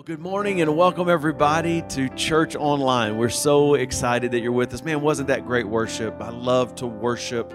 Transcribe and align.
Well, 0.00 0.06
good 0.06 0.20
morning 0.20 0.62
and 0.62 0.78
welcome 0.78 1.10
everybody 1.10 1.82
to 1.90 2.08
Church 2.08 2.56
Online. 2.56 3.18
We're 3.18 3.28
so 3.28 3.74
excited 3.74 4.30
that 4.32 4.40
you're 4.40 4.50
with 4.50 4.72
us. 4.72 4.82
Man, 4.82 5.02
wasn't 5.02 5.28
that 5.28 5.44
great 5.44 5.68
worship? 5.68 6.22
I 6.22 6.30
love 6.30 6.74
to 6.76 6.86
worship 6.86 7.52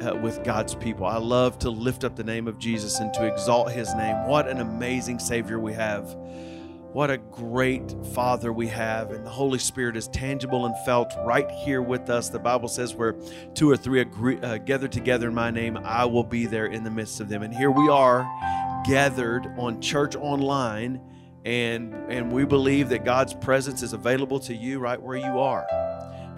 uh, 0.00 0.16
with 0.16 0.42
God's 0.42 0.74
people. 0.74 1.04
I 1.04 1.18
love 1.18 1.58
to 1.58 1.68
lift 1.68 2.02
up 2.02 2.16
the 2.16 2.24
name 2.24 2.48
of 2.48 2.58
Jesus 2.58 2.98
and 3.00 3.12
to 3.12 3.26
exalt 3.26 3.72
his 3.72 3.94
name. 3.94 4.26
What 4.26 4.48
an 4.48 4.60
amazing 4.60 5.18
Savior 5.18 5.60
we 5.60 5.74
have. 5.74 6.14
What 6.94 7.10
a 7.10 7.18
great 7.18 7.94
Father 8.14 8.54
we 8.54 8.68
have. 8.68 9.10
And 9.10 9.26
the 9.26 9.30
Holy 9.30 9.58
Spirit 9.58 9.98
is 9.98 10.08
tangible 10.08 10.64
and 10.64 10.74
felt 10.86 11.12
right 11.26 11.50
here 11.50 11.82
with 11.82 12.08
us. 12.08 12.30
The 12.30 12.38
Bible 12.38 12.68
says, 12.68 12.94
where 12.94 13.16
two 13.52 13.70
or 13.70 13.76
three 13.76 14.00
agree, 14.00 14.38
uh, 14.38 14.56
gather 14.56 14.88
together 14.88 15.28
in 15.28 15.34
my 15.34 15.50
name, 15.50 15.76
I 15.76 16.06
will 16.06 16.24
be 16.24 16.46
there 16.46 16.68
in 16.68 16.84
the 16.84 16.90
midst 16.90 17.20
of 17.20 17.28
them. 17.28 17.42
And 17.42 17.54
here 17.54 17.70
we 17.70 17.86
are 17.90 18.22
gathered 18.86 19.52
on 19.58 19.82
Church 19.82 20.16
Online 20.16 21.02
and 21.46 21.94
and 22.10 22.32
we 22.32 22.44
believe 22.44 22.88
that 22.88 23.04
God's 23.04 23.32
presence 23.32 23.82
is 23.82 23.92
available 23.92 24.40
to 24.40 24.54
you 24.54 24.80
right 24.80 25.00
where 25.00 25.16
you 25.16 25.38
are 25.38 25.64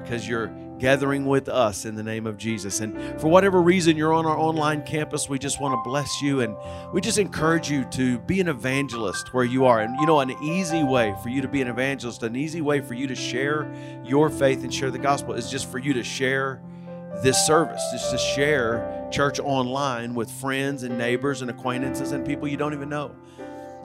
because 0.03 0.29
you're 0.29 0.55
gathering 0.79 1.27
with 1.27 1.49
us 1.49 1.87
in 1.87 1.97
the 1.97 2.03
name 2.03 2.27
of 2.27 2.37
Jesus. 2.37 2.81
And 2.81 3.21
for 3.21 3.29
whatever 3.29 3.61
reason 3.61 3.97
you're 3.97 4.13
on 4.13 4.27
our 4.27 4.39
online 4.39 4.83
campus, 4.83 5.29
we 5.29 5.39
just 5.39 5.61
want 5.61 5.73
to 5.73 5.91
bless 5.91 6.23
you 6.23 6.41
and 6.41 6.55
we 6.93 7.01
just 7.01 7.19
encourage 7.19 7.69
you 7.71 7.85
to 7.87 8.19
be 8.21 8.41
an 8.41 8.49
evangelist 8.49 9.35
where 9.35 9.45
you 9.45 9.65
are. 9.65 9.81
And 9.81 9.99
you 9.99 10.07
know, 10.07 10.21
an 10.21 10.31
easy 10.43 10.85
way 10.85 11.17
for 11.23 11.31
you 11.31 11.41
to 11.41 11.49
be 11.49 11.63
an 11.63 11.69
evangelist, 11.69 12.23
an 12.23 12.37
easy 12.37 12.61
way 12.61 12.81
for 12.81 12.95
you 12.95 13.07
to 13.07 13.17
share 13.17 13.73
your 14.05 14.29
faith 14.29 14.63
and 14.63 14.73
share 14.73 14.91
the 14.91 14.99
gospel 14.99 15.35
is 15.35 15.51
just 15.51 15.71
for 15.71 15.79
you 15.79 15.95
to 15.95 16.05
share 16.05 16.63
this 17.23 17.47
service, 17.47 17.83
just 17.91 18.11
to 18.11 18.19
share 18.19 19.09
church 19.11 19.41
online 19.41 20.15
with 20.15 20.31
friends 20.31 20.83
and 20.83 20.99
neighbors 20.99 21.41
and 21.41 21.51
acquaintances 21.51 22.13
and 22.13 22.27
people 22.27 22.47
you 22.47 22.59
don't 22.59 22.75
even 22.75 22.91
know 22.91 23.17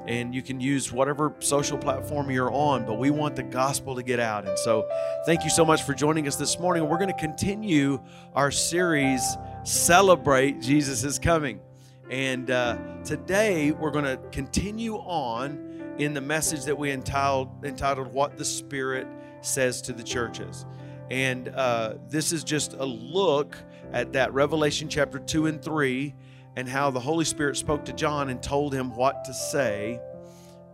and 0.05 0.35
you 0.35 0.41
can 0.41 0.59
use 0.59 0.91
whatever 0.91 1.33
social 1.39 1.77
platform 1.77 2.29
you're 2.29 2.51
on, 2.51 2.85
but 2.85 2.97
we 2.97 3.09
want 3.09 3.35
the 3.35 3.43
gospel 3.43 3.95
to 3.95 4.03
get 4.03 4.19
out. 4.19 4.47
And 4.47 4.57
so, 4.59 4.87
thank 5.25 5.43
you 5.43 5.49
so 5.49 5.63
much 5.63 5.83
for 5.83 5.93
joining 5.93 6.27
us 6.27 6.35
this 6.35 6.59
morning. 6.59 6.87
We're 6.87 6.97
going 6.97 7.13
to 7.13 7.19
continue 7.19 8.01
our 8.33 8.51
series, 8.51 9.21
Celebrate 9.63 10.61
Jesus 10.61 11.03
is 11.03 11.19
Coming. 11.19 11.61
And 12.09 12.51
uh, 12.51 12.77
today, 13.05 13.71
we're 13.71 13.91
going 13.91 14.05
to 14.05 14.19
continue 14.31 14.95
on 14.95 15.95
in 15.97 16.13
the 16.13 16.21
message 16.21 16.65
that 16.65 16.77
we 16.77 16.91
entitled, 16.91 17.63
entitled 17.63 18.13
What 18.13 18.37
the 18.37 18.45
Spirit 18.45 19.07
Says 19.41 19.81
to 19.83 19.93
the 19.93 20.03
Churches. 20.03 20.65
And 21.09 21.49
uh, 21.49 21.95
this 22.09 22.31
is 22.31 22.43
just 22.43 22.73
a 22.73 22.85
look 22.85 23.55
at 23.91 24.13
that 24.13 24.33
Revelation 24.33 24.89
chapter 24.89 25.19
2 25.19 25.45
and 25.45 25.61
3 25.61 26.15
and 26.55 26.67
how 26.67 26.91
the 26.91 26.99
Holy 26.99 27.25
Spirit 27.25 27.57
spoke 27.57 27.85
to 27.85 27.93
John 27.93 28.29
and 28.29 28.41
told 28.41 28.73
him 28.73 28.95
what 28.95 29.23
to 29.25 29.33
say 29.33 29.99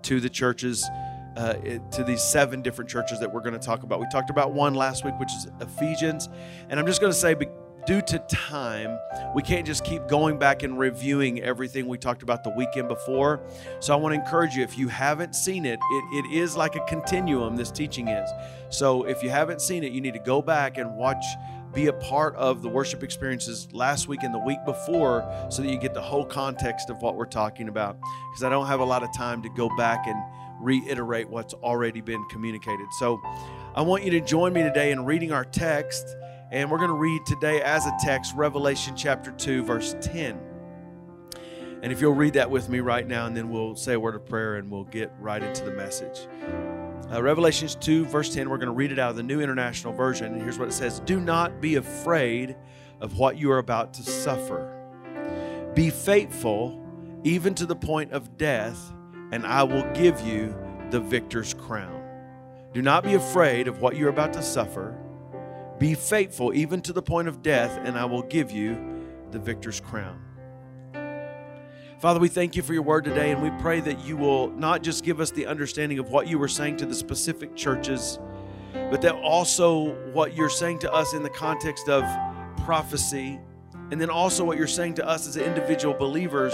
to 0.03 0.19
the 0.19 0.29
churches, 0.29 0.87
uh, 1.35 1.53
to 1.91 2.03
these 2.03 2.21
seven 2.21 2.61
different 2.61 2.89
churches 2.89 3.19
that 3.19 3.33
we're 3.33 3.41
going 3.41 3.53
to 3.53 3.59
talk 3.59 3.83
about. 3.83 3.99
We 3.99 4.07
talked 4.11 4.29
about 4.29 4.53
one 4.53 4.75
last 4.75 5.05
week, 5.05 5.17
which 5.19 5.31
is 5.33 5.47
Ephesians. 5.61 6.29
And 6.69 6.79
I'm 6.79 6.85
just 6.85 7.01
going 7.01 7.13
to 7.13 7.17
say, 7.17 7.35
due 7.85 8.01
to 8.01 8.19
time, 8.29 8.99
we 9.33 9.41
can't 9.41 9.65
just 9.65 9.83
keep 9.85 10.05
going 10.07 10.37
back 10.37 10.63
and 10.63 10.77
reviewing 10.77 11.41
everything 11.41 11.87
we 11.87 11.97
talked 11.97 12.23
about 12.23 12.43
the 12.43 12.49
weekend 12.51 12.87
before. 12.87 13.41
So 13.79 13.93
I 13.93 13.95
want 13.95 14.13
to 14.13 14.19
encourage 14.19 14.53
you, 14.55 14.63
if 14.63 14.77
you 14.77 14.89
haven't 14.89 15.33
seen 15.33 15.65
it, 15.65 15.79
it, 15.79 16.25
it 16.25 16.33
is 16.33 16.57
like 16.57 16.75
a 16.75 16.81
continuum, 16.81 17.55
this 17.55 17.71
teaching 17.71 18.09
is. 18.09 18.29
So 18.69 19.03
if 19.03 19.23
you 19.23 19.29
haven't 19.29 19.61
seen 19.61 19.83
it, 19.83 19.91
you 19.91 20.01
need 20.01 20.13
to 20.13 20.19
go 20.19 20.41
back 20.41 20.77
and 20.77 20.95
watch 20.95 21.23
be 21.73 21.87
a 21.87 21.93
part 21.93 22.35
of 22.35 22.61
the 22.61 22.69
worship 22.69 23.03
experiences 23.03 23.67
last 23.71 24.07
week 24.07 24.23
and 24.23 24.33
the 24.33 24.39
week 24.39 24.59
before 24.65 25.29
so 25.49 25.61
that 25.61 25.69
you 25.69 25.77
get 25.77 25.93
the 25.93 26.01
whole 26.01 26.25
context 26.25 26.89
of 26.89 27.01
what 27.01 27.15
we're 27.15 27.25
talking 27.25 27.67
about. 27.67 27.99
Because 28.31 28.43
I 28.43 28.49
don't 28.49 28.67
have 28.67 28.79
a 28.79 28.85
lot 28.85 29.03
of 29.03 29.13
time 29.13 29.41
to 29.43 29.49
go 29.49 29.69
back 29.77 30.07
and 30.07 30.17
reiterate 30.59 31.29
what's 31.29 31.53
already 31.55 32.01
been 32.01 32.23
communicated. 32.29 32.87
So 32.99 33.21
I 33.75 33.81
want 33.81 34.03
you 34.03 34.11
to 34.11 34.21
join 34.21 34.53
me 34.53 34.63
today 34.63 34.91
in 34.91 35.05
reading 35.05 35.31
our 35.31 35.45
text. 35.45 36.05
And 36.51 36.71
we're 36.71 36.77
going 36.79 36.89
to 36.89 36.95
read 36.95 37.25
today 37.27 37.61
as 37.61 37.85
a 37.85 37.95
text 37.99 38.33
Revelation 38.35 38.95
chapter 38.95 39.31
2, 39.31 39.63
verse 39.63 39.95
10. 40.01 40.39
And 41.81 41.93
if 41.93 42.01
you'll 42.01 42.15
read 42.15 42.33
that 42.33 42.49
with 42.49 42.67
me 42.69 42.79
right 42.79 43.07
now, 43.07 43.25
and 43.25 43.37
then 43.37 43.49
we'll 43.49 43.75
say 43.75 43.93
a 43.93 43.99
word 43.99 44.15
of 44.15 44.25
prayer 44.25 44.55
and 44.55 44.69
we'll 44.69 44.83
get 44.85 45.11
right 45.19 45.41
into 45.41 45.63
the 45.63 45.71
message. 45.71 46.27
Uh, 47.11 47.21
Revelations 47.23 47.75
2, 47.75 48.05
verse 48.05 48.33
10, 48.33 48.49
we're 48.49 48.57
going 48.57 48.67
to 48.67 48.73
read 48.73 48.91
it 48.91 48.99
out 48.99 49.09
of 49.09 49.15
the 49.15 49.23
New 49.23 49.41
International 49.41 49.93
Version. 49.93 50.33
And 50.33 50.41
here's 50.41 50.59
what 50.59 50.67
it 50.67 50.73
says 50.73 50.99
Do 51.01 51.19
not 51.19 51.59
be 51.61 51.75
afraid 51.75 52.55
of 53.01 53.17
what 53.17 53.37
you 53.37 53.51
are 53.51 53.57
about 53.57 53.93
to 53.95 54.03
suffer. 54.03 54.75
Be 55.73 55.89
faithful 55.89 56.85
even 57.23 57.55
to 57.55 57.65
the 57.65 57.75
point 57.75 58.11
of 58.11 58.37
death, 58.37 58.93
and 59.31 59.45
I 59.45 59.63
will 59.63 59.83
give 59.93 60.21
you 60.21 60.55
the 60.91 60.99
victor's 60.99 61.53
crown. 61.53 62.01
Do 62.73 62.81
not 62.81 63.03
be 63.03 63.15
afraid 63.15 63.67
of 63.67 63.81
what 63.81 63.95
you're 63.95 64.09
about 64.09 64.33
to 64.33 64.43
suffer. 64.43 64.97
Be 65.79 65.95
faithful 65.95 66.53
even 66.53 66.81
to 66.81 66.93
the 66.93 67.01
point 67.01 67.27
of 67.27 67.41
death, 67.41 67.79
and 67.83 67.97
I 67.97 68.05
will 68.05 68.23
give 68.23 68.51
you 68.51 68.77
the 69.31 69.39
victor's 69.39 69.79
crown. 69.79 70.21
Father, 71.99 72.21
we 72.21 72.29
thank 72.29 72.55
you 72.55 72.61
for 72.61 72.71
your 72.73 72.81
word 72.81 73.03
today, 73.03 73.31
and 73.31 73.41
we 73.41 73.49
pray 73.61 73.81
that 73.81 74.05
you 74.05 74.15
will 74.15 74.51
not 74.51 74.81
just 74.81 75.03
give 75.03 75.19
us 75.19 75.31
the 75.31 75.45
understanding 75.45 75.99
of 75.99 76.11
what 76.11 76.29
you 76.29 76.39
were 76.39 76.47
saying 76.47 76.77
to 76.77 76.85
the 76.85 76.95
specific 76.95 77.57
churches, 77.57 78.19
but 78.73 79.01
that 79.01 79.15
also 79.15 79.93
what 80.13 80.33
you're 80.33 80.49
saying 80.49 80.79
to 80.79 80.93
us 80.93 81.13
in 81.13 81.23
the 81.23 81.29
context 81.29 81.89
of 81.89 82.05
prophecy, 82.63 83.37
and 83.91 83.99
then 83.99 84.09
also 84.09 84.45
what 84.45 84.57
you're 84.57 84.65
saying 84.65 84.93
to 84.93 85.05
us 85.05 85.27
as 85.27 85.35
individual 85.35 85.93
believers 85.93 86.53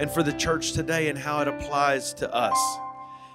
and 0.00 0.10
for 0.10 0.22
the 0.22 0.32
church 0.32 0.72
today 0.72 1.10
and 1.10 1.18
how 1.18 1.42
it 1.42 1.48
applies 1.48 2.14
to 2.14 2.34
us. 2.34 2.58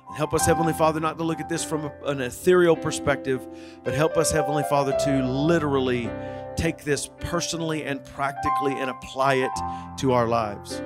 And 0.07 0.17
help 0.17 0.33
us, 0.33 0.47
Heavenly 0.47 0.73
Father, 0.73 0.99
not 0.99 1.19
to 1.19 1.23
look 1.23 1.39
at 1.39 1.47
this 1.47 1.63
from 1.63 1.91
an 2.05 2.21
ethereal 2.21 2.75
perspective, 2.75 3.47
but 3.83 3.93
help 3.93 4.17
us, 4.17 4.31
Heavenly 4.31 4.63
Father, 4.63 4.97
to 5.05 5.23
literally 5.27 6.09
take 6.55 6.83
this 6.83 7.07
personally 7.19 7.83
and 7.83 8.03
practically 8.03 8.73
and 8.73 8.89
apply 8.89 9.35
it 9.35 9.51
to 9.99 10.11
our 10.13 10.27
lives. 10.27 10.81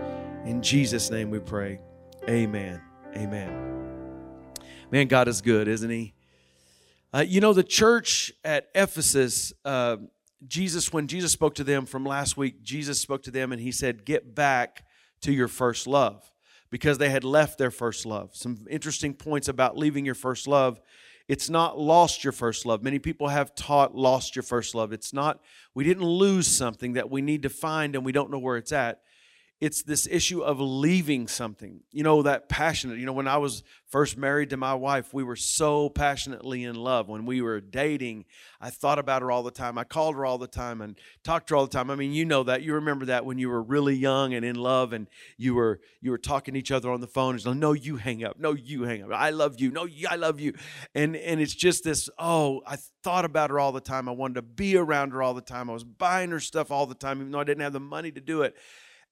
In 0.45 0.61
Jesus' 0.61 1.09
name 1.09 1.29
we 1.29 1.39
pray. 1.39 1.79
Amen. 2.27 2.81
Amen. 3.15 4.51
Man, 4.91 5.07
God 5.07 5.29
is 5.29 5.41
good, 5.41 5.69
isn't 5.69 5.89
He? 5.89 6.13
Uh, 7.13 7.23
you 7.25 7.39
know, 7.39 7.53
the 7.53 7.63
church 7.63 8.33
at 8.43 8.67
Ephesus, 8.75 9.53
uh, 9.63 9.97
Jesus, 10.45 10.91
when 10.91 11.07
Jesus 11.07 11.31
spoke 11.31 11.55
to 11.55 11.63
them 11.63 11.85
from 11.85 12.05
last 12.05 12.35
week, 12.35 12.61
Jesus 12.61 12.99
spoke 12.99 13.23
to 13.23 13.31
them 13.31 13.53
and 13.53 13.61
He 13.61 13.71
said, 13.71 14.03
Get 14.03 14.35
back 14.35 14.83
to 15.21 15.31
your 15.31 15.47
first 15.47 15.87
love 15.87 16.29
because 16.69 16.97
they 16.97 17.09
had 17.09 17.23
left 17.23 17.57
their 17.57 17.71
first 17.71 18.05
love. 18.05 18.31
Some 18.33 18.67
interesting 18.69 19.13
points 19.13 19.47
about 19.47 19.77
leaving 19.77 20.03
your 20.03 20.15
first 20.15 20.45
love. 20.45 20.81
It's 21.29 21.49
not 21.49 21.79
lost 21.79 22.25
your 22.25 22.33
first 22.33 22.65
love. 22.65 22.83
Many 22.83 22.99
people 22.99 23.29
have 23.29 23.55
taught 23.55 23.95
lost 23.95 24.35
your 24.35 24.43
first 24.43 24.75
love. 24.75 24.91
It's 24.91 25.13
not, 25.13 25.39
we 25.73 25.85
didn't 25.85 26.03
lose 26.03 26.47
something 26.47 26.93
that 26.93 27.09
we 27.09 27.21
need 27.21 27.43
to 27.43 27.49
find 27.49 27.95
and 27.95 28.03
we 28.03 28.11
don't 28.11 28.29
know 28.29 28.39
where 28.39 28.57
it's 28.57 28.73
at 28.73 28.99
it's 29.63 29.81
this 29.81 30.09
issue 30.11 30.41
of 30.41 30.59
leaving 30.59 31.25
something. 31.25 31.79
You 31.89 32.03
know, 32.03 32.21
that 32.23 32.49
passionate. 32.49 32.97
You 32.97 33.05
know, 33.05 33.13
when 33.13 33.29
I 33.29 33.37
was 33.37 33.63
first 33.87 34.17
married 34.17 34.49
to 34.49 34.57
my 34.57 34.73
wife, 34.73 35.13
we 35.13 35.23
were 35.23 35.37
so 35.37 35.87
passionately 35.87 36.65
in 36.65 36.75
love. 36.75 37.07
When 37.07 37.25
we 37.25 37.41
were 37.41 37.61
dating, 37.61 38.25
I 38.59 38.71
thought 38.71 38.99
about 38.99 39.21
her 39.21 39.31
all 39.31 39.41
the 39.41 39.51
time. 39.51 39.77
I 39.77 39.85
called 39.85 40.15
her 40.15 40.25
all 40.25 40.37
the 40.37 40.47
time 40.47 40.81
and 40.81 40.99
talked 41.23 41.47
to 41.47 41.53
her 41.53 41.59
all 41.59 41.65
the 41.65 41.71
time. 41.71 41.89
I 41.89 41.95
mean, 41.95 42.11
you 42.11 42.25
know 42.25 42.43
that. 42.43 42.61
You 42.61 42.73
remember 42.73 43.05
that 43.05 43.23
when 43.25 43.37
you 43.37 43.47
were 43.47 43.63
really 43.63 43.95
young 43.95 44.33
and 44.33 44.43
in 44.43 44.57
love 44.57 44.91
and 44.91 45.07
you 45.37 45.55
were 45.55 45.79
you 46.01 46.11
were 46.11 46.17
talking 46.17 46.55
to 46.55 46.59
each 46.59 46.71
other 46.71 46.91
on 46.91 46.99
the 46.99 47.07
phone. 47.07 47.35
It's 47.35 47.45
like, 47.45 47.55
no, 47.55 47.71
you 47.71 47.95
hang 47.95 48.21
up. 48.25 48.37
No, 48.37 48.51
you 48.51 48.83
hang 48.83 49.03
up. 49.03 49.11
I 49.13 49.29
love 49.29 49.61
you. 49.61 49.71
No, 49.71 49.87
I 50.09 50.17
love 50.17 50.41
you. 50.41 50.55
And 50.93 51.15
and 51.15 51.39
it's 51.39 51.55
just 51.55 51.85
this, 51.85 52.09
oh, 52.19 52.63
I 52.67 52.79
thought 53.01 53.23
about 53.23 53.49
her 53.49 53.61
all 53.61 53.71
the 53.71 53.79
time. 53.79 54.09
I 54.09 54.11
wanted 54.11 54.35
to 54.35 54.41
be 54.41 54.75
around 54.75 55.11
her 55.11 55.23
all 55.23 55.33
the 55.33 55.39
time. 55.41 55.69
I 55.69 55.73
was 55.73 55.85
buying 55.85 56.31
her 56.31 56.41
stuff 56.41 56.69
all 56.69 56.85
the 56.85 56.95
time, 56.95 57.21
even 57.21 57.31
though 57.31 57.39
I 57.39 57.45
didn't 57.45 57.63
have 57.63 57.71
the 57.71 57.79
money 57.79 58.11
to 58.11 58.19
do 58.19 58.41
it 58.41 58.57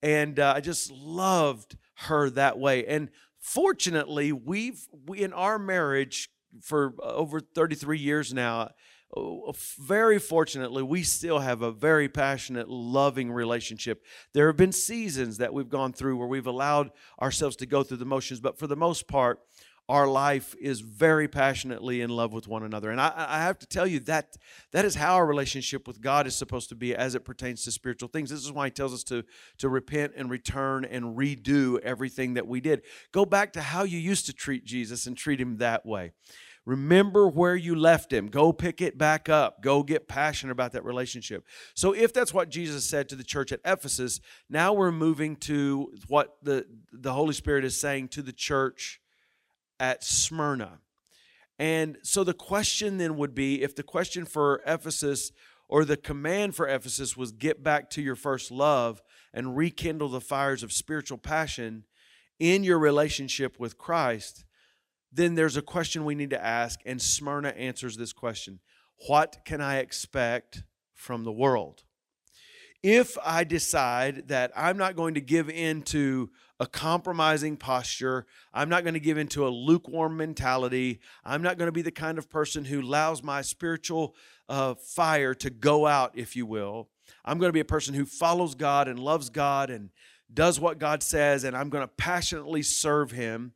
and 0.01 0.39
uh, 0.39 0.53
I 0.56 0.62
just 0.62 0.91
loved 0.91 1.78
her 1.95 2.29
that 2.31 2.57
way. 2.57 2.85
And 2.85 3.09
fortunately, 3.39 4.31
we've 4.31 4.88
we 5.06 5.22
in 5.23 5.34
our 5.34 5.59
marriage 5.59 6.29
for 6.61 6.93
over 7.02 7.40
33 7.40 7.99
years 7.99 8.34
now. 8.34 8.70
Oh, 9.16 9.53
very 9.78 10.20
fortunately, 10.20 10.84
we 10.84 11.03
still 11.03 11.40
have 11.40 11.61
a 11.61 11.72
very 11.72 12.08
passionate, 12.08 12.70
loving 12.70 13.29
relationship. 13.29 14.05
There 14.34 14.47
have 14.47 14.55
been 14.55 14.72
seasons 14.72 15.37
that 15.40 15.53
we've 15.53 15.67
gone 15.67 15.91
through 15.91 16.16
where 16.16 16.28
we've 16.28 16.47
allowed 16.47 16.91
ourselves 17.22 17.58
to 17.58 17.66
go 17.66 17.84
through 17.84 17.97
the 17.97 18.05
motions, 18.05 18.40
but 18.40 18.58
for 18.58 18.67
the 18.67 18.78
most 18.78 19.09
part, 19.09 19.41
our 19.89 20.07
life 20.07 20.55
is 20.59 20.79
very 20.79 21.28
passionately 21.28 22.01
in 22.01 22.09
love 22.09 22.31
with 22.31 22.47
one 22.47 22.63
another. 22.63 22.91
And 22.91 23.01
I, 23.01 23.11
I, 23.16 23.41
have 23.41 23.59
to 23.59 23.67
tell 23.67 23.85
you 23.85 23.99
that 24.01 24.37
that 24.72 24.85
is 24.85 24.95
how 24.95 25.16
our 25.16 25.25
relationship 25.25 25.85
with 25.85 25.99
God 25.99 26.28
is 26.28 26.35
supposed 26.35 26.69
to 26.69 26.75
be 26.75 26.95
as 26.95 27.13
it 27.13 27.25
pertains 27.25 27.63
to 27.66 27.72
spiritual 27.72 28.07
things. 28.07 28.29
This 28.29 28.45
is 28.45 28.51
why 28.51 28.67
he 28.67 28.72
tells 28.72 28.93
us 28.93 29.03
to, 29.05 29.25
to 29.57 29.67
repent 29.67 30.13
and 30.16 30.29
return 30.29 30.85
and 30.85 31.17
redo 31.17 31.78
everything 31.79 32.35
that 32.35 32.47
we 32.47 32.61
did. 32.61 32.83
Go 33.11 33.25
back 33.25 33.51
to 33.53 33.61
how 33.61 33.83
you 33.83 33.97
used 33.97 34.25
to 34.28 34.33
treat 34.33 34.63
Jesus 34.63 35.07
and 35.07 35.17
treat 35.17 35.41
him 35.41 35.57
that 35.57 35.85
way. 35.85 36.13
Remember 36.66 37.27
where 37.27 37.55
you 37.55 37.75
left 37.75 38.13
him. 38.13 38.27
Go 38.27 38.53
pick 38.53 38.81
it 38.81 38.97
back 38.97 39.27
up. 39.29 39.63
Go 39.63 39.81
get 39.81 40.07
passionate 40.07 40.51
about 40.51 40.73
that 40.73 40.85
relationship. 40.85 41.43
So, 41.73 41.91
if 41.91 42.13
that's 42.13 42.35
what 42.35 42.49
Jesus 42.49 42.85
said 42.85 43.09
to 43.09 43.16
the 43.16 43.23
church 43.23 43.51
at 43.51 43.61
Ephesus, 43.66 44.22
now 44.47 44.72
we're 44.72 44.91
moving 44.91 45.35
to 45.37 45.91
what 46.07 46.37
the, 46.43 46.67
the 46.93 47.13
Holy 47.13 47.34
Spirit 47.34 47.66
is 47.66 47.79
saying 47.79 48.09
to 48.09 48.22
the 48.22 48.31
church 48.31 49.01
at 49.81 50.03
Smyrna. 50.03 50.79
And 51.57 51.97
so 52.03 52.23
the 52.23 52.35
question 52.35 52.99
then 52.99 53.17
would 53.17 53.33
be 53.33 53.63
if 53.63 53.75
the 53.75 53.83
question 53.83 54.25
for 54.25 54.61
Ephesus 54.66 55.31
or 55.67 55.83
the 55.83 55.97
command 55.97 56.55
for 56.55 56.67
Ephesus 56.67 57.17
was 57.17 57.31
get 57.31 57.63
back 57.63 57.89
to 57.91 58.01
your 58.01 58.16
first 58.16 58.51
love 58.51 59.01
and 59.33 59.57
rekindle 59.57 60.09
the 60.09 60.22
fires 60.22 60.61
of 60.61 60.72
spiritual 60.72 61.17
passion 61.17 61.85
in 62.39 62.63
your 62.63 62.78
relationship 62.78 63.59
with 63.59 63.78
Christ, 63.78 64.45
then 65.11 65.33
there's 65.35 65.57
a 65.57 65.61
question 65.61 66.05
we 66.05 66.16
need 66.16 66.29
to 66.29 66.43
ask, 66.43 66.79
and 66.85 67.01
Smyrna 67.01 67.49
answers 67.49 67.97
this 67.97 68.13
question 68.13 68.59
What 69.07 69.37
can 69.45 69.61
I 69.61 69.77
expect 69.77 70.63
from 70.93 71.23
the 71.23 71.31
world? 71.31 71.84
If 72.84 73.17
I 73.23 73.43
decide 73.45 74.27
that 74.27 74.51
I'm 74.55 74.77
not 74.77 74.95
going 74.95 75.16
to 75.16 75.22
give 75.22 75.49
in 75.49 75.81
to 75.84 76.29
a 76.61 76.67
compromising 76.67 77.58
posture, 77.58 78.28
I'm 78.53 78.69
not 78.69 78.84
going 78.84 78.93
to 78.93 78.99
give 78.99 79.17
into 79.17 79.47
a 79.47 79.49
lukewarm 79.49 80.16
mentality, 80.16 80.99
I'm 81.25 81.41
not 81.41 81.58
going 81.58 81.67
to 81.67 81.73
be 81.73 81.81
the 81.81 81.91
kind 81.91 82.17
of 82.17 82.29
person 82.29 82.66
who 82.66 82.81
allows 82.81 83.23
my 83.23 83.41
spiritual 83.41 84.16
uh, 84.47 84.75
fire 84.75 85.34
to 85.34 85.49
go 85.49 85.87
out, 85.87 86.11
if 86.13 86.35
you 86.35 86.46
will. 86.46 86.90
I'm 87.25 87.40
going 87.40 87.49
to 87.49 87.53
be 87.53 87.61
a 87.61 87.66
person 87.66 87.96
who 87.96 88.05
follows 88.05 88.53
God 88.53 88.87
and 88.87 88.99
loves 88.99 89.31
God 89.31 89.72
and 89.72 89.90
does 90.31 90.59
what 90.59 90.78
God 90.78 91.02
says, 91.02 91.43
and 91.43 91.58
I'm 91.58 91.69
going 91.69 91.84
to 91.84 91.87
passionately 91.87 92.61
serve 92.61 93.11
Him 93.11 93.53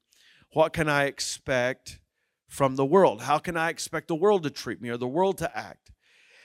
what 0.56 0.72
can 0.72 0.88
I 0.88 1.04
expect 1.04 2.00
from 2.48 2.78
the 2.78 2.86
world? 2.86 3.22
How 3.24 3.40
can 3.40 3.57
I 3.57 3.69
expect 3.69 4.07
the 4.07 4.16
world 4.16 4.44
to 4.44 4.50
treat 4.50 4.81
me 4.81 4.88
or 4.88 4.96
the 4.96 5.06
world 5.06 5.38
to 5.40 5.57
act? 5.57 5.92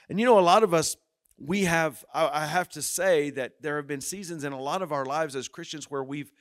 And 0.09 0.19
you 0.19 0.25
know, 0.25 0.37
a 0.37 0.41
lot 0.41 0.63
of 0.63 0.73
us, 0.73 0.97
we 1.37 1.63
have, 1.63 2.03
I 2.13 2.45
have 2.45 2.67
to 2.71 2.81
say 2.81 3.29
that 3.29 3.61
there 3.61 3.77
have 3.77 3.87
been 3.87 4.01
seasons 4.01 4.43
in 4.43 4.51
a 4.51 4.59
lot 4.59 4.81
of 4.81 4.91
our 4.91 5.05
lives 5.05 5.33
as 5.33 5.47
Christians 5.47 5.89
where 5.89 6.03
we've, 6.03 6.33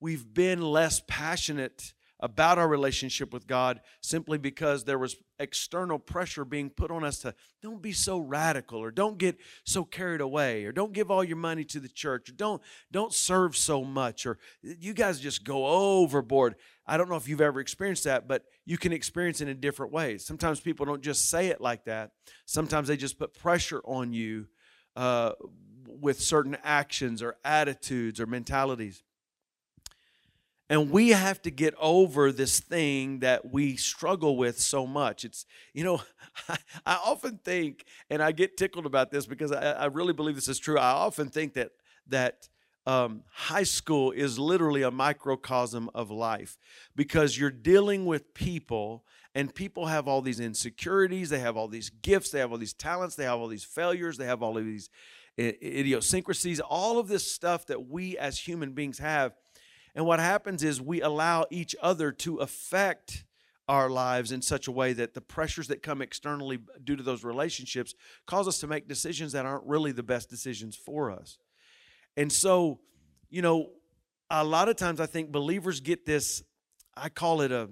we've 0.00 0.32
been 0.32 0.60
less 0.60 1.02
passionate 1.06 1.94
about 2.20 2.58
our 2.58 2.68
relationship 2.68 3.32
with 3.34 3.46
God 3.46 3.80
simply 4.00 4.38
because 4.38 4.84
there 4.84 4.98
was 4.98 5.16
external 5.38 5.98
pressure 5.98 6.44
being 6.44 6.70
put 6.70 6.90
on 6.90 7.04
us 7.04 7.18
to 7.18 7.34
don't 7.60 7.82
be 7.82 7.92
so 7.92 8.18
radical 8.18 8.78
or 8.78 8.90
don't 8.90 9.18
get 9.18 9.36
so 9.64 9.84
carried 9.84 10.22
away 10.22 10.64
or 10.64 10.72
don't 10.72 10.92
give 10.92 11.10
all 11.10 11.24
your 11.24 11.36
money 11.36 11.64
to 11.64 11.80
the 11.80 11.88
church 11.88 12.30
or 12.30 12.32
don't 12.32 12.62
don't 12.90 13.12
serve 13.12 13.56
so 13.56 13.84
much 13.84 14.24
or 14.24 14.38
you 14.62 14.94
guys 14.94 15.20
just 15.20 15.44
go 15.44 15.66
overboard. 15.66 16.54
I 16.86 16.96
don't 16.96 17.10
know 17.10 17.16
if 17.16 17.28
you've 17.28 17.40
ever 17.40 17.60
experienced 17.60 18.04
that, 18.04 18.28
but 18.28 18.44
you 18.64 18.78
can 18.78 18.92
experience 18.92 19.40
it 19.40 19.48
in 19.48 19.60
different 19.60 19.92
ways. 19.92 20.24
Sometimes 20.24 20.60
people 20.60 20.86
don't 20.86 21.02
just 21.02 21.28
say 21.28 21.48
it 21.48 21.60
like 21.60 21.84
that. 21.84 22.12
Sometimes 22.46 22.88
they 22.88 22.96
just 22.96 23.18
put 23.18 23.34
pressure 23.34 23.82
on 23.84 24.12
you 24.12 24.46
uh, 24.96 25.32
with 25.86 26.20
certain 26.20 26.56
actions 26.62 27.22
or 27.22 27.36
attitudes 27.44 28.20
or 28.20 28.26
mentalities. 28.26 29.02
And 30.70 30.90
we 30.90 31.10
have 31.10 31.42
to 31.42 31.50
get 31.50 31.74
over 31.78 32.32
this 32.32 32.58
thing 32.58 33.18
that 33.20 33.52
we 33.52 33.76
struggle 33.76 34.36
with 34.36 34.58
so 34.58 34.86
much. 34.86 35.24
It's, 35.24 35.44
you 35.74 35.84
know, 35.84 36.00
I, 36.86 36.98
often 37.04 37.38
think, 37.44 37.84
and 38.08 38.22
I 38.22 38.32
get 38.32 38.56
tickled 38.56 38.86
about 38.86 39.10
this 39.10 39.26
because 39.26 39.52
I, 39.52 39.72
I 39.72 39.84
really 39.86 40.14
believe 40.14 40.36
this 40.36 40.48
is 40.48 40.58
true. 40.58 40.78
I 40.78 40.92
often 40.92 41.28
think 41.28 41.54
that 41.54 41.72
that 42.08 42.48
um, 42.86 43.22
high 43.30 43.62
school 43.62 44.10
is 44.10 44.38
literally 44.38 44.82
a 44.82 44.90
microcosm 44.90 45.90
of 45.94 46.10
life 46.10 46.58
because 46.94 47.38
you're 47.38 47.50
dealing 47.50 48.04
with 48.04 48.34
people 48.34 49.04
and 49.34 49.54
people 49.54 49.86
have 49.86 50.06
all 50.06 50.20
these 50.20 50.38
insecurities 50.38 51.30
they 51.30 51.38
have 51.38 51.56
all 51.56 51.66
these 51.66 51.88
gifts 51.88 52.30
they 52.30 52.40
have 52.40 52.52
all 52.52 52.58
these 52.58 52.74
talents 52.74 53.16
they 53.16 53.24
have 53.24 53.38
all 53.38 53.48
these 53.48 53.64
failures 53.64 54.18
they 54.18 54.26
have 54.26 54.42
all 54.42 54.58
of 54.58 54.64
these 54.66 54.90
idiosyncrasies 55.38 56.60
all 56.60 56.98
of 56.98 57.08
this 57.08 57.30
stuff 57.30 57.64
that 57.66 57.88
we 57.88 58.18
as 58.18 58.38
human 58.38 58.72
beings 58.72 58.98
have 58.98 59.32
and 59.94 60.06
what 60.06 60.18
happens 60.18 60.62
is 60.62 60.80
we 60.80 61.00
allow 61.00 61.46
each 61.50 61.76
other 61.80 62.10
to 62.12 62.38
affect 62.38 63.24
our 63.68 63.88
lives 63.88 64.32
in 64.32 64.42
such 64.42 64.66
a 64.66 64.72
way 64.72 64.92
that 64.92 65.14
the 65.14 65.20
pressures 65.20 65.68
that 65.68 65.82
come 65.82 66.02
externally 66.02 66.58
due 66.82 66.96
to 66.96 67.02
those 67.02 67.24
relationships 67.24 67.94
cause 68.26 68.46
us 68.46 68.58
to 68.58 68.66
make 68.66 68.88
decisions 68.88 69.32
that 69.32 69.46
aren't 69.46 69.64
really 69.64 69.92
the 69.92 70.02
best 70.02 70.28
decisions 70.28 70.76
for 70.76 71.10
us. 71.10 71.38
And 72.16 72.30
so, 72.30 72.80
you 73.30 73.40
know, 73.40 73.70
a 74.30 74.44
lot 74.44 74.68
of 74.68 74.76
times 74.76 75.00
I 75.00 75.06
think 75.06 75.32
believers 75.32 75.80
get 75.80 76.04
this, 76.04 76.42
I 76.94 77.08
call 77.08 77.40
it 77.40 77.52
a, 77.52 77.70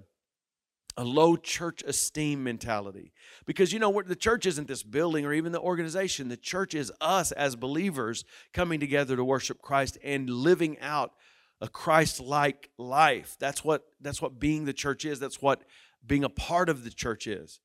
a 0.96 1.04
low 1.04 1.36
church 1.36 1.82
esteem 1.82 2.42
mentality. 2.42 3.12
Because, 3.44 3.72
you 3.72 3.78
know, 3.78 4.02
the 4.02 4.16
church 4.16 4.46
isn't 4.46 4.68
this 4.68 4.82
building 4.82 5.26
or 5.26 5.32
even 5.32 5.52
the 5.52 5.60
organization. 5.60 6.28
The 6.28 6.36
church 6.36 6.74
is 6.74 6.92
us 7.00 7.32
as 7.32 7.56
believers 7.56 8.24
coming 8.54 8.80
together 8.80 9.16
to 9.16 9.24
worship 9.24 9.60
Christ 9.60 9.98
and 10.02 10.28
living 10.28 10.78
out 10.80 11.12
a 11.62 11.68
Christ-like 11.68 12.70
life. 12.76 13.36
That's 13.38 13.64
what 13.64 13.84
that's 14.00 14.20
what 14.20 14.40
being 14.40 14.64
the 14.64 14.72
church 14.72 15.04
is. 15.04 15.20
That's 15.20 15.40
what 15.40 15.62
being 16.04 16.24
a 16.24 16.28
part 16.28 16.68
of 16.68 16.82
the 16.82 16.90
church 16.90 17.26
is. 17.28 17.60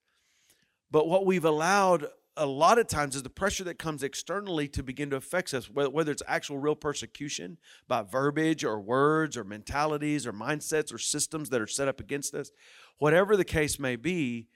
But 0.92 1.08
what 1.08 1.26
we've 1.26 1.44
allowed 1.44 2.06
a 2.38 2.46
lot 2.46 2.78
of 2.78 2.88
times 2.88 3.16
is 3.16 3.24
the 3.24 3.32
pressure 3.32 3.64
that 3.64 3.80
comes 3.80 4.04
externally 4.04 4.68
to 4.68 4.84
begin 4.84 5.10
to 5.10 5.16
affect 5.16 5.52
us, 5.56 5.68
whether 5.72 6.12
it's 6.12 6.22
actual 6.28 6.60
real 6.60 6.76
persecution 6.76 7.58
by 7.88 8.04
verbiage 8.04 8.64
or 8.64 8.80
words 8.80 9.36
or 9.36 9.44
mentalities 9.44 10.28
or 10.28 10.32
mindsets 10.32 10.94
or 10.94 11.00
systems 11.00 11.50
that 11.50 11.60
are 11.60 11.68
set 11.68 11.88
up 11.88 12.00
against 12.00 12.36
us, 12.36 12.52
whatever 13.00 13.36
the 13.36 13.44
case 13.44 13.80
may 13.80 13.96
be. 13.96 14.48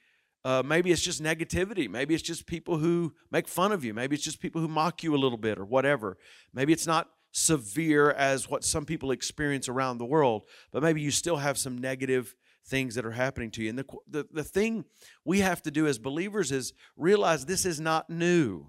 Uh, 0.45 0.61
maybe 0.63 0.91
it's 0.91 1.03
just 1.03 1.21
negativity. 1.21 1.89
Maybe 1.89 2.13
it's 2.13 2.23
just 2.23 2.45
people 2.45 2.77
who 2.77 3.13
make 3.31 3.47
fun 3.47 3.71
of 3.71 3.83
you. 3.83 3.93
Maybe 3.93 4.15
it's 4.15 4.23
just 4.23 4.39
people 4.39 4.61
who 4.61 4.67
mock 4.67 5.03
you 5.03 5.15
a 5.15 5.17
little 5.17 5.37
bit 5.37 5.57
or 5.59 5.65
whatever. 5.65 6.17
Maybe 6.53 6.73
it's 6.73 6.87
not 6.87 7.09
severe 7.31 8.11
as 8.11 8.49
what 8.49 8.63
some 8.63 8.85
people 8.85 9.11
experience 9.11 9.69
around 9.69 9.97
the 9.97 10.05
world, 10.05 10.43
but 10.71 10.83
maybe 10.83 11.01
you 11.01 11.11
still 11.11 11.37
have 11.37 11.57
some 11.57 11.77
negative 11.77 12.35
things 12.65 12.95
that 12.95 13.05
are 13.05 13.11
happening 13.11 13.49
to 13.51 13.63
you. 13.63 13.69
And 13.69 13.79
the, 13.79 13.85
the, 14.07 14.27
the 14.31 14.43
thing 14.43 14.85
we 15.25 15.39
have 15.39 15.61
to 15.63 15.71
do 15.71 15.87
as 15.87 15.97
believers 15.97 16.51
is 16.51 16.73
realize 16.95 17.45
this 17.45 17.65
is 17.65 17.79
not 17.79 18.09
new. 18.09 18.67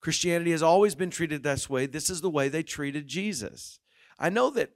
Christianity 0.00 0.52
has 0.52 0.62
always 0.62 0.94
been 0.94 1.10
treated 1.10 1.42
this 1.42 1.68
way. 1.68 1.86
This 1.86 2.08
is 2.08 2.20
the 2.20 2.30
way 2.30 2.48
they 2.48 2.62
treated 2.62 3.06
Jesus. 3.06 3.78
I 4.18 4.30
know 4.30 4.50
that 4.50 4.70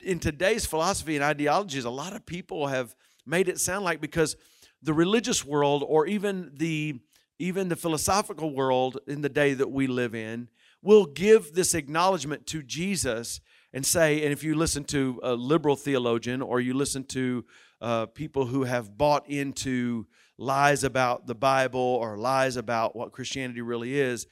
in 0.00 0.18
today's 0.18 0.66
philosophy 0.66 1.14
and 1.14 1.24
ideologies, 1.24 1.84
a 1.84 1.90
lot 1.90 2.14
of 2.14 2.26
people 2.26 2.66
have 2.66 2.94
made 3.24 3.48
it 3.48 3.60
sound 3.60 3.84
like 3.84 4.00
because 4.00 4.36
the 4.82 4.92
religious 4.92 5.44
world 5.44 5.84
or 5.86 6.06
even 6.06 6.50
the 6.54 7.00
even 7.38 7.70
the 7.70 7.76
philosophical 7.76 8.54
world 8.54 8.98
in 9.06 9.22
the 9.22 9.28
day 9.30 9.54
that 9.54 9.70
we 9.70 9.86
live 9.86 10.14
in 10.14 10.46
will 10.82 11.06
give 11.06 11.52
this 11.52 11.74
acknowledgement 11.74 12.46
to 12.46 12.62
Jesus 12.62 13.40
and 13.72 13.84
say, 13.84 14.22
and 14.22 14.32
if 14.32 14.42
you 14.42 14.54
listen 14.54 14.84
to 14.84 15.20
a 15.22 15.34
liberal 15.34 15.76
theologian 15.76 16.42
or 16.42 16.60
you 16.60 16.74
listen 16.74 17.04
to 17.04 17.44
uh, 17.80 18.06
people 18.06 18.46
who 18.46 18.64
have 18.64 18.96
bought 18.96 19.28
into 19.28 20.06
lies 20.38 20.82
about 20.82 21.26
the 21.26 21.34
Bible 21.34 21.80
or 21.80 22.16
lies 22.16 22.56
about 22.56 22.96
what 22.96 23.12
Christianity 23.12 23.60
really 23.60 23.98
is, 23.98 24.26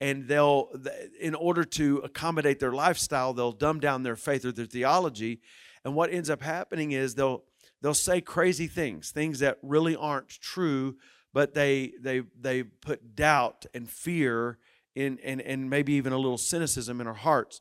and 0.00 0.28
they'll, 0.28 0.70
in 1.20 1.34
order 1.34 1.64
to 1.64 1.98
accommodate 1.98 2.58
their 2.60 2.72
lifestyle, 2.72 3.32
they'll 3.32 3.52
dumb 3.52 3.80
down 3.80 4.02
their 4.02 4.16
faith 4.16 4.44
or 4.44 4.52
their 4.52 4.66
theology. 4.66 5.40
And 5.84 5.94
what 5.94 6.12
ends 6.12 6.28
up 6.28 6.42
happening 6.42 6.92
is 6.92 7.14
they'll 7.14 7.44
they'll 7.80 7.94
say 7.94 8.20
crazy 8.20 8.66
things, 8.66 9.10
things 9.10 9.38
that 9.38 9.58
really 9.62 9.96
aren't 9.96 10.28
true, 10.28 10.96
but 11.32 11.54
they 11.54 11.92
they 12.00 12.22
they 12.38 12.62
put 12.62 13.14
doubt 13.14 13.66
and 13.74 13.88
fear 13.88 14.58
in 14.94 15.18
and 15.24 15.40
and 15.40 15.68
maybe 15.68 15.94
even 15.94 16.12
a 16.12 16.18
little 16.18 16.38
cynicism 16.38 17.00
in 17.00 17.06
our 17.06 17.14
hearts. 17.14 17.60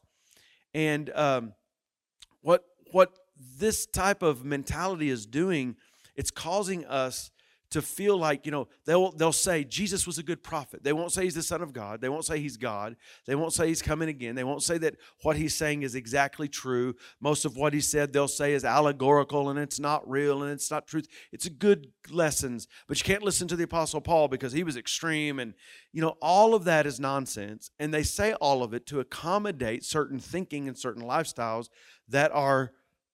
And 0.73 1.09
um, 1.11 1.53
what 2.41 2.63
what 2.91 3.11
this 3.59 3.85
type 3.85 4.21
of 4.21 4.45
mentality 4.45 5.09
is 5.09 5.25
doing, 5.25 5.75
it's 6.15 6.31
causing 6.31 6.85
us 6.85 7.31
to 7.73 7.81
feel 7.81 8.17
like, 8.17 8.45
you 8.45 8.51
know, 8.51 8.67
they'll, 8.85 9.11
they'll 9.13 9.31
say 9.33 9.63
Jesus 9.63 10.05
was 10.05 10.19
a 10.19 10.23
good 10.23 10.43
prophet. 10.43 10.83
They 10.83 10.93
won't 10.93 11.11
say 11.11 11.23
he's 11.23 11.33
the 11.33 11.41
Son 11.41 11.63
of 11.63 11.73
God. 11.73 12.01
They 12.01 12.09
won't 12.09 12.23
say 12.23 12.39
he's 12.39 12.55
God. 12.55 12.95
They 13.25 13.33
won't 13.33 13.51
say 13.51 13.67
he's 13.67 13.81
coming 13.81 14.09
again. 14.09 14.35
They 14.35 14.43
won't 14.43 14.61
say 14.61 14.77
that 14.77 14.95
what 15.23 15.37
he's 15.37 15.55
saying 15.55 15.81
is 15.81 15.95
exactly 15.95 16.47
true. 16.47 16.93
Most 17.19 17.45
of 17.45 17.57
what 17.57 17.73
he 17.73 17.81
said, 17.81 18.13
they'll 18.13 18.27
say 18.27 18.53
is 18.53 18.63
allegorical 18.63 19.49
and 19.49 19.57
it's 19.57 19.79
not 19.79 20.07
real 20.07 20.43
and 20.43 20.51
it's 20.51 20.69
not 20.69 20.85
truth. 20.85 21.07
It's 21.31 21.49
good 21.49 21.87
lessons, 22.11 22.67
but 22.87 22.99
you 22.99 23.03
can't 23.03 23.23
listen 23.23 23.47
to 23.47 23.55
the 23.55 23.63
Apostle 23.63 24.01
Paul 24.01 24.27
because 24.27 24.53
he 24.53 24.63
was 24.63 24.77
extreme. 24.77 25.39
And, 25.39 25.55
you 25.91 26.01
know, 26.01 26.15
all 26.21 26.53
of 26.53 26.65
that 26.65 26.85
is 26.85 26.99
nonsense. 26.99 27.71
And 27.79 27.91
they 27.91 28.03
say 28.03 28.33
all 28.33 28.61
of 28.61 28.75
it 28.75 28.85
to 28.87 28.99
accommodate 28.99 29.83
certain 29.83 30.19
thinking 30.19 30.67
and 30.67 30.77
certain 30.77 31.01
lifestyles 31.01 31.69
that 32.07 32.31
are 32.33 32.71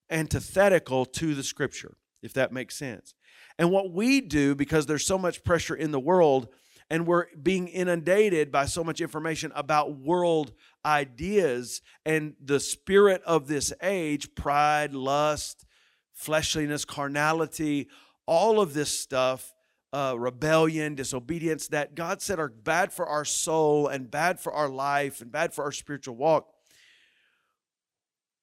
antithetical 0.10 1.06
to 1.06 1.34
the 1.34 1.44
scripture, 1.44 1.96
if 2.22 2.34
that 2.34 2.51
makes 2.51 2.75
sense. 2.75 3.13
And 3.60 3.72
what 3.72 3.92
we 3.92 4.22
do, 4.22 4.56
because 4.56 4.86
there's 4.86 5.06
so 5.06 5.18
much 5.18 5.44
pressure 5.44 5.75
in 5.75 5.92
the 5.92 6.00
world, 6.00 6.48
and 6.89 7.06
we're 7.06 7.25
being 7.36 7.68
inundated 7.68 8.54
by 8.54 8.66
so 8.66 8.86
much 8.86 9.01
information 9.01 9.51
about 9.54 9.98
world 10.00 10.54
ideas 10.86 11.82
and 12.06 12.36
the 12.44 12.62
spirit 12.62 13.22
of 13.25 13.48
this 13.48 13.74
age 13.84 14.34
pride, 14.34 14.94
lust, 14.94 15.66
fleshliness, 16.13 16.86
carnality, 16.86 17.89
all 18.25 18.62
of 18.62 18.74
this 18.74 18.98
stuff, 18.98 19.54
uh, 19.92 20.16
rebellion, 20.18 20.96
disobedience 20.96 21.68
that 21.68 21.96
God 21.96 22.22
said 22.22 22.39
are 22.39 22.50
bad 22.50 22.94
for 22.94 23.08
our 23.08 23.25
soul 23.25 23.88
and 23.88 24.10
bad 24.10 24.39
for 24.39 24.54
our 24.54 24.70
life 24.70 25.20
and 25.20 25.32
bad 25.34 25.54
for 25.54 25.66
our 25.66 25.74
spiritual 25.74 26.16
walk. 26.16 26.48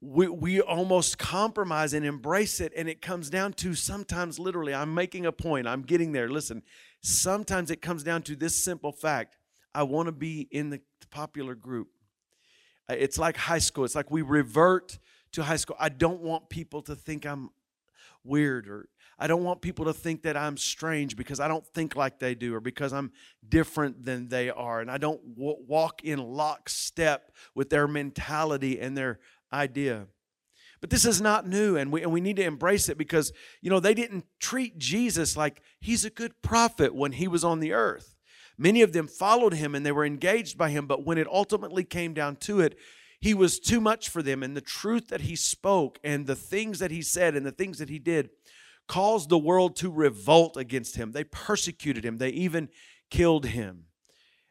We, 0.00 0.28
we 0.28 0.60
almost 0.60 1.18
compromise 1.18 1.94
and 1.94 2.04
embrace 2.04 2.60
it. 2.60 2.72
And 2.76 2.88
it 2.88 3.00
comes 3.00 3.30
down 3.30 3.54
to 3.54 3.74
sometimes 3.74 4.38
literally, 4.38 4.74
I'm 4.74 4.94
making 4.94 5.26
a 5.26 5.32
point, 5.32 5.66
I'm 5.66 5.82
getting 5.82 6.12
there. 6.12 6.28
Listen, 6.28 6.62
sometimes 7.02 7.70
it 7.70 7.80
comes 7.80 8.02
down 8.02 8.22
to 8.22 8.36
this 8.36 8.54
simple 8.54 8.92
fact 8.92 9.36
I 9.74 9.82
want 9.82 10.06
to 10.06 10.12
be 10.12 10.48
in 10.50 10.70
the 10.70 10.80
popular 11.10 11.54
group. 11.54 11.88
It's 12.88 13.18
like 13.18 13.36
high 13.36 13.58
school, 13.58 13.84
it's 13.84 13.94
like 13.94 14.10
we 14.10 14.22
revert 14.22 14.98
to 15.32 15.42
high 15.42 15.56
school. 15.56 15.76
I 15.78 15.88
don't 15.88 16.20
want 16.22 16.48
people 16.48 16.82
to 16.82 16.94
think 16.94 17.26
I'm 17.26 17.50
weird 18.24 18.68
or 18.68 18.88
I 19.18 19.26
don't 19.26 19.44
want 19.44 19.62
people 19.62 19.86
to 19.86 19.94
think 19.94 20.22
that 20.22 20.36
I'm 20.36 20.58
strange 20.58 21.16
because 21.16 21.40
I 21.40 21.48
don't 21.48 21.66
think 21.66 21.96
like 21.96 22.18
they 22.18 22.34
do 22.34 22.54
or 22.54 22.60
because 22.60 22.92
I'm 22.92 23.12
different 23.48 24.04
than 24.04 24.28
they 24.28 24.50
are. 24.50 24.80
And 24.80 24.90
I 24.90 24.98
don't 24.98 25.36
w- 25.36 25.56
walk 25.66 26.04
in 26.04 26.18
lockstep 26.18 27.32
with 27.54 27.70
their 27.70 27.88
mentality 27.88 28.78
and 28.78 28.96
their 28.96 29.20
idea. 29.52 30.06
But 30.80 30.90
this 30.90 31.04
is 31.04 31.20
not 31.20 31.48
new, 31.48 31.76
and 31.76 31.90
we, 31.90 32.02
and 32.02 32.12
we 32.12 32.20
need 32.20 32.36
to 32.36 32.44
embrace 32.44 32.88
it 32.88 32.98
because, 32.98 33.32
you 33.62 33.70
know, 33.70 33.80
they 33.80 33.94
didn't 33.94 34.26
treat 34.40 34.78
Jesus 34.78 35.36
like 35.36 35.62
he's 35.80 36.04
a 36.04 36.10
good 36.10 36.42
prophet 36.42 36.94
when 36.94 37.12
he 37.12 37.26
was 37.26 37.44
on 37.44 37.60
the 37.60 37.72
earth. 37.72 38.14
Many 38.58 38.82
of 38.82 38.92
them 38.92 39.06
followed 39.06 39.54
him 39.54 39.74
and 39.74 39.84
they 39.84 39.92
were 39.92 40.04
engaged 40.04 40.56
by 40.56 40.70
him, 40.70 40.86
but 40.86 41.04
when 41.04 41.18
it 41.18 41.26
ultimately 41.28 41.84
came 41.84 42.14
down 42.14 42.36
to 42.36 42.60
it, 42.60 42.78
he 43.20 43.34
was 43.34 43.58
too 43.58 43.80
much 43.80 44.08
for 44.08 44.22
them. 44.22 44.42
And 44.42 44.56
the 44.56 44.60
truth 44.60 45.08
that 45.08 45.22
he 45.22 45.36
spoke 45.36 45.98
and 46.04 46.26
the 46.26 46.36
things 46.36 46.78
that 46.78 46.90
he 46.90 47.02
said 47.02 47.34
and 47.34 47.44
the 47.44 47.52
things 47.52 47.78
that 47.78 47.88
he 47.88 47.98
did 47.98 48.30
caused 48.88 49.28
the 49.28 49.38
world 49.38 49.76
to 49.76 49.90
revolt 49.90 50.56
against 50.56 50.96
him. 50.96 51.12
They 51.12 51.24
persecuted 51.24 52.04
him, 52.04 52.18
they 52.18 52.30
even 52.30 52.68
killed 53.10 53.46
him. 53.46 53.84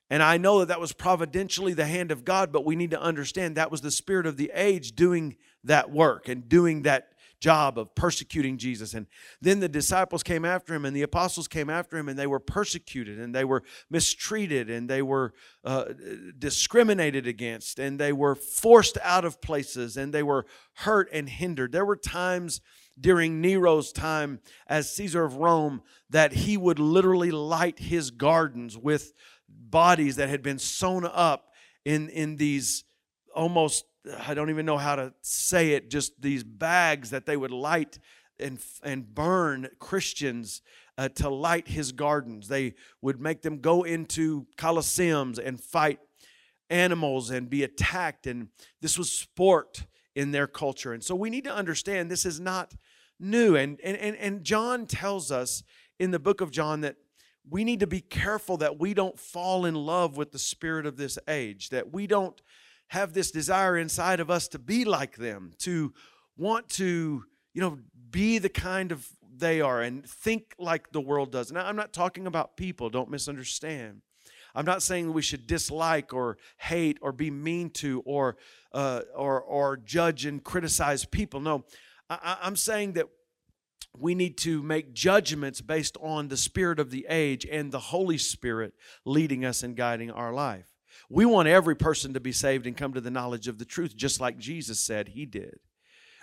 And 0.09 0.21
I 0.21 0.37
know 0.37 0.59
that 0.59 0.67
that 0.67 0.79
was 0.79 0.93
providentially 0.93 1.73
the 1.73 1.85
hand 1.85 2.11
of 2.11 2.23
God, 2.23 2.51
but 2.51 2.65
we 2.65 2.75
need 2.75 2.91
to 2.91 3.01
understand 3.01 3.55
that 3.55 3.71
was 3.71 3.81
the 3.81 3.91
spirit 3.91 4.27
of 4.27 4.37
the 4.37 4.51
age 4.53 4.95
doing 4.95 5.37
that 5.63 5.91
work 5.91 6.27
and 6.27 6.47
doing 6.47 6.83
that 6.83 7.09
job 7.39 7.77
of 7.77 7.93
persecuting 7.95 8.57
Jesus. 8.57 8.93
And 8.93 9.07
then 9.41 9.59
the 9.59 9.69
disciples 9.69 10.23
came 10.23 10.45
after 10.45 10.73
him, 10.73 10.85
and 10.85 10.95
the 10.95 11.01
apostles 11.01 11.47
came 11.47 11.69
after 11.69 11.97
him, 11.97 12.07
and 12.07 12.17
they 12.17 12.27
were 12.27 12.39
persecuted, 12.39 13.19
and 13.19 13.35
they 13.35 13.43
were 13.45 13.63
mistreated, 13.89 14.69
and 14.69 14.89
they 14.89 15.01
were 15.01 15.33
uh, 15.63 15.85
discriminated 16.37 17.27
against, 17.27 17.77
and 17.77 17.99
they 17.99 18.13
were 18.13 18.35
forced 18.35 18.97
out 19.03 19.25
of 19.25 19.41
places, 19.41 19.97
and 19.97 20.13
they 20.13 20.23
were 20.23 20.45
hurt 20.73 21.09
and 21.11 21.29
hindered. 21.29 21.71
There 21.71 21.85
were 21.85 21.97
times 21.97 22.61
during 22.99 23.41
Nero's 23.41 23.91
time 23.91 24.39
as 24.67 24.89
Caesar 24.95 25.25
of 25.25 25.35
Rome 25.35 25.81
that 26.09 26.31
he 26.31 26.55
would 26.55 26.79
literally 26.79 27.31
light 27.31 27.79
his 27.79 28.09
gardens 28.09 28.77
with 28.77 29.13
bodies 29.75 30.15
that 30.15 30.29
had 30.29 30.41
been 30.41 30.57
sewn 30.57 31.03
up 31.03 31.51
in, 31.83 32.07
in 32.07 32.37
these 32.37 32.85
almost, 33.35 33.83
I 34.25 34.33
don't 34.33 34.49
even 34.49 34.65
know 34.65 34.77
how 34.77 34.95
to 34.95 35.13
say 35.19 35.71
it, 35.71 35.89
just 35.89 36.21
these 36.21 36.45
bags 36.45 37.09
that 37.09 37.25
they 37.25 37.35
would 37.35 37.51
light 37.51 37.99
and, 38.39 38.57
and 38.83 39.13
burn 39.13 39.67
Christians 39.77 40.61
uh, 40.97 41.09
to 41.15 41.27
light 41.27 41.67
his 41.67 41.91
gardens. 41.91 42.47
They 42.47 42.75
would 43.01 43.19
make 43.19 43.41
them 43.41 43.59
go 43.59 43.83
into 43.83 44.47
coliseums 44.57 45.45
and 45.45 45.59
fight 45.59 45.99
animals 46.69 47.29
and 47.29 47.49
be 47.49 47.61
attacked. 47.61 48.27
And 48.27 48.47
this 48.79 48.97
was 48.97 49.11
sport 49.11 49.87
in 50.15 50.31
their 50.31 50.47
culture. 50.47 50.93
And 50.93 51.03
so 51.03 51.15
we 51.15 51.29
need 51.29 51.43
to 51.43 51.53
understand 51.53 52.09
this 52.09 52.25
is 52.25 52.39
not 52.39 52.75
new. 53.19 53.57
And, 53.57 53.77
and, 53.83 53.97
and, 53.97 54.15
and 54.15 54.41
John 54.45 54.85
tells 54.85 55.33
us 55.33 55.63
in 55.99 56.11
the 56.11 56.19
book 56.19 56.39
of 56.39 56.49
John 56.49 56.79
that 56.79 56.95
we 57.49 57.63
need 57.63 57.79
to 57.81 57.87
be 57.87 58.01
careful 58.01 58.57
that 58.57 58.79
we 58.79 58.93
don't 58.93 59.19
fall 59.19 59.65
in 59.65 59.75
love 59.75 60.17
with 60.17 60.31
the 60.31 60.39
spirit 60.39 60.85
of 60.85 60.97
this 60.97 61.17
age, 61.27 61.69
that 61.69 61.93
we 61.93 62.07
don't 62.07 62.41
have 62.87 63.13
this 63.13 63.31
desire 63.31 63.77
inside 63.77 64.19
of 64.19 64.29
us 64.29 64.47
to 64.49 64.59
be 64.59 64.85
like 64.85 65.17
them, 65.17 65.51
to 65.59 65.93
want 66.37 66.69
to, 66.69 67.23
you 67.53 67.61
know, 67.61 67.79
be 68.11 68.37
the 68.37 68.49
kind 68.49 68.91
of 68.91 69.07
they 69.37 69.61
are 69.61 69.81
and 69.81 70.07
think 70.07 70.53
like 70.57 70.91
the 70.91 71.01
world 71.01 71.31
does. 71.31 71.51
Now, 71.51 71.65
I'm 71.65 71.75
not 71.75 71.93
talking 71.93 72.27
about 72.27 72.57
people, 72.57 72.89
don't 72.89 73.09
misunderstand. 73.09 74.01
I'm 74.55 74.65
not 74.65 74.81
saying 74.81 75.11
we 75.11 75.21
should 75.21 75.47
dislike 75.47 76.13
or 76.13 76.37
hate 76.57 76.97
or 77.01 77.11
be 77.11 77.29
mean 77.29 77.69
to 77.71 78.01
or 78.05 78.37
uh, 78.71 79.01
or 79.13 79.41
or 79.41 79.75
judge 79.77 80.25
and 80.25 80.41
criticize 80.41 81.03
people. 81.03 81.41
No, 81.41 81.65
I, 82.09 82.37
I'm 82.41 82.55
saying 82.55 82.93
that 82.93 83.07
we 83.97 84.15
need 84.15 84.37
to 84.39 84.61
make 84.61 84.93
judgments 84.93 85.61
based 85.61 85.97
on 86.01 86.27
the 86.27 86.37
spirit 86.37 86.79
of 86.79 86.91
the 86.91 87.05
age 87.09 87.45
and 87.49 87.71
the 87.71 87.79
Holy 87.79 88.17
Spirit 88.17 88.73
leading 89.05 89.45
us 89.45 89.63
and 89.63 89.75
guiding 89.75 90.11
our 90.11 90.33
life. 90.33 90.71
We 91.09 91.25
want 91.25 91.47
every 91.47 91.75
person 91.75 92.13
to 92.13 92.19
be 92.19 92.31
saved 92.31 92.65
and 92.65 92.77
come 92.77 92.93
to 92.93 93.01
the 93.01 93.11
knowledge 93.11 93.47
of 93.47 93.57
the 93.57 93.65
truth, 93.65 93.95
just 93.95 94.19
like 94.19 94.37
Jesus 94.37 94.79
said 94.79 95.09
he 95.09 95.25
did. 95.25 95.59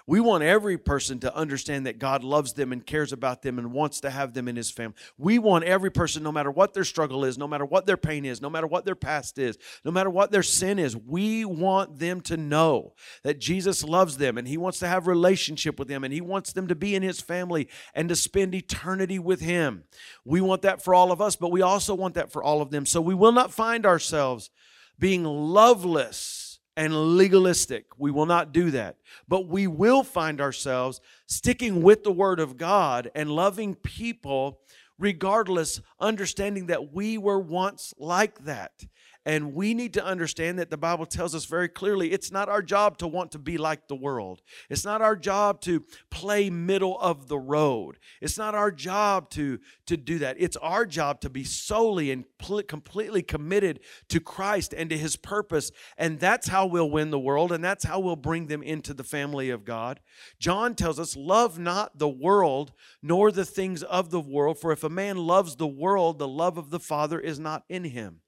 We 0.07 0.21
want 0.21 0.43
every 0.43 0.77
person 0.79 1.21
to 1.21 1.35
understand 1.35 1.87
that 1.87 1.99
God 1.99 2.25
loves 2.25 2.55
them 2.55 2.73
and 2.73 2.85
cares 2.85 3.13
about 3.13 3.43
them 3.43 3.59
and 3.59 3.73
wants 3.73 4.01
to 4.01 4.11
have 4.11 4.35
them 4.35 4.49
in 4.49 4.57
his 4.57 4.71
family. 4.71 4.97
We 5.17 5.39
want 5.39 5.65
every 5.65 5.91
person, 5.91 6.23
no 6.23 6.33
matter 6.33 6.51
what 6.51 6.75
their 6.75 6.85
struggle 6.85 7.25
is, 7.25 7.39
no 7.39 7.47
matter 7.47 7.65
what 7.65 7.87
their 7.87 7.97
pain 7.97 8.25
is, 8.25 8.43
no 8.43 8.51
matter 8.51 8.67
what 8.67 8.85
their 8.85 8.95
past 8.95 9.39
is, 9.39 9.59
no 9.85 9.91
matter 9.91 10.11
what 10.11 10.33
their 10.33 10.43
sin 10.43 10.79
is, 10.79 10.97
we 10.97 11.45
want 11.45 11.99
them 11.99 12.21
to 12.23 12.37
know 12.37 12.95
that 13.23 13.39
Jesus 13.39 13.85
loves 13.85 14.17
them 14.17 14.39
and 14.39 14.49
he 14.49 14.57
wants 14.57 14.79
to 14.81 14.89
have 14.89 15.07
relationship 15.07 15.79
with 15.79 15.89
them 15.89 16.05
and 16.05 16.13
he 16.13 16.21
wants 16.21 16.53
them 16.53 16.67
to 16.69 16.75
be 16.75 16.95
in 16.95 17.03
his 17.03 17.21
family 17.21 17.69
and 17.95 18.09
to 18.09 18.17
spend 18.17 18.55
eternity 18.55 19.19
with 19.19 19.41
him. 19.41 19.85
We 20.25 20.41
want 20.41 20.63
that 20.63 20.83
for 20.83 20.95
all 20.95 21.13
of 21.13 21.21
us, 21.21 21.37
but 21.37 21.53
we 21.53 21.63
also 21.63 21.95
want 21.95 22.15
that 22.15 22.33
for 22.33 22.43
all 22.43 22.61
of 22.61 22.71
them. 22.71 22.87
So 22.87 23.01
we 23.01 23.15
will 23.15 23.33
not 23.33 23.53
find 23.53 23.87
ourselves 23.87 24.51
being 24.99 25.25
loveless 25.25 26.42
and 26.76 27.17
legalistic. 27.17 27.87
We 27.99 28.11
will 28.11 28.26
not 28.26 28.52
do 28.52 28.71
that. 28.71 28.97
But 29.29 29.47
we 29.47 29.67
will 29.67 30.02
find 30.02 30.41
ourselves 30.41 31.00
sticking 31.26 31.83
with 31.83 32.05
the 32.05 32.12
Word 32.12 32.41
of 32.41 32.57
God 32.57 33.11
and 33.14 33.31
loving 33.31 33.75
people 33.75 34.61
regardless, 34.99 35.81
understanding 36.00 36.67
that 36.67 36.93
we 36.93 37.19
were 37.19 37.38
once 37.38 37.93
like 37.99 38.45
that. 38.45 38.85
And 39.25 39.55
we 39.55 39.73
need 39.73 39.95
to 39.95 40.05
understand 40.05 40.59
that 40.59 40.71
the 40.71 40.76
Bible 40.76 41.07
tells 41.07 41.33
us 41.33 41.45
very 41.45 41.69
clearly 41.69 42.11
it's 42.11 42.33
not 42.33 42.49
our 42.49 42.62
job 42.62 42.99
to 42.99 43.07
want 43.07 43.31
to 43.33 43.38
be 43.38 43.57
like 43.57 43.87
the 43.87 43.95
world. 43.95 44.43
It's 44.69 44.85
not 44.85 45.00
our 45.00 45.14
job 45.14 45.61
to 45.62 45.85
play 46.11 46.50
middle 46.50 46.99
of 46.99 47.29
the 47.29 47.38
road. 47.38 47.99
It's 48.21 48.37
not 48.37 48.57
our 48.57 48.73
job 48.73 49.31
to, 49.31 49.61
to 49.87 49.97
do 49.97 50.19
that. 50.19 50.37
It's 50.41 50.57
our 50.57 50.85
job 50.85 51.21
to 51.21 51.31
be 51.31 51.45
solely 51.45 52.11
and 52.11 52.25
pl- 52.38 52.64
completely 52.64 53.23
committed 53.23 53.79
to 54.09 54.19
Christ 54.19 54.75
and 54.75 54.91
to 54.91 54.99
his 54.99 55.14
purpose. 55.14 55.71
And 55.97 56.19
that's 56.19 56.49
how 56.49 56.67
we'll 56.67 56.91
win 56.91 57.11
the 57.11 57.19
world 57.21 57.52
and 57.52 57.62
that's 57.62 57.85
how 57.85 58.00
we'll 58.00 58.17
bring 58.17 58.49
them 58.49 58.62
into 58.62 58.93
the 58.93 59.05
family 59.05 59.50
of 59.50 59.64
God. 59.64 60.00
John 60.41 60.75
tells 60.75 60.99
us, 60.99 61.17
Love 61.17 61.61
not 61.61 61.99
the 61.99 62.09
world 62.09 62.73
nor 63.02 63.31
the 63.31 63.45
things 63.45 63.85
of 63.85 64.11
the 64.11 64.21
world, 64.21 64.59
for 64.59 64.73
if 64.73 64.83
a 64.83 64.88
man 64.88 65.17
loves 65.17 65.57
the 65.57 65.67
world, 65.69 66.19
the 66.19 66.26
love 66.26 66.59
of 66.59 66.71
the 66.71 66.81
Father 66.81 67.21
is 67.21 67.38
not 67.38 67.62
in 67.69 67.85
him. 67.85 68.22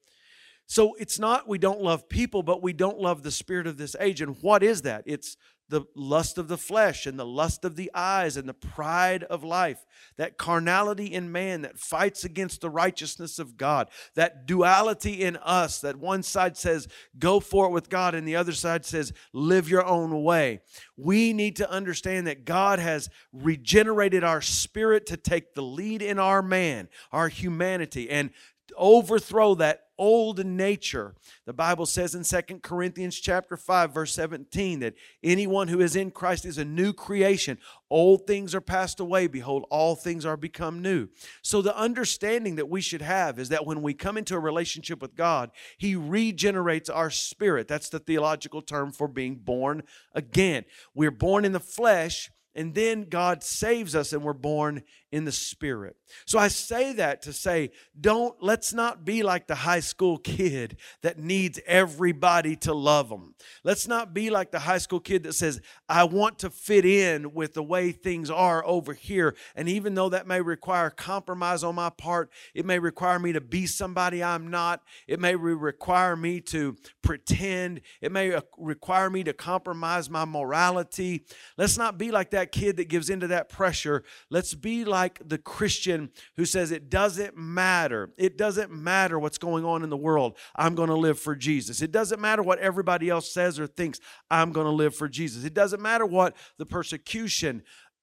So 0.67 0.95
it's 0.99 1.19
not 1.19 1.49
we 1.49 1.59
don't 1.59 1.83
love 1.83 2.09
people, 2.09 2.43
but 2.43 2.63
we 2.63 2.73
don't 2.73 2.99
love 2.99 3.23
the 3.23 3.31
spirit 3.31 3.67
of 3.67 3.77
this 3.77 3.95
age. 4.01 4.21
And 4.21 4.37
what 4.41 4.63
is 4.63 4.83
that? 4.83 5.05
It's 5.07 5.37
the 5.69 5.83
lust 5.97 6.37
of 6.37 6.49
the 6.49 6.59
flesh 6.59 7.07
and 7.07 7.19
the 7.19 7.25
lust 7.25 7.65
of 7.65 7.75
the 7.75 7.91
eyes 7.95 8.37
and 8.37 8.47
the 8.47 8.55
pride 8.55 9.25
of 9.25 9.43
life, 9.43 9.85
that 10.19 10.37
carnality 10.37 11.07
in 11.07 11.33
man 11.33 11.63
that 11.63 11.79
fights 11.79 12.23
against 12.23 12.61
the 12.61 12.69
righteousness 12.69 13.39
of 13.39 13.57
God, 13.57 13.89
that 14.15 14.47
duality 14.47 15.23
in 15.23 15.37
us, 15.39 15.81
that 15.81 15.97
one 15.97 16.23
side 16.23 16.59
says, 16.59 16.87
go 17.19 17.41
for 17.41 17.67
it 17.67 17.73
with 17.73 17.89
God, 17.89 18.15
and 18.15 18.29
the 18.29 18.37
other 18.37 18.53
side 18.53 18.85
says, 18.85 19.13
live 19.33 19.69
your 19.69 19.85
own 19.87 20.23
way. 20.23 20.61
We 20.99 21.33
need 21.33 21.57
to 21.57 21.71
understand 21.71 22.27
that 22.27 22.45
God 22.45 22.79
has 22.79 23.09
regenerated 23.33 24.23
our 24.23 24.43
spirit 24.43 25.07
to 25.07 25.17
take 25.17 25.55
the 25.55 25.63
lead 25.63 26.03
in 26.03 26.19
our 26.19 26.43
man, 26.43 26.89
our 27.11 27.29
humanity, 27.29 28.11
and 28.11 28.31
overthrow 28.77 29.55
that 29.55 29.84
old 29.99 30.45
nature. 30.45 31.15
The 31.47 31.53
Bible 31.53 31.87
says 31.87 32.15
in 32.15 32.25
Second 32.25 32.63
Corinthians 32.63 33.19
chapter 33.19 33.57
5 33.57 33.93
verse 33.93 34.15
17 34.15 34.81
that 34.81 34.95
anyone 35.23 35.69
who 35.69 35.81
is 35.81 35.97
in 35.97 36.11
Christ 36.11 36.45
is 36.45 36.59
a 36.59 36.65
new 36.65 36.93
creation. 36.93 37.59
Old 37.91 38.27
things 38.27 38.55
are 38.55 38.61
passed 38.61 39.01
away, 39.01 39.27
behold 39.27 39.67
all 39.71 39.95
things 39.95 40.27
are 40.27 40.37
become 40.37 40.83
new. 40.83 41.09
So 41.43 41.63
the 41.63 41.77
understanding 41.77 42.57
that 42.57 42.69
we 42.69 42.81
should 42.81 43.03
have 43.03 43.39
is 43.39 43.51
that 43.51 43.67
when 43.67 43.83
we 43.83 43.95
come 43.95 44.17
into 44.17 44.35
a 44.35 44.41
relationship 44.41 45.01
with 45.01 45.15
God, 45.15 45.51
he 45.79 45.95
regenerates 45.95 46.89
our 46.89 47.11
spirit. 47.11 47.69
That's 47.69 47.89
the 47.89 47.99
theological 47.99 48.63
term 48.63 48.93
for 48.93 49.09
being 49.09 49.37
born 49.37 49.83
again. 50.13 50.65
We're 50.95 51.11
born 51.11 51.45
in 51.45 51.53
the 51.53 51.61
flesh 51.61 52.31
and 52.55 52.75
then 52.75 53.05
God 53.09 53.43
saves 53.43 53.95
us 53.95 54.13
and 54.13 54.23
we're 54.23 54.33
born 54.33 54.83
in 55.15 55.25
the 55.25 55.33
spirit. 55.33 55.97
So 56.27 56.41
I 56.41 56.49
say 56.49 56.93
that 56.95 57.23
to 57.23 57.33
say, 57.33 57.71
don't, 58.01 58.35
let's 58.43 58.73
not 58.73 59.05
be 59.05 59.23
like 59.23 59.47
the 59.47 59.55
high 59.55 59.81
school 59.81 60.19
kid 60.19 60.77
that 61.03 61.21
needs 61.21 61.61
everybody 61.67 62.57
to 62.57 62.75
love 62.75 63.11
them. 63.11 63.37
Let's 63.63 63.87
not 63.87 64.13
be 64.13 64.31
like 64.31 64.51
the 64.51 64.59
high 64.59 64.79
school 64.79 64.99
kid 64.99 65.23
that 65.23 65.35
says, 65.35 65.61
I 65.89 66.03
want 66.03 66.41
to 66.41 66.51
fit 66.51 66.85
in 66.85 67.33
with 67.33 67.55
the 67.55 67.63
way 67.63 67.93
things 67.93 68.29
are 68.29 68.67
over 68.67 68.93
here. 68.93 69.37
And 69.55 69.69
even 69.69 69.95
though 69.95 70.09
that 70.09 70.27
may 70.27 70.41
require 70.41 70.91
compromise 70.91 71.63
on 71.63 71.77
my 71.77 71.91
part, 71.91 72.31
it 72.53 72.67
may 72.67 72.81
require 72.81 73.21
me 73.21 73.33
to 73.35 73.41
be 73.41 73.67
somebody 73.67 74.21
I'm 74.23 74.49
not, 74.49 74.83
it 75.07 75.21
may 75.21 75.37
require 75.37 76.17
me 76.17 76.41
to 76.41 76.77
pretend, 77.03 77.83
it 78.01 78.11
may 78.11 78.35
uh, 78.35 78.41
require 78.59 79.11
me 79.11 79.23
to 79.25 79.33
compromise 79.33 80.11
my 80.11 80.25
morality. 80.25 81.25
Let's 81.57 81.79
not 81.79 81.99
be 81.99 82.11
like 82.11 82.31
that 82.31 82.44
kid 82.53 82.77
that 82.77 82.89
gives 82.89 83.11
into 83.11 83.27
that 83.29 83.49
pressure. 83.49 84.05
Let's 84.31 84.55
be 84.55 84.85
like 84.85 85.21
the 85.27 85.39
Christian 85.39 86.11
who 86.37 86.45
says 86.45 86.71
it 86.71 86.91
doesn't 86.91 87.37
matter. 87.37 88.11
It 88.17 88.39
doesn't 88.39 88.71
matter 88.71 89.19
what's 89.19 89.39
going 89.39 89.65
on 89.65 89.83
in 89.83 89.91
the 89.91 89.97
world. 89.97 90.37
I'm 90.57 90.75
going 90.75 90.89
to 90.89 90.97
live 90.97 91.19
for 91.19 91.35
Jesus. 91.35 91.83
It 91.83 91.93
doesn't 91.93 92.21
matter 92.21 92.43
what 92.43 92.59
everybody 92.59 93.09
else 93.09 93.33
says 93.33 93.59
or 93.59 93.67
thinks. 93.67 94.01
I'm 94.31 94.53
going 94.53 94.67
to 94.67 94.73
live 94.73 94.95
for 94.95 95.09
Jesus. 95.09 95.45
It 95.45 95.55
doesn't 95.55 95.83
matter 95.83 96.07
what 96.07 96.37
the 96.59 96.67
persecution 96.67 97.63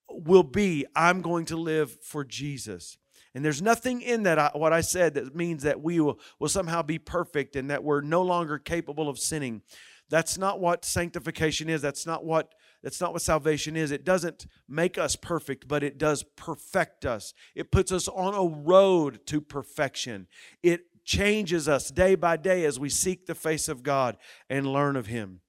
will 0.10 0.44
be. 0.44 0.86
I'm 0.96 1.22
going 1.22 1.46
to 1.46 1.56
live 1.58 1.98
for 2.04 2.24
Jesus. 2.24 2.98
And 3.34 3.46
there's 3.46 3.62
nothing 3.62 4.02
in 4.02 4.24
that, 4.24 4.60
what 4.60 4.74
I 4.74 4.82
said, 4.82 5.14
that 5.14 5.36
means 5.36 5.64
that 5.64 5.82
we 5.82 6.00
will, 6.00 6.20
will 6.40 6.50
somehow 6.50 6.82
be 6.82 7.00
perfect 7.00 7.56
and 7.56 7.70
that 7.70 7.84
we're 7.84 8.02
no 8.02 8.22
longer 8.22 8.58
capable 8.58 9.08
of 9.08 9.20
sinning. 9.20 9.62
That's 10.10 10.38
not 10.38 10.60
what 10.60 10.84
sanctification 10.84 11.70
is. 11.70 11.82
That's 11.82 12.06
not 12.06 12.26
what 12.26 12.54
that's 12.84 13.00
not 13.00 13.14
what 13.14 13.22
salvation 13.22 13.76
is. 13.76 13.92
It 13.92 14.04
doesn't 14.04 14.48
make 14.68 14.98
us 14.98 15.16
perfect, 15.16 15.68
but 15.68 15.84
it 15.84 15.98
does 15.98 16.24
perfect 16.36 17.06
us. 17.06 17.34
It 17.56 17.72
puts 17.72 17.92
us 17.92 18.08
on 18.08 18.34
a 18.34 18.62
road 18.62 19.26
to 19.28 19.40
perfection. 19.40 20.28
It 20.64 20.86
changes 21.06 21.68
us 21.68 21.90
day 21.90 22.16
by 22.16 22.38
day 22.38 22.66
as 22.66 22.80
we 22.80 22.90
seek 22.90 23.26
the 23.26 23.36
face 23.36 23.68
of 23.68 23.84
God 23.84 24.18
and 24.50 24.66
learn 24.66 24.96
of 24.96 25.08
Him. 25.08 25.42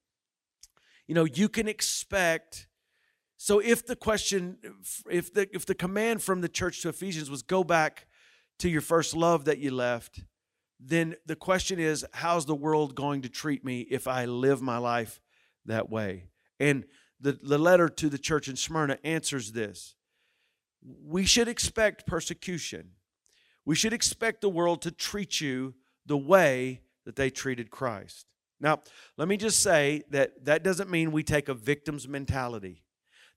You 1.06 1.14
know, 1.14 1.24
you 1.24 1.48
can 1.48 1.68
expect. 1.68 2.68
So 3.36 3.58
if 3.58 3.86
the 3.86 3.96
question, 3.96 4.58
if 5.10 5.32
the 5.32 5.48
if 5.52 5.66
the 5.66 5.74
command 5.74 6.22
from 6.22 6.42
the 6.42 6.48
church 6.48 6.82
to 6.82 6.88
Ephesians 6.90 7.30
was 7.30 7.42
go 7.42 7.64
back 7.64 8.06
to 8.58 8.68
your 8.68 8.80
first 8.80 9.16
love 9.16 9.46
that 9.46 9.58
you 9.58 9.70
left, 9.70 10.22
then 10.78 11.14
the 11.26 11.36
question 11.36 11.78
is, 11.78 12.04
how's 12.12 12.46
the 12.46 12.54
world 12.54 12.94
going 12.94 13.22
to 13.22 13.28
treat 13.28 13.64
me 13.64 13.80
if 13.80 14.06
I 14.06 14.26
live 14.26 14.60
my 14.60 14.78
life 14.78 15.20
that 15.66 15.90
way? 15.90 16.28
And 16.60 16.84
the, 17.22 17.32
the 17.32 17.56
letter 17.56 17.88
to 17.88 18.08
the 18.10 18.18
church 18.18 18.48
in 18.48 18.56
Smyrna 18.56 18.98
answers 19.04 19.52
this. 19.52 19.94
We 20.82 21.24
should 21.24 21.48
expect 21.48 22.06
persecution. 22.06 22.90
We 23.64 23.76
should 23.76 23.92
expect 23.92 24.40
the 24.40 24.48
world 24.48 24.82
to 24.82 24.90
treat 24.90 25.40
you 25.40 25.74
the 26.04 26.18
way 26.18 26.82
that 27.06 27.16
they 27.16 27.30
treated 27.30 27.70
Christ. 27.70 28.26
Now, 28.60 28.82
let 29.16 29.28
me 29.28 29.36
just 29.36 29.60
say 29.60 30.02
that 30.10 30.44
that 30.44 30.62
doesn't 30.62 30.90
mean 30.90 31.12
we 31.12 31.22
take 31.22 31.48
a 31.48 31.54
victim's 31.54 32.06
mentality. 32.06 32.82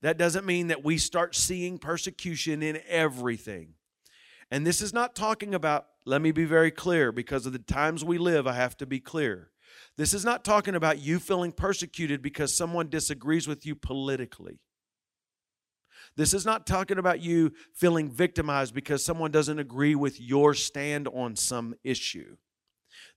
That 0.01 0.18
doesn't 0.18 0.46
mean 0.46 0.68
that 0.68 0.84
we 0.84 0.98
start 0.98 1.36
seeing 1.36 1.77
persecution 1.77 2.62
in 2.62 2.80
everything. 2.88 3.75
And 4.51 4.65
this 4.65 4.82
is 4.82 4.94
not 4.94 5.15
talking 5.15 5.56
about, 5.56 5.88
let 6.06 6.22
me 6.22 6.32
be 6.32 6.46
very 6.46 6.70
clear, 6.70 7.12
because 7.12 7.46
of 7.46 7.54
the 7.54 7.60
times 7.60 8.04
we 8.04 8.18
live, 8.18 8.46
I 8.46 8.54
have 8.54 8.77
to 8.77 8.86
be 8.86 9.00
clear. 9.00 9.50
This 9.97 10.13
is 10.13 10.25
not 10.25 10.43
talking 10.43 10.75
about 10.75 10.99
you 10.99 11.19
feeling 11.19 11.51
persecuted 11.51 12.21
because 12.21 12.53
someone 12.53 12.89
disagrees 12.89 13.47
with 13.47 13.65
you 13.65 13.75
politically. 13.75 14.59
This 16.17 16.33
is 16.33 16.45
not 16.45 16.65
talking 16.65 16.97
about 16.97 17.21
you 17.21 17.53
feeling 17.73 18.09
victimized 18.09 18.73
because 18.73 19.03
someone 19.03 19.31
doesn't 19.31 19.59
agree 19.59 19.95
with 19.95 20.19
your 20.19 20.53
stand 20.53 21.07
on 21.07 21.35
some 21.35 21.75
issue. 21.83 22.37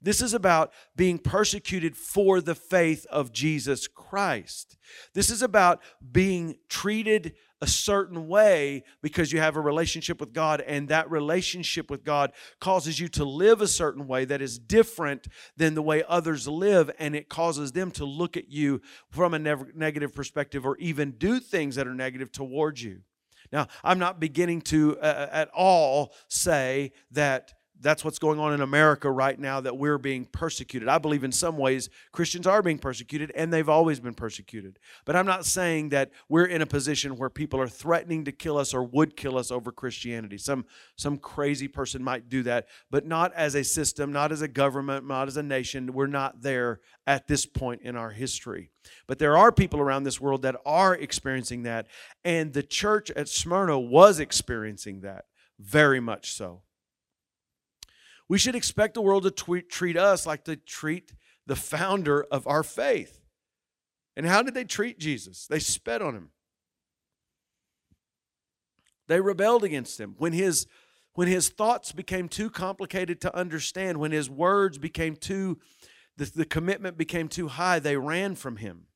This 0.01 0.21
is 0.21 0.35
about 0.35 0.73
being 0.97 1.19
persecuted 1.19 1.97
for 1.97 2.41
the 2.41 2.55
faith 2.55 3.07
of 3.11 3.33
Jesus 3.33 3.89
Christ. 3.89 4.77
This 5.15 5.31
is 5.31 5.43
about 5.43 5.81
being 6.13 6.57
treated 6.69 7.35
a 7.61 7.67
certain 7.67 8.29
way 8.29 8.85
because 9.03 9.33
you 9.33 9.41
have 9.41 9.57
a 9.57 9.61
relationship 9.61 10.21
with 10.21 10.33
God, 10.33 10.61
and 10.61 10.89
that 10.89 11.11
relationship 11.11 11.91
with 11.91 12.05
God 12.05 12.33
causes 12.61 13.01
you 13.01 13.09
to 13.09 13.25
live 13.25 13.61
a 13.61 13.67
certain 13.67 14.07
way 14.07 14.25
that 14.25 14.41
is 14.41 14.59
different 14.59 15.27
than 15.57 15.75
the 15.75 15.83
way 15.83 16.05
others 16.09 16.47
live, 16.47 16.91
and 16.99 17.17
it 17.17 17.29
causes 17.29 17.73
them 17.73 17.91
to 17.93 18.05
look 18.05 18.37
at 18.37 18.49
you 18.49 18.81
from 19.11 19.35
a 19.35 19.39
negative 19.39 20.15
perspective 20.15 20.65
or 20.65 20.77
even 20.79 21.13
do 21.13 21.41
things 21.41 21.75
that 21.75 21.87
are 21.87 21.95
negative 21.95 22.31
towards 22.31 22.83
you. 22.83 23.01
Now, 23.53 23.67
I'm 23.83 23.99
not 23.99 24.21
beginning 24.21 24.61
to 24.63 24.99
uh, 24.99 25.29
at 25.33 25.49
all 25.55 26.13
say 26.29 26.93
that 27.13 27.55
that's 27.81 28.05
what's 28.05 28.19
going 28.19 28.39
on 28.39 28.53
in 28.53 28.61
America 28.61 29.11
right 29.11 29.39
now 29.39 29.61
that 29.61 29.77
we're 29.77 29.99
being 29.99 30.25
persecuted. 30.25 30.89
I 30.89 30.99
believe 30.99 31.25
in 31.25 31.33
some 31.33 31.57
ways 31.57 31.89
Christians 32.13 32.47
are 32.47 32.63
being 32.63 32.79
persecuted 32.79 33.31
and 33.35 33.53
they've 33.53 33.69
always 33.69 34.01
been 34.01 34.15
persecuted. 34.15 34.79
But 35.05 35.17
I'm 35.17 35.27
not 35.27 35.45
saying 35.45 35.91
that 35.91 36.11
we're 36.29 36.47
in 36.47 36.63
a 36.63 36.67
position 36.67 37.17
where 37.17 37.31
people 37.31 37.61
are 37.61 37.69
threatening 37.69 38.25
to 38.25 38.33
kill 38.33 38.59
us 38.59 38.75
or 38.75 38.83
would 38.83 39.17
kill 39.17 39.39
us 39.39 39.51
over 39.51 39.71
Christianity. 39.71 40.39
Some 40.39 40.67
some 40.97 41.19
crazy 41.19 41.69
person 41.69 42.03
might 42.03 42.29
do 42.29 42.43
that, 42.45 42.67
but 42.91 43.07
not 43.07 43.33
as 43.35 43.55
a 43.55 43.65
system, 43.65 44.13
not 44.13 44.33
as 44.33 44.43
a 44.43 44.49
government, 44.49 45.07
not 45.07 45.29
as 45.29 45.37
a 45.37 45.43
nation. 45.43 45.93
We're 45.93 46.07
not 46.07 46.43
there 46.43 46.81
at 47.07 47.29
this 47.29 47.47
point 47.47 47.83
in 47.83 47.97
our 47.97 48.11
history. 48.11 48.71
But 49.07 49.19
there 49.19 49.37
are 49.37 49.53
people 49.53 49.81
around 49.81 50.05
this 50.05 50.21
world 50.21 50.43
that 50.43 50.57
are 50.65 50.95
experiencing 50.95 51.63
that 51.65 51.87
and 52.25 52.53
the 52.53 52.63
church 52.63 53.11
at 53.13 53.29
Smyrna 53.29 53.79
was 53.79 54.19
experiencing 54.19 55.01
that 55.01 55.27
very 55.59 56.01
much 56.01 56.33
so. 56.33 56.63
We 58.29 58.39
should 58.39 58.55
expect 58.55 58.95
the 58.95 59.01
world 59.01 59.23
to 59.23 59.31
tweet, 59.31 59.71
treat 59.71 59.97
us 59.97 60.27
like 60.27 60.45
they 60.45 60.57
treat 60.57 61.15
the 61.47 61.57
founder 61.57 62.27
of 62.31 62.47
our 62.47 62.63
faith. 62.63 63.21
And 64.17 64.27
how 64.27 64.43
did 64.43 64.55
they 64.55 64.65
treat 64.65 64.99
Jesus? 64.99 65.47
They 65.47 65.59
sped 65.59 66.03
on 66.03 66.15
him. 66.15 66.31
They 69.07 69.21
rebelled 69.21 69.65
against 69.65 69.99
him. 69.99 70.15
When 70.19 70.33
his 70.33 70.67
when 71.15 71.27
his 71.27 71.49
thoughts 71.49 71.91
became 71.91 72.29
too 72.29 72.49
complicated 72.49 73.21
to 73.23 73.35
understand, 73.35 73.99
when 73.99 74.13
his 74.13 74.31
words 74.31 74.79
became 74.79 75.17
too 75.17 75.59
the, 76.17 76.27
the 76.27 76.45
commitment 76.45 76.99
became 76.99 77.29
too 77.29 77.49
high, 77.49 77.79
they 77.79 77.97
ran 77.97 78.35
from 78.35 78.57
him. 78.57 78.87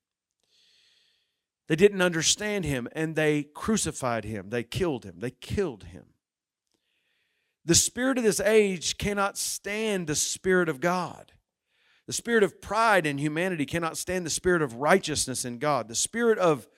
They 1.68 1.76
didn't 1.76 2.02
understand 2.02 2.64
him 2.64 2.88
and 2.92 3.16
they 3.16 3.44
crucified 3.44 4.24
him. 4.24 4.50
They 4.50 4.62
killed 4.62 5.04
him. 5.04 5.14
They 5.18 5.30
killed 5.30 5.84
him. 5.84 6.04
The 7.64 7.74
spirit 7.74 8.18
of 8.18 8.24
this 8.24 8.40
age 8.40 8.98
cannot 8.98 9.38
stand 9.38 10.06
the 10.06 10.16
spirit 10.16 10.68
of 10.68 10.80
God. 10.80 11.32
The 12.06 12.12
spirit 12.12 12.42
of 12.42 12.60
pride 12.60 13.06
in 13.06 13.18
humanity 13.18 13.64
cannot 13.64 13.96
stand 13.96 14.26
the 14.26 14.30
spirit 14.30 14.62
of 14.62 14.74
righteousness 14.74 15.44
in 15.44 15.58
God. 15.58 15.88
The 15.88 15.94
spirit 15.94 16.38
of, 16.38 16.68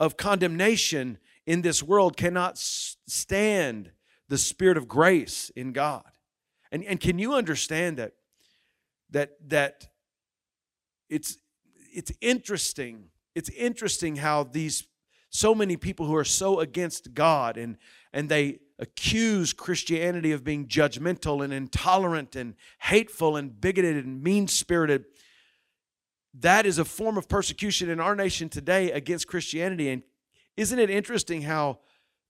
of 0.00 0.16
condemnation 0.16 1.18
in 1.46 1.62
this 1.62 1.82
world 1.82 2.16
cannot 2.16 2.56
stand 2.56 3.90
the 4.28 4.38
spirit 4.38 4.78
of 4.78 4.88
grace 4.88 5.50
in 5.54 5.72
God. 5.72 6.10
And, 6.70 6.82
and 6.84 6.98
can 6.98 7.18
you 7.18 7.34
understand 7.34 7.98
that 7.98 8.14
that 9.10 9.36
that 9.48 9.88
it's 11.08 11.38
it's 11.94 12.10
interesting. 12.20 13.10
It's 13.34 13.50
interesting 13.50 14.16
how 14.16 14.44
these 14.44 14.86
so 15.28 15.54
many 15.54 15.76
people 15.76 16.06
who 16.06 16.16
are 16.16 16.24
so 16.24 16.60
against 16.60 17.14
God 17.14 17.56
and 17.56 17.76
and 18.12 18.28
they 18.28 18.60
accuse 18.78 19.52
Christianity 19.52 20.32
of 20.32 20.44
being 20.44 20.66
judgmental 20.66 21.44
and 21.44 21.52
intolerant 21.52 22.36
and 22.36 22.54
hateful 22.80 23.36
and 23.36 23.60
bigoted 23.60 24.04
and 24.04 24.22
mean 24.22 24.48
spirited. 24.48 25.04
That 26.34 26.66
is 26.66 26.78
a 26.78 26.84
form 26.84 27.18
of 27.18 27.28
persecution 27.28 27.90
in 27.90 28.00
our 28.00 28.16
nation 28.16 28.48
today 28.48 28.90
against 28.90 29.28
Christianity. 29.28 29.90
And 29.90 30.02
isn't 30.56 30.78
it 30.78 30.90
interesting 30.90 31.42
how 31.42 31.80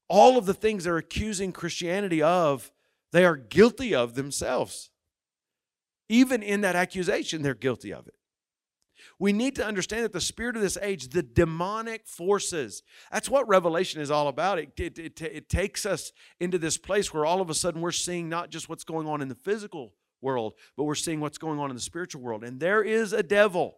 all 0.09 0.37
of 0.37 0.47
the 0.47 0.55
things 0.55 0.85
they're 0.85 0.97
accusing 0.97 1.53
Christianity 1.53 2.23
of, 2.23 2.71
they 3.13 3.25
are 3.25 3.37
guilty 3.37 3.95
of 3.95 4.15
themselves? 4.15 4.91
Even 6.09 6.43
in 6.43 6.61
that 6.63 6.77
accusation, 6.77 7.43
they're 7.43 7.55
guilty 7.55 7.93
of 7.93 8.07
it. 8.07 8.15
We 9.23 9.33
need 9.33 9.55
to 9.55 9.65
understand 9.65 10.03
that 10.03 10.13
the 10.13 10.21
spirit 10.21 10.57
of 10.57 10.63
this 10.63 10.77
age, 10.83 11.11
the 11.11 11.23
demonic 11.23 12.09
forces, 12.09 12.83
that's 13.13 13.31
what 13.31 13.47
Revelation 13.47 14.01
is 14.01 14.11
all 14.11 14.27
about. 14.27 14.59
It, 14.59 14.73
it, 14.81 14.99
it, 14.99 15.23
it, 15.23 15.49
takes 15.49 15.87
us 15.87 16.11
into 16.41 16.59
this 16.59 16.77
place 16.77 17.15
where 17.15 17.25
all 17.25 17.41
of 17.41 17.49
a 17.49 17.55
sudden 17.55 17.83
we're 17.83 17.93
seeing 17.93 18.29
not 18.29 18.51
just 18.51 18.69
what's 18.69 18.83
going 18.83 19.07
on 19.07 19.23
in 19.23 19.29
the 19.29 19.37
physical 19.37 19.93
world, 20.21 20.55
but 20.77 20.83
we're 20.83 20.97
seeing 20.97 21.21
what's 21.21 21.39
going 21.39 21.61
on 21.61 21.71
in 21.71 21.77
the 21.77 21.81
spiritual 21.81 22.21
world. 22.21 22.43
And 22.43 22.59
there 22.59 22.83
is 22.83 23.13
a 23.13 23.23
devil, 23.23 23.77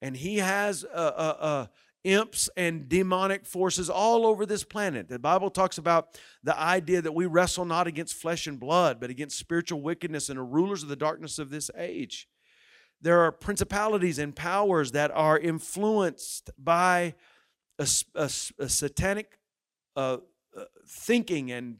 and 0.00 0.16
he 0.16 0.38
has 0.38 0.82
a, 0.84 0.98
a, 0.98 1.36
a 1.46 1.70
imps 2.04 2.48
and 2.56 2.88
demonic 2.88 3.44
forces 3.44 3.90
all 3.90 4.24
over 4.24 4.46
this 4.46 4.64
planet. 4.64 5.10
The 5.10 5.18
Bible 5.18 5.50
talks 5.50 5.76
about 5.76 6.18
the 6.42 6.58
idea 6.58 7.02
that 7.02 7.12
we 7.12 7.26
wrestle 7.26 7.66
not 7.66 7.86
against 7.86 8.14
flesh 8.14 8.46
and 8.46 8.58
blood, 8.58 8.98
but 8.98 9.10
against 9.10 9.36
spiritual 9.36 9.82
wickedness 9.82 10.30
and 10.30 10.38
the 10.38 10.42
rulers 10.42 10.82
of 10.82 10.88
the 10.88 10.96
darkness 10.96 11.38
of 11.38 11.50
this 11.50 11.70
age 11.76 12.29
there 13.02 13.20
are 13.20 13.32
principalities 13.32 14.18
and 14.18 14.34
powers 14.34 14.92
that 14.92 15.10
are 15.12 15.38
influenced 15.38 16.50
by 16.58 17.14
a, 17.78 17.88
a, 18.14 18.30
a 18.58 18.68
satanic 18.68 19.38
uh, 19.96 20.18
uh, 20.56 20.64
thinking 20.86 21.50
and 21.50 21.78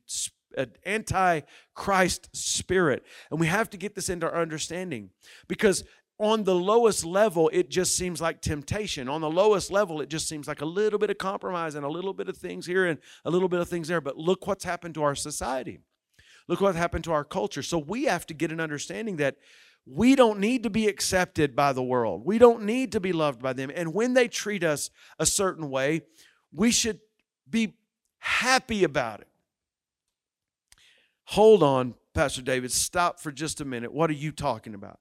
an 0.56 0.72
anti-Christ 0.84 2.28
spirit, 2.34 3.04
and 3.30 3.38
we 3.38 3.46
have 3.46 3.70
to 3.70 3.76
get 3.76 3.94
this 3.94 4.08
into 4.08 4.26
our 4.26 4.40
understanding 4.40 5.10
because 5.46 5.84
on 6.20 6.44
the 6.44 6.54
lowest 6.54 7.02
level, 7.02 7.48
it 7.50 7.70
just 7.70 7.96
seems 7.96 8.20
like 8.20 8.42
temptation. 8.42 9.08
On 9.08 9.22
the 9.22 9.30
lowest 9.30 9.70
level, 9.70 10.02
it 10.02 10.10
just 10.10 10.28
seems 10.28 10.46
like 10.46 10.60
a 10.60 10.66
little 10.66 10.98
bit 10.98 11.08
of 11.08 11.16
compromise 11.16 11.74
and 11.76 11.84
a 11.84 11.88
little 11.88 12.12
bit 12.12 12.28
of 12.28 12.36
things 12.36 12.66
here 12.66 12.84
and 12.84 12.98
a 13.24 13.30
little 13.30 13.48
bit 13.48 13.58
of 13.58 13.70
things 13.70 13.88
there. 13.88 14.02
But 14.02 14.18
look 14.18 14.46
what's 14.46 14.64
happened 14.64 14.94
to 14.96 15.02
our 15.02 15.14
society. 15.14 15.78
Look 16.46 16.60
what 16.60 16.74
happened 16.74 17.04
to 17.04 17.12
our 17.12 17.24
culture. 17.24 17.62
So 17.62 17.78
we 17.78 18.04
have 18.04 18.26
to 18.26 18.34
get 18.34 18.52
an 18.52 18.60
understanding 18.60 19.16
that 19.16 19.36
we 19.86 20.14
don't 20.14 20.38
need 20.38 20.62
to 20.62 20.70
be 20.70 20.86
accepted 20.86 21.56
by 21.56 21.72
the 21.72 21.82
world. 21.82 22.22
We 22.24 22.38
don't 22.38 22.62
need 22.62 22.92
to 22.92 23.00
be 23.00 23.12
loved 23.12 23.42
by 23.42 23.52
them. 23.52 23.70
And 23.74 23.94
when 23.94 24.14
they 24.14 24.28
treat 24.28 24.62
us 24.62 24.90
a 25.18 25.26
certain 25.26 25.70
way, 25.70 26.02
we 26.52 26.70
should 26.70 27.00
be 27.48 27.74
happy 28.18 28.84
about 28.84 29.20
it. 29.20 29.28
Hold 31.24 31.62
on, 31.62 31.94
Pastor 32.14 32.42
David. 32.42 32.72
Stop 32.72 33.20
for 33.20 33.32
just 33.32 33.60
a 33.60 33.64
minute. 33.64 33.92
What 33.92 34.10
are 34.10 34.14
you 34.14 34.32
talking 34.32 34.74
about? 34.74 34.98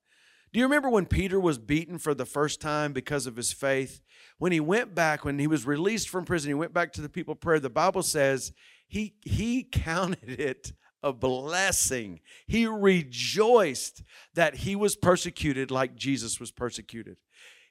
Do 0.51 0.59
you 0.59 0.65
remember 0.65 0.89
when 0.89 1.05
Peter 1.05 1.39
was 1.39 1.59
beaten 1.59 1.99
for 1.99 2.15
the 2.15 2.25
first 2.25 2.59
time 2.59 2.91
because 2.91 3.27
of 3.27 3.35
his 3.35 3.53
faith? 3.53 4.01
When 4.39 4.51
he 4.51 4.59
went 4.59 4.95
back, 4.95 5.23
when 5.23 5.37
he 5.37 5.47
was 5.47 5.65
released 5.65 6.09
from 6.09 6.25
prison, 6.25 6.49
he 6.49 6.55
went 6.55 6.73
back 6.73 6.91
to 6.93 7.01
the 7.01 7.09
people 7.09 7.35
prayer. 7.35 7.59
The 7.59 7.69
Bible 7.69 8.01
says 8.01 8.51
he, 8.87 9.15
he 9.21 9.63
counted 9.71 10.39
it 10.39 10.73
a 11.01 11.13
blessing. 11.13 12.19
He 12.47 12.65
rejoiced 12.65 14.03
that 14.33 14.55
he 14.55 14.75
was 14.75 14.95
persecuted 14.95 15.71
like 15.71 15.95
Jesus 15.95 16.39
was 16.39 16.51
persecuted. 16.51 17.17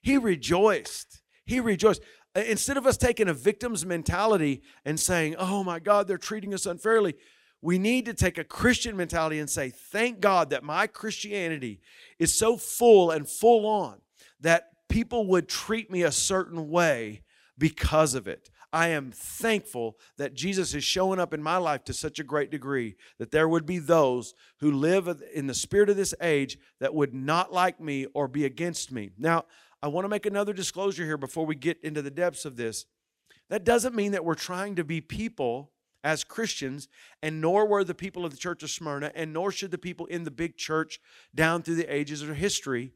He 0.00 0.16
rejoiced. 0.16 1.22
He 1.44 1.60
rejoiced. 1.60 2.02
Uh, 2.34 2.40
instead 2.40 2.76
of 2.76 2.86
us 2.86 2.96
taking 2.96 3.28
a 3.28 3.34
victim's 3.34 3.84
mentality 3.84 4.62
and 4.84 4.98
saying, 4.98 5.36
oh 5.36 5.64
my 5.64 5.78
God, 5.78 6.06
they're 6.06 6.18
treating 6.18 6.54
us 6.54 6.66
unfairly, 6.66 7.14
we 7.60 7.78
need 7.78 8.04
to 8.06 8.14
take 8.14 8.38
a 8.38 8.44
Christian 8.44 8.96
mentality 8.96 9.38
and 9.38 9.50
say, 9.50 9.70
thank 9.70 10.20
God 10.20 10.50
that 10.50 10.62
my 10.62 10.86
Christianity 10.86 11.80
is 12.18 12.32
so 12.34 12.56
full 12.56 13.10
and 13.10 13.28
full 13.28 13.66
on 13.66 14.00
that 14.40 14.70
people 14.88 15.26
would 15.26 15.48
treat 15.48 15.90
me 15.90 16.02
a 16.02 16.12
certain 16.12 16.68
way 16.68 17.22
because 17.56 18.14
of 18.14 18.28
it. 18.28 18.50
I 18.72 18.88
am 18.88 19.10
thankful 19.12 19.96
that 20.18 20.34
Jesus 20.34 20.74
is 20.74 20.84
showing 20.84 21.18
up 21.18 21.32
in 21.32 21.42
my 21.42 21.56
life 21.56 21.84
to 21.84 21.94
such 21.94 22.18
a 22.18 22.24
great 22.24 22.50
degree 22.50 22.96
that 23.18 23.30
there 23.30 23.48
would 23.48 23.64
be 23.64 23.78
those 23.78 24.34
who 24.60 24.70
live 24.70 25.22
in 25.32 25.46
the 25.46 25.54
spirit 25.54 25.88
of 25.88 25.96
this 25.96 26.14
age 26.20 26.58
that 26.80 26.94
would 26.94 27.14
not 27.14 27.52
like 27.52 27.80
me 27.80 28.06
or 28.14 28.28
be 28.28 28.44
against 28.44 28.92
me. 28.92 29.10
Now, 29.16 29.46
I 29.82 29.88
want 29.88 30.04
to 30.04 30.10
make 30.10 30.26
another 30.26 30.52
disclosure 30.52 31.04
here 31.04 31.16
before 31.16 31.46
we 31.46 31.54
get 31.54 31.82
into 31.82 32.02
the 32.02 32.10
depths 32.10 32.44
of 32.44 32.56
this. 32.56 32.84
That 33.48 33.64
doesn't 33.64 33.94
mean 33.94 34.12
that 34.12 34.24
we're 34.24 34.34
trying 34.34 34.74
to 34.76 34.84
be 34.84 35.00
people 35.00 35.70
as 36.04 36.22
Christians, 36.24 36.88
and 37.22 37.40
nor 37.40 37.66
were 37.66 37.84
the 37.84 37.94
people 37.94 38.24
of 38.24 38.30
the 38.30 38.36
church 38.36 38.62
of 38.62 38.70
Smyrna, 38.70 39.10
and 39.14 39.32
nor 39.32 39.50
should 39.50 39.70
the 39.70 39.78
people 39.78 40.06
in 40.06 40.24
the 40.24 40.30
big 40.30 40.56
church 40.56 41.00
down 41.34 41.62
through 41.62 41.76
the 41.76 41.92
ages 41.92 42.22
of 42.22 42.36
history 42.36 42.92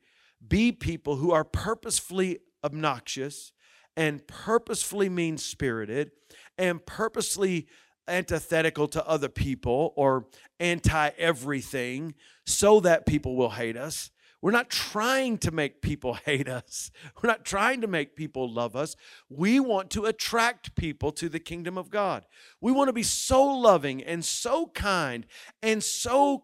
be 0.46 0.72
people 0.72 1.16
who 1.16 1.32
are 1.32 1.44
purposefully 1.44 2.40
obnoxious 2.64 3.52
and 3.96 4.26
purposefully 4.26 5.08
mean 5.08 5.36
spirited 5.38 6.12
and 6.58 6.84
purposely 6.84 7.66
antithetical 8.08 8.88
to 8.88 9.06
other 9.06 9.28
people 9.28 9.92
or 9.96 10.26
anti 10.60 11.10
everything 11.18 12.14
so 12.46 12.80
that 12.80 13.06
people 13.06 13.36
will 13.36 13.50
hate 13.50 13.76
us. 13.76 14.10
We're 14.40 14.50
not 14.50 14.70
trying 14.70 15.38
to 15.38 15.52
make 15.52 15.82
people 15.82 16.14
hate 16.26 16.48
us. 16.48 16.90
We're 17.22 17.28
not 17.28 17.44
trying 17.44 17.80
to 17.82 17.86
make 17.86 18.16
people 18.16 18.52
love 18.52 18.74
us. 18.74 18.96
We 19.30 19.60
want 19.60 19.90
to 19.90 20.04
attract 20.04 20.74
people 20.74 21.12
to 21.12 21.28
the 21.28 21.40
kingdom 21.40 21.78
of 21.78 21.90
God. 21.90 22.26
We 22.60 22.72
want 22.72 22.88
to 22.88 22.92
be 22.92 23.04
so 23.04 23.44
loving 23.44 24.02
and 24.02 24.24
so 24.24 24.66
kind 24.66 25.26
and 25.62 25.82
so 25.82 26.42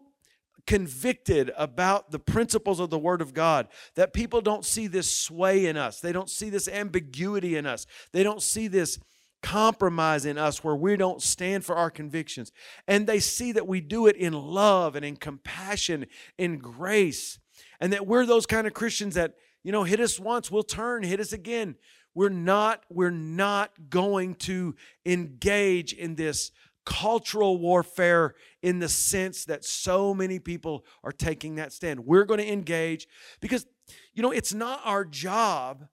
convicted 0.65 1.51
about 1.57 2.11
the 2.11 2.19
principles 2.19 2.79
of 2.79 2.89
the 2.89 2.99
Word 2.99 3.21
of 3.21 3.33
God, 3.33 3.67
that 3.95 4.13
people 4.13 4.41
don't 4.41 4.65
see 4.65 4.87
this 4.87 5.13
sway 5.13 5.65
in 5.65 5.77
us. 5.77 5.99
They 5.99 6.11
don't 6.11 6.29
see 6.29 6.49
this 6.49 6.67
ambiguity 6.67 7.55
in 7.55 7.65
us. 7.65 7.85
They 8.11 8.23
don't 8.23 8.41
see 8.41 8.67
this 8.67 8.99
compromise 9.41 10.25
in 10.25 10.37
us 10.37 10.63
where 10.63 10.75
we 10.75 10.97
don't 10.97 11.21
stand 11.21 11.63
for 11.63 11.75
our 11.75 11.89
convictions. 11.89 12.51
And 12.87 13.07
they 13.07 13.19
see 13.19 13.51
that 13.53 13.67
we 13.67 13.81
do 13.81 14.07
it 14.07 14.15
in 14.15 14.33
love 14.33 14.95
and 14.95 15.05
in 15.05 15.15
compassion, 15.15 16.07
in 16.37 16.57
grace, 16.57 17.39
and 17.79 17.93
that 17.93 18.05
we're 18.05 18.25
those 18.25 18.45
kind 18.45 18.67
of 18.67 18.73
Christians 18.73 19.15
that, 19.15 19.35
you 19.63 19.71
know, 19.71 19.83
hit 19.83 19.99
us 19.99 20.19
once, 20.19 20.51
we'll 20.51 20.63
turn, 20.63 21.03
hit 21.03 21.19
us 21.19 21.33
again. 21.33 21.75
We're 22.15 22.29
not, 22.29 22.83
we're 22.89 23.11
not 23.11 23.71
going 23.89 24.35
to 24.35 24.75
engage 25.05 25.93
in 25.93 26.15
this 26.15 26.51
cultural 26.89 27.59
warfare 27.59 28.33
in 28.63 28.79
the 28.79 28.89
sense 28.89 29.45
that 29.45 29.63
so 29.63 30.11
many 30.11 30.39
people 30.39 30.83
are 31.03 31.11
taking 31.11 31.55
that 31.55 31.71
stand. 31.71 31.99
We're 31.99 32.25
going 32.25 32.39
to 32.39 32.51
engage 32.51 33.07
because, 33.39 33.67
you 34.15 34.23
know, 34.23 34.31
it's 34.31 34.55
not 34.55 34.81
our 34.83 35.05
job 35.05 35.87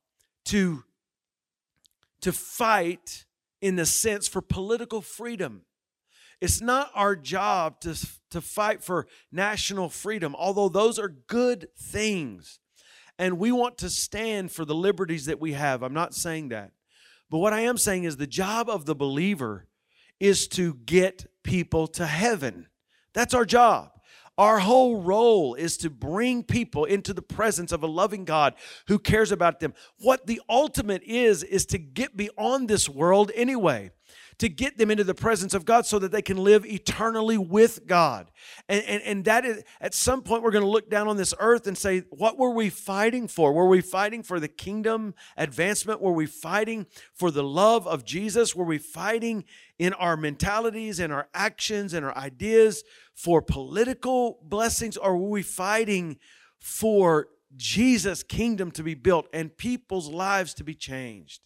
to, 0.47 0.85
to 2.23 2.33
fight 2.33 3.27
in 3.61 3.77
the 3.77 3.85
sense 3.85 4.27
for 4.27 4.41
political 4.41 5.03
freedom. 5.03 5.67
It's 6.41 6.63
not 6.63 6.91
our 6.95 7.15
job 7.15 7.79
to, 7.81 7.95
to 8.31 8.41
fight 8.41 8.83
for 8.83 9.07
national 9.31 9.91
freedom, 9.91 10.35
although 10.35 10.71
those 10.71 10.99
are 10.99 11.09
good 11.09 11.69
things. 11.79 12.59
And 13.19 13.39
we 13.39 13.53
want 13.53 13.77
to 13.79 13.91
stand 13.91 14.51
for 14.51 14.65
the 14.65 14.75
liberties 14.75 15.27
that 15.27 15.41
we 15.41 15.53
have. 15.53 15.83
I'm 15.83 15.95
not 15.95 16.15
saying 16.15 16.49
that. 16.49 16.73
But 17.31 17.39
what 17.39 17.53
I 17.53 17.61
am 17.61 17.77
saying 17.77 18.05
is 18.05 18.17
the 18.17 18.27
job 18.27 18.71
of 18.71 18.87
the 18.87 18.95
believer 18.95 19.67
is 20.21 20.49
to 20.49 20.75
get 20.75 21.27
people 21.43 21.87
to 21.89 22.07
heaven. 22.07 22.67
That's 23.15 23.35
our 23.35 23.45
job. 23.45 23.91
Our 24.39 24.59
whole 24.59 25.01
role 25.01 25.55
is 25.55 25.79
to 25.79 25.89
bring 25.89 26.43
people 26.43 26.85
into 26.85 27.15
the 27.15 27.23
presence 27.23 27.73
of 27.73 27.83
a 27.83 27.87
loving 27.87 28.27
God 28.27 28.55
who 28.87 28.99
cares 28.99 29.33
about 29.33 29.61
them. 29.61 29.73
What 29.99 30.27
the 30.27 30.43
ultimate 30.49 31.03
is, 31.05 31.43
is 31.43 31.65
to 31.67 31.79
get 31.79 32.17
beyond 32.17 32.69
this 32.69 32.87
world 32.87 33.33
anyway 33.35 33.93
to 34.39 34.49
get 34.49 34.77
them 34.77 34.91
into 34.91 35.05
the 35.05 35.15
presence 35.15 35.55
of 35.55 35.65
God 35.65 35.87
so 35.87 35.99
that 35.99 36.13
they 36.13 36.21
can 36.21 36.37
live 36.37 36.67
eternally 36.67 37.39
with 37.39 37.87
God. 37.87 38.31
And, 38.69 38.85
and, 38.85 39.03
and 39.03 39.25
that 39.25 39.47
is, 39.47 39.63
at 39.81 39.95
some 39.95 40.23
point, 40.23 40.43
we're 40.43 40.51
going 40.51 40.65
to 40.65 40.71
look 40.71 40.91
down 40.91 41.09
on 41.09 41.17
this 41.17 41.33
earth 41.39 41.67
and 41.67 41.77
say, 41.77 42.03
what 42.11 42.39
were 42.39 42.51
we 42.51 42.69
fighting 42.69 43.29
for? 43.29 43.53
Were 43.53 43.69
we 43.69 43.81
fighting 43.81 44.23
for 44.23 44.39
the 44.39 44.49
kingdom 44.49 45.15
advancement? 45.39 46.03
Were 46.03 46.13
we 46.13 46.27
fighting 46.27 46.87
for 47.15 47.31
the 47.31 47.43
love 47.43 47.87
of 47.87 48.05
Jesus? 48.05 48.55
Were 48.55 48.65
we 48.65 48.79
fighting 48.79 49.45
in 49.79 49.95
our 49.95 50.17
mentalities 50.17 51.01
and 51.01 51.13
our 51.13 51.29
actions 51.33 51.95
and 51.95 52.05
our 52.05 52.17
ideas 52.17 52.85
for 53.15 53.41
political 53.41 54.39
blessings? 54.43 54.99
Or 54.99 55.17
were 55.17 55.31
we 55.31 55.43
fighting 55.43 56.19
for 56.59 57.29
Jesus' 57.57 58.23
kingdom 58.23 58.71
to 58.73 58.83
be 58.83 58.95
built 58.95 59.29
and 59.33 59.57
people's 59.57 60.09
lives 60.11 60.53
to 60.55 60.65
be 60.65 60.75
changed? 60.75 61.46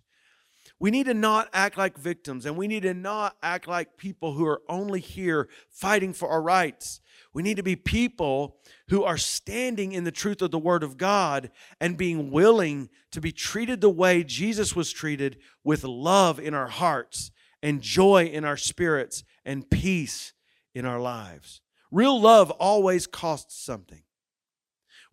We 0.80 0.90
need 0.90 1.06
to 1.06 1.14
not 1.14 1.50
act 1.52 1.76
like 1.76 1.98
victims 1.98 2.46
and 2.46 2.56
we 2.56 2.66
need 2.66 2.84
to 2.84 2.94
not 2.94 3.36
act 3.42 3.68
like 3.68 3.98
people 3.98 4.32
who 4.32 4.46
are 4.46 4.62
only 4.66 5.00
here 5.00 5.46
fighting 5.68 6.14
for 6.14 6.30
our 6.30 6.40
rights. 6.40 7.02
We 7.34 7.42
need 7.42 7.58
to 7.58 7.62
be 7.62 7.76
people 7.76 8.56
who 8.88 9.04
are 9.04 9.18
standing 9.18 9.92
in 9.92 10.04
the 10.04 10.10
truth 10.10 10.40
of 10.40 10.50
the 10.50 10.58
Word 10.58 10.82
of 10.82 10.96
God 10.96 11.50
and 11.80 11.98
being 11.98 12.30
willing 12.30 12.88
to 13.12 13.20
be 13.20 13.30
treated 13.30 13.82
the 13.82 13.90
way 13.90 14.24
Jesus 14.24 14.74
was 14.74 14.90
treated 14.90 15.36
with 15.62 15.84
love 15.84 16.40
in 16.40 16.54
our 16.54 16.68
hearts 16.68 17.30
and 17.62 17.82
joy 17.82 18.24
in 18.24 18.46
our 18.46 18.56
spirits 18.56 19.22
and 19.44 19.68
peace 19.70 20.32
in 20.74 20.86
our 20.86 20.98
lives. 20.98 21.60
Real 21.92 22.18
love 22.18 22.50
always 22.52 23.06
costs 23.06 23.62
something. 23.62 24.02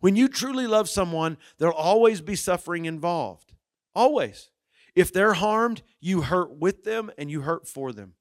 When 0.00 0.16
you 0.16 0.28
truly 0.28 0.66
love 0.66 0.88
someone, 0.88 1.36
there'll 1.58 1.74
always 1.74 2.22
be 2.22 2.36
suffering 2.36 2.86
involved. 2.86 3.52
Always. 3.94 4.50
If 4.98 5.12
they're 5.12 5.34
harmed, 5.34 5.82
you 6.00 6.22
hurt 6.22 6.58
with 6.58 6.82
them 6.82 7.08
and 7.16 7.30
you 7.30 7.42
hurt 7.42 7.68
for 7.68 7.92
them. 7.92 8.14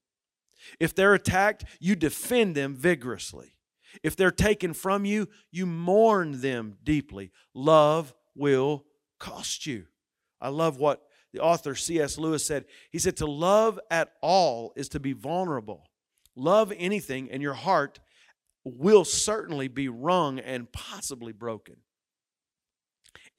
If 0.79 0.93
they're 0.93 1.15
attacked, 1.15 1.65
you 1.79 1.95
defend 1.95 2.53
them 2.53 2.75
vigorously. 2.75 3.55
If 4.03 4.15
they're 4.15 4.29
taken 4.29 4.75
from 4.75 5.03
you, 5.03 5.27
you 5.51 5.65
mourn 5.65 6.41
them 6.41 6.77
deeply. 6.83 7.31
Love 7.55 8.13
will 8.35 8.85
cost 9.19 9.65
you. 9.65 9.85
I 10.39 10.49
love 10.49 10.77
what 10.77 11.01
the 11.33 11.39
author 11.39 11.73
C.S. 11.73 12.19
Lewis 12.19 12.45
said. 12.45 12.65
He 12.91 12.99
said, 12.99 13.17
To 13.17 13.25
love 13.25 13.79
at 13.89 14.11
all 14.21 14.71
is 14.75 14.87
to 14.89 14.99
be 14.99 15.13
vulnerable. 15.13 15.87
Love 16.35 16.71
anything, 16.77 17.31
and 17.31 17.41
your 17.41 17.55
heart 17.55 17.99
will 18.63 19.03
certainly 19.03 19.67
be 19.67 19.89
wrung 19.89 20.37
and 20.37 20.71
possibly 20.71 21.33
broken. 21.33 21.77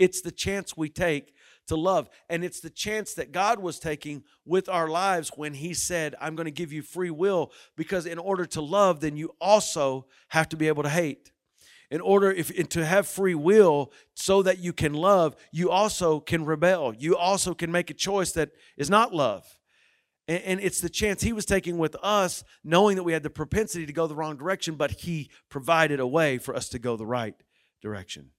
It's 0.00 0.22
the 0.22 0.32
chance 0.32 0.76
we 0.76 0.88
take 0.88 1.34
to 1.68 1.76
love. 1.76 2.10
And 2.28 2.44
it's 2.44 2.60
the 2.60 2.70
chance 2.70 3.14
that 3.14 3.32
God 3.32 3.60
was 3.60 3.78
taking 3.78 4.24
with 4.44 4.68
our 4.68 4.88
lives 4.88 5.30
when 5.36 5.54
He 5.54 5.72
said, 5.72 6.14
I'm 6.20 6.36
going 6.36 6.46
to 6.46 6.50
give 6.50 6.72
you 6.72 6.82
free 6.82 7.10
will, 7.10 7.52
because 7.76 8.04
in 8.04 8.18
order 8.18 8.44
to 8.46 8.60
love, 8.60 9.00
then 9.00 9.16
you 9.16 9.34
also 9.40 10.06
have 10.28 10.48
to 10.50 10.56
be 10.56 10.68
able 10.68 10.82
to 10.82 10.88
hate. 10.88 11.32
In 11.90 12.02
order 12.02 12.30
if, 12.30 12.68
to 12.68 12.84
have 12.84 13.06
free 13.06 13.34
will 13.34 13.92
so 14.14 14.42
that 14.42 14.58
you 14.58 14.74
can 14.74 14.92
love, 14.92 15.34
you 15.52 15.70
also 15.70 16.20
can 16.20 16.44
rebel. 16.44 16.94
You 16.94 17.16
also 17.16 17.54
can 17.54 17.72
make 17.72 17.88
a 17.88 17.94
choice 17.94 18.32
that 18.32 18.50
is 18.76 18.90
not 18.90 19.14
love. 19.14 19.46
And, 20.26 20.42
and 20.42 20.60
it's 20.60 20.82
the 20.82 20.90
chance 20.90 21.22
he 21.22 21.32
was 21.32 21.46
taking 21.46 21.78
with 21.78 21.96
us, 22.02 22.44
knowing 22.62 22.96
that 22.96 23.04
we 23.04 23.14
had 23.14 23.22
the 23.22 23.30
propensity 23.30 23.86
to 23.86 23.92
go 23.94 24.06
the 24.06 24.14
wrong 24.14 24.36
direction, 24.36 24.74
but 24.74 24.90
he 24.90 25.30
provided 25.48 25.98
a 25.98 26.06
way 26.06 26.36
for 26.36 26.54
us 26.54 26.68
to 26.70 26.78
go 26.78 26.96
the 26.96 27.06
right 27.06 27.34
direction. 27.80 28.32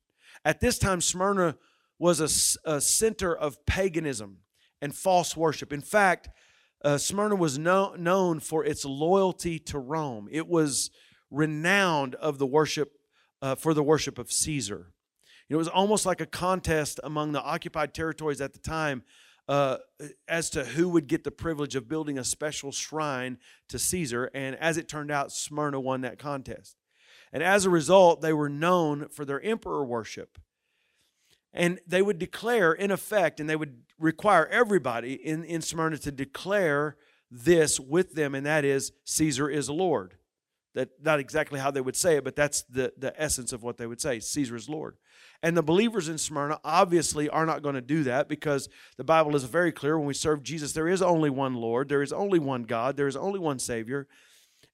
At 0.46 0.60
this 0.60 0.78
time, 0.78 1.02
Smyrna 1.02 1.58
was 2.00 2.20
a, 2.66 2.72
a 2.76 2.82
center 2.82 3.36
of 3.36 3.66
paganism 3.66 4.38
and 4.82 4.96
false 4.96 5.36
worship. 5.36 5.74
In 5.74 5.82
fact, 5.82 6.30
uh, 6.84 6.98
Smyrna 6.98 7.36
was 7.36 7.60
no, 7.60 7.94
known 7.96 8.40
for 8.40 8.64
its 8.64 8.86
loyalty 8.86 9.60
to 9.60 9.78
Rome. 9.78 10.30
It 10.32 10.48
was 10.48 10.90
renowned 11.30 12.16
of 12.16 12.38
the 12.38 12.48
worship 12.48 12.94
uh, 13.42 13.56
for 13.56 13.74
the 13.74 13.84
worship 13.84 14.18
of 14.18 14.32
Caesar. 14.32 14.94
It 15.50 15.56
was 15.56 15.68
almost 15.68 16.06
like 16.06 16.22
a 16.22 16.26
contest 16.26 17.00
among 17.04 17.32
the 17.32 17.42
occupied 17.42 17.94
territories 17.94 18.40
at 18.40 18.54
the 18.54 18.60
time 18.60 19.04
uh, 19.48 19.78
as 20.28 20.52
to 20.52 20.64
who 20.64 20.88
would 20.90 21.08
get 21.08 21.24
the 21.24 21.32
privilege 21.32 21.76
of 21.76 21.90
building 21.90 22.20
a 22.20 22.24
special 22.24 22.72
shrine 22.72 23.40
to 23.68 23.80
Caesar. 23.80 24.30
And 24.34 24.56
as 24.58 24.78
it 24.78 24.88
turned 24.88 25.12
out, 25.12 25.32
Smyrna 25.32 25.80
won 25.80 26.02
that 26.02 26.20
contest. 26.20 26.76
And 27.34 27.42
as 27.42 27.66
a 27.66 27.70
result, 27.70 28.22
they 28.22 28.34
were 28.34 28.50
known 28.50 29.10
for 29.10 29.26
their 29.26 29.42
emperor 29.42 29.84
worship. 29.84 30.38
And 31.54 31.80
they 31.88 32.02
would 32.02 32.20
declare, 32.20 32.74
in 32.74 32.92
effect, 32.92 33.40
and 33.40 33.50
they 33.50 33.56
would 33.56 33.82
require 33.98 34.48
everybody 34.48 35.14
in, 35.14 35.44
in 35.44 35.62
Smyrna 35.62 35.98
to 36.00 36.12
declare 36.12 36.96
this 37.32 37.80
with 37.80 38.14
them, 38.14 38.34
and 38.34 38.46
that 38.46 38.66
is 38.66 38.92
Caesar 39.06 39.50
is 39.50 39.70
Lord. 39.70 40.16
That 40.76 40.90
not 41.02 41.20
exactly 41.20 41.60
how 41.60 41.72
they 41.72 41.82
would 41.82 41.96
say 41.96 42.18
it, 42.18 42.24
but 42.24 42.36
that's 42.36 42.62
the, 42.64 42.94
the 42.98 43.20
essence 43.20 43.54
of 43.54 43.64
what 43.64 43.78
they 43.78 43.88
would 43.88 44.00
say. 44.00 44.20
Caesar 44.20 44.56
is 44.56 44.70
Lord. 44.70 44.98
And 45.42 45.58
the 45.58 45.64
believers 45.64 46.10
in 46.10 46.18
Smyrna 46.18 46.60
obviously 46.64 47.30
are 47.30 47.46
not 47.46 47.64
going 47.64 47.76
to 47.76 47.82
do 47.82 48.04
that 48.04 48.28
because 48.28 48.70
the 48.98 49.04
Bible 49.04 49.36
is 49.36 49.44
very 49.46 49.72
clear 49.72 49.98
when 49.98 50.08
we 50.08 50.14
serve 50.14 50.44
Jesus, 50.44 50.74
there 50.74 50.88
is 50.88 51.02
only 51.02 51.30
one 51.30 51.56
Lord, 51.56 51.90
there 51.90 52.04
is 52.04 52.14
only 52.14 52.40
one 52.40 52.64
God, 52.64 52.98
there 52.98 53.08
is 53.08 53.16
only 53.16 53.40
one 53.40 53.58
Savior. 53.58 54.08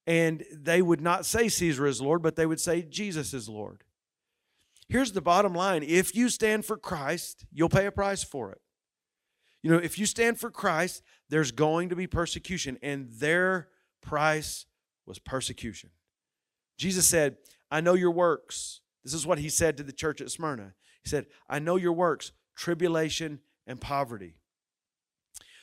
And 0.06 0.44
they 0.52 0.82
would 0.82 1.02
not 1.02 1.26
say 1.26 1.50
Caesar 1.50 1.88
is 1.88 2.02
Lord, 2.02 2.22
but 2.22 2.36
they 2.36 2.46
would 2.46 2.60
say 2.60 2.82
Jesus 2.82 3.34
is 3.34 3.48
Lord. 3.48 3.84
Here's 4.88 5.12
the 5.12 5.22
bottom 5.22 5.54
line 5.54 5.84
if 5.84 6.16
you 6.16 6.30
stand 6.30 6.66
for 6.66 6.78
Christ, 6.78 7.46
you'll 7.52 7.70
pay 7.70 7.86
a 7.86 7.92
price 7.92 8.24
for 8.24 8.52
it. 8.52 8.62
You 9.64 9.72
know, 9.72 9.78
if 9.78 9.98
you 9.98 10.06
stand 10.06 10.40
for 10.40 10.52
Christ, 10.52 11.02
there's 11.30 11.52
going 11.52 11.90
to 11.90 11.96
be 11.96 12.06
persecution, 12.06 12.78
and 12.84 13.10
their 13.14 13.70
price 14.02 14.68
was 15.08 15.18
persecution. 15.18 15.90
Jesus 16.78 17.08
said, 17.08 17.38
I 17.72 17.82
know 17.82 17.94
your 17.94 18.12
works. 18.12 18.82
This 19.04 19.14
is 19.14 19.26
what 19.26 19.40
he 19.40 19.50
said 19.50 19.78
to 19.78 19.84
the 19.84 19.92
church 19.92 20.22
at 20.22 20.30
Smyrna. 20.30 20.74
He 21.04 21.10
said, 21.10 21.26
I 21.50 21.60
know 21.60 21.78
your 21.78 21.94
works, 21.94 22.32
tribulation 22.56 23.40
and 23.66 23.82
poverty. 23.82 24.36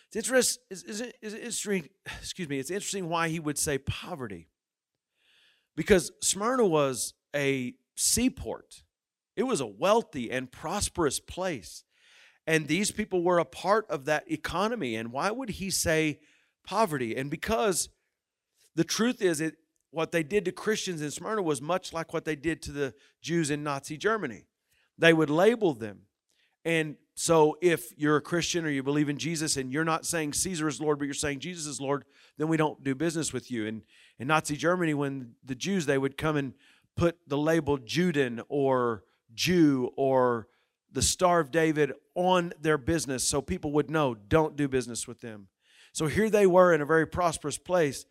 It's 0.08 0.16
interesting, 0.16 0.62
it's, 0.70 0.82
it's 0.82 1.34
interesting, 1.34 1.88
excuse 2.18 2.48
me, 2.48 2.58
it's 2.58 2.70
interesting 2.70 3.08
why 3.08 3.28
he 3.28 3.40
would 3.40 3.58
say 3.58 3.78
poverty. 3.78 4.48
Because 5.74 6.12
Smyrna 6.20 6.66
was 6.66 7.14
a 7.34 7.74
seaport. 7.96 8.82
It 9.36 9.44
was 9.44 9.60
a 9.60 9.66
wealthy 9.66 10.30
and 10.30 10.50
prosperous 10.50 11.20
place. 11.20 11.84
And 12.46 12.66
these 12.66 12.90
people 12.90 13.22
were 13.22 13.38
a 13.38 13.44
part 13.44 13.86
of 13.88 14.04
that 14.06 14.30
economy. 14.30 14.96
And 14.96 15.12
why 15.12 15.30
would 15.30 15.50
he 15.50 15.70
say 15.70 16.20
poverty? 16.66 17.16
And 17.16 17.30
because 17.30 17.88
the 18.74 18.84
truth 18.84 19.22
is, 19.22 19.40
it, 19.40 19.56
what 19.90 20.10
they 20.10 20.22
did 20.22 20.44
to 20.46 20.52
Christians 20.52 21.02
in 21.02 21.10
Smyrna 21.10 21.42
was 21.42 21.60
much 21.62 21.92
like 21.92 22.12
what 22.12 22.24
they 22.24 22.36
did 22.36 22.62
to 22.62 22.72
the 22.72 22.94
Jews 23.20 23.50
in 23.50 23.62
Nazi 23.62 23.96
Germany. 23.96 24.46
They 24.98 25.12
would 25.12 25.30
label 25.30 25.74
them. 25.74 26.02
And 26.64 26.96
so 27.14 27.58
if 27.60 27.92
you're 27.96 28.16
a 28.16 28.22
Christian 28.22 28.64
or 28.64 28.70
you 28.70 28.82
believe 28.82 29.08
in 29.08 29.18
Jesus 29.18 29.56
and 29.56 29.72
you're 29.72 29.84
not 29.84 30.06
saying 30.06 30.32
Caesar 30.32 30.66
is 30.66 30.80
Lord, 30.80 30.98
but 30.98 31.04
you're 31.04 31.14
saying 31.14 31.40
Jesus 31.40 31.66
is 31.66 31.80
Lord, 31.80 32.04
then 32.38 32.48
we 32.48 32.56
don't 32.56 32.82
do 32.82 32.94
business 32.94 33.32
with 33.32 33.50
you. 33.50 33.66
And 33.66 33.82
in 34.18 34.28
Nazi 34.28 34.56
Germany, 34.56 34.94
when 34.94 35.32
the 35.44 35.54
Jews, 35.54 35.86
they 35.86 35.98
would 35.98 36.16
come 36.16 36.36
and 36.36 36.54
put 36.96 37.18
the 37.26 37.38
label 37.38 37.78
Juden 37.78 38.42
or 38.48 39.04
Jew 39.34 39.90
or 39.96 40.48
the 40.92 41.02
Star 41.02 41.40
of 41.40 41.50
David 41.50 41.92
on 42.14 42.52
their 42.60 42.78
business 42.78 43.24
so 43.24 43.40
people 43.40 43.72
would 43.72 43.90
know, 43.90 44.14
don't 44.14 44.56
do 44.56 44.68
business 44.68 45.08
with 45.08 45.20
them. 45.20 45.48
So 45.92 46.06
here 46.06 46.30
they 46.30 46.46
were 46.46 46.72
in 46.72 46.80
a 46.80 46.86
very 46.86 47.06
prosperous 47.06 47.58
place, 47.58 48.06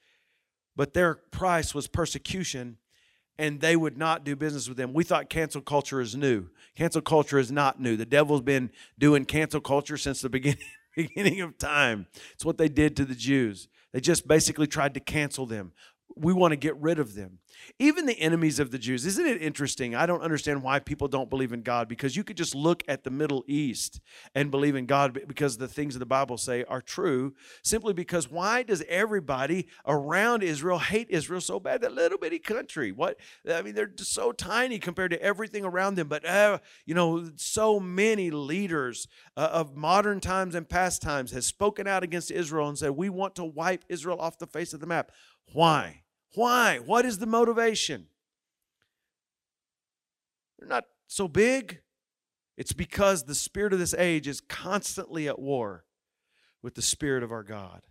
but 0.75 0.93
their 0.93 1.15
price 1.15 1.73
was 1.73 1.87
persecution 1.87 2.77
and 3.37 3.59
they 3.59 3.75
would 3.75 3.97
not 3.97 4.23
do 4.23 4.35
business 4.35 4.67
with 4.67 4.77
them. 4.77 4.93
We 4.93 5.03
thought 5.03 5.29
cancel 5.29 5.61
culture 5.61 5.99
is 5.99 6.15
new. 6.15 6.49
Cancel 6.75 7.01
culture 7.01 7.39
is 7.39 7.51
not 7.51 7.79
new. 7.79 7.97
The 7.97 8.05
devil's 8.05 8.41
been 8.41 8.69
doing 8.99 9.25
cancel 9.25 9.61
culture 9.61 9.97
since 9.97 10.21
the 10.21 10.29
beginning, 10.29 10.59
beginning 10.95 11.41
of 11.41 11.57
time. 11.57 12.07
It's 12.33 12.45
what 12.45 12.59
they 12.59 12.69
did 12.69 12.95
to 12.97 13.05
the 13.05 13.15
Jews. 13.15 13.67
They 13.93 13.99
just 13.99 14.27
basically 14.27 14.67
tried 14.67 14.93
to 14.93 14.99
cancel 14.99 15.45
them. 15.45 15.71
We 16.15 16.33
want 16.33 16.51
to 16.51 16.57
get 16.57 16.75
rid 16.77 16.99
of 16.99 17.15
them 17.15 17.39
even 17.79 18.05
the 18.05 18.19
enemies 18.19 18.59
of 18.59 18.71
the 18.71 18.77
Jews. 18.77 19.05
Isn't 19.05 19.25
it 19.25 19.41
interesting? 19.41 19.95
I 19.95 20.05
don't 20.05 20.21
understand 20.21 20.63
why 20.63 20.79
people 20.79 21.07
don't 21.07 21.29
believe 21.29 21.53
in 21.53 21.61
God 21.61 21.87
because 21.87 22.15
you 22.15 22.23
could 22.23 22.37
just 22.37 22.55
look 22.55 22.83
at 22.87 23.03
the 23.03 23.09
Middle 23.09 23.43
East 23.47 23.99
and 24.35 24.51
believe 24.51 24.75
in 24.75 24.85
God 24.85 25.19
because 25.27 25.57
the 25.57 25.67
things 25.67 25.95
of 25.95 25.99
the 25.99 26.05
Bible 26.05 26.37
say 26.37 26.63
are 26.65 26.81
true. 26.81 27.33
Simply 27.63 27.93
because 27.93 28.29
why 28.29 28.63
does 28.63 28.83
everybody 28.87 29.67
around 29.85 30.43
Israel 30.43 30.79
hate 30.79 31.07
Israel 31.09 31.41
so 31.41 31.59
bad? 31.59 31.81
That 31.81 31.93
little 31.93 32.17
bitty 32.17 32.39
country. 32.39 32.91
What 32.91 33.17
I 33.49 33.61
mean, 33.61 33.75
they're 33.75 33.87
just 33.87 34.13
so 34.13 34.31
tiny 34.31 34.79
compared 34.79 35.11
to 35.11 35.21
everything 35.21 35.65
around 35.65 35.95
them. 35.95 36.07
But 36.07 36.25
uh, 36.25 36.59
you 36.85 36.95
know, 36.95 37.31
so 37.35 37.79
many 37.79 38.31
leaders 38.31 39.07
uh, 39.37 39.49
of 39.51 39.75
modern 39.75 40.19
times 40.19 40.55
and 40.55 40.67
past 40.67 41.01
times 41.01 41.31
has 41.31 41.45
spoken 41.45 41.87
out 41.87 42.03
against 42.03 42.31
Israel 42.31 42.67
and 42.67 42.77
said, 42.77 42.91
"We 42.91 43.09
want 43.09 43.35
to 43.35 43.43
wipe 43.43 43.85
Israel 43.89 44.19
off 44.19 44.37
the 44.37 44.47
face 44.47 44.73
of 44.73 44.79
the 44.79 44.87
map." 44.87 45.11
Why? 45.53 46.03
Why? 46.35 46.79
What 46.79 47.05
is 47.05 47.17
the 47.17 47.25
motivation? 47.25 48.07
They're 50.57 50.67
not 50.67 50.85
so 51.07 51.27
big. 51.27 51.81
It's 52.57 52.73
because 52.73 53.23
the 53.23 53.35
spirit 53.35 53.73
of 53.73 53.79
this 53.79 53.93
age 53.93 54.27
is 54.27 54.41
constantly 54.41 55.27
at 55.27 55.39
war 55.39 55.85
with 56.61 56.75
the 56.75 56.81
spirit 56.81 57.23
of 57.23 57.31
our 57.31 57.43
God. 57.43 57.81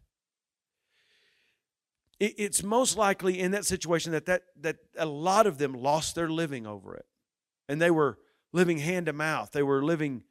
It's 2.18 2.62
most 2.62 2.98
likely 2.98 3.40
in 3.40 3.52
that 3.52 3.64
situation 3.64 4.12
that, 4.12 4.26
that, 4.26 4.42
that 4.60 4.76
a 4.98 5.06
lot 5.06 5.46
of 5.46 5.56
them 5.56 5.72
lost 5.72 6.14
their 6.14 6.28
living 6.28 6.66
over 6.66 6.94
it. 6.94 7.06
And 7.66 7.80
they 7.80 7.90
were 7.90 8.18
living 8.52 8.78
hand 8.78 9.06
to 9.06 9.14
mouth. 9.14 9.52
They 9.52 9.62
were 9.62 9.82
living 9.82 10.24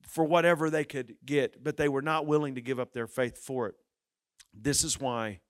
for 0.00 0.24
whatever 0.24 0.70
they 0.70 0.84
could 0.84 1.16
get, 1.26 1.62
but 1.62 1.76
they 1.76 1.88
were 1.88 2.00
not 2.00 2.26
willing 2.26 2.54
to 2.54 2.62
give 2.62 2.80
up 2.80 2.94
their 2.94 3.06
faith 3.06 3.36
for 3.36 3.68
it. 3.68 3.74
This 4.54 4.82
is 4.82 4.98
why 4.98 5.40